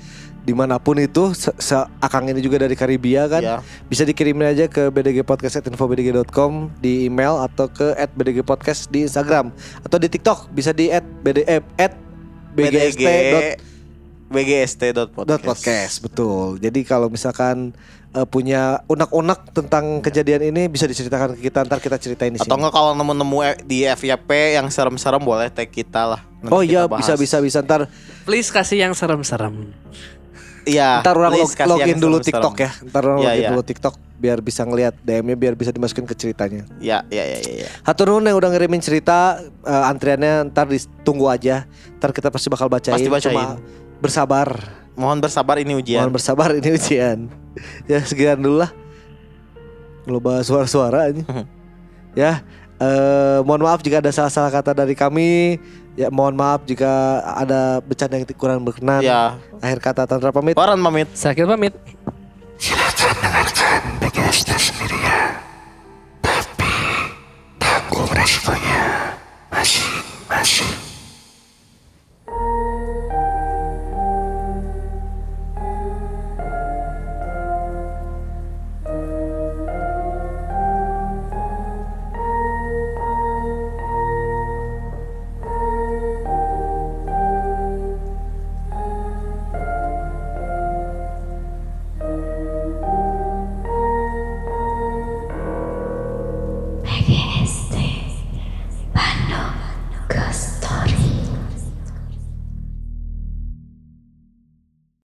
di 0.49 0.57
mana 0.57 0.81
pun 0.81 0.97
itu, 0.97 1.37
se- 1.37 1.53
se- 1.55 1.85
Akang 1.99 2.25
ini 2.25 2.41
juga 2.41 2.57
dari 2.59 2.73
Karibia 2.73 3.29
kan, 3.29 3.43
Iya. 3.43 3.57
bisa 3.85 4.01
dikirimin 4.03 4.49
aja 4.49 4.65
ke 4.65 4.89
bdgpodcast@infobdg.com 4.89 6.73
di 6.79 7.05
email 7.05 7.37
atau 7.39 7.69
ke 7.69 7.93
@bdgpodcast 8.09 8.89
di 8.89 9.05
Instagram 9.05 9.53
atau 9.79 9.97
di 9.97 10.09
TikTok 10.09 10.49
bisa 10.49 10.73
di 10.73 10.89
@bd 10.89 11.45
eh, 11.45 11.61
@bgst 12.49 12.97
bgst.podcast. 14.29 15.25
dot 15.25 15.41
podcast 15.41 15.95
betul. 16.01 16.57
Jadi 16.57 16.81
kalau 16.83 17.09
misalkan 17.09 17.73
eh, 18.11 18.25
punya 18.25 18.85
unek-unek 18.85 19.53
tentang 19.53 20.01
kejadian 20.01 20.49
ini 20.49 20.65
bisa 20.67 20.85
diceritakan 20.85 21.33
ke 21.33 21.45
kita 21.45 21.65
ntar 21.65 21.77
kita 21.77 21.97
ceritain 21.97 22.33
di 22.33 22.37
Atau 22.37 22.45
sini. 22.47 22.61
enggak 22.61 22.73
kalau 22.73 22.93
nemu-nemu 22.93 23.39
eh, 23.43 23.57
di 23.63 23.85
FYP 23.85 24.29
yang 24.55 24.69
serem-serem 24.69 25.21
boleh 25.21 25.49
tag 25.49 25.69
kita 25.69 26.05
lah. 26.07 26.21
Nanti 26.39 26.53
Oh 26.53 26.61
iya 26.61 26.85
bisa 26.85 27.17
bisa 27.17 27.41
bisa 27.41 27.61
ntar 27.61 27.89
Please 28.25 28.53
kasih 28.53 28.85
yang 28.85 28.93
serem-serem. 28.93 29.73
Iya. 30.69 31.01
ntar 31.01 31.17
orang 31.17 31.33
log- 31.35 31.57
login 31.67 31.97
dulu. 31.97 32.21
TikTok 32.21 32.55
ya. 32.57 32.71
Ntar 32.85 33.03
orang 33.03 33.19
Iya, 33.19 33.29
login 33.29 33.41
iya. 33.41 33.51
dulu 33.51 33.63
TikTok 33.65 33.95
biar 34.19 34.39
bisa 34.39 34.63
ngelihat 34.63 34.95
DM-nya 35.01 35.35
biar 35.35 35.55
bisa 35.55 35.71
dimasukin 35.71 36.03
ke 36.03 36.13
ceritanya. 36.13 36.67
Ya, 36.79 37.07
ya, 37.09 37.25
ya, 37.25 37.39
ya. 37.39 37.53
ya. 37.65 37.69
Hatur 37.83 38.11
nuhun 38.11 38.23
yang 38.23 38.37
udah 38.37 38.51
ngirimin 38.51 38.79
cerita 38.79 39.39
eh, 39.63 39.85
antriannya 39.85 40.51
ntar 40.51 40.67
ditunggu 40.67 41.27
aja. 41.27 41.65
Ntar 41.97 42.13
kita 42.13 42.29
pasti 42.29 42.47
bakal 42.47 42.69
bacain. 42.69 42.93
Pasti 42.93 43.09
bacain. 43.09 43.33
Cuma 43.33 43.57
bersabar. 43.99 44.49
Mohon 44.93 45.19
bersabar 45.23 45.57
ini 45.57 45.73
ujian. 45.73 46.03
Mohon 46.03 46.13
bersabar 46.13 46.49
ini 46.53 46.69
ujian. 46.71 47.31
ya 47.91 48.03
sekian 48.03 48.39
dulu 48.39 48.61
lah. 48.61 48.71
Loba 50.05 50.41
suara-suara 50.41 51.09
aja. 51.09 51.23
ya. 52.13 52.43
Uh, 52.79 53.43
mohon 53.43 53.67
maaf 53.67 53.83
jika 53.83 53.99
ada 53.99 54.15
salah-salah 54.15 54.55
kata 54.55 54.71
dari 54.71 54.95
kami. 54.95 55.59
Ya 55.99 56.15
mohon 56.15 56.39
maaf 56.39 56.63
jika 56.63 57.19
ada 57.35 57.83
bercanda 57.83 58.15
yang 58.15 58.27
kurang 58.39 58.63
berkenan. 58.63 59.03
Ya. 59.03 59.35
Akhir 59.59 59.83
kata 59.83 60.07
tanpa 60.07 60.31
pamit. 60.31 60.55
Orang 60.55 60.79
pamit. 60.79 61.11
Sakil 61.11 61.51
pamit. 61.51 61.75
Silakan 62.59 63.15
dengarkan 63.19 63.81
podcast 64.03 64.78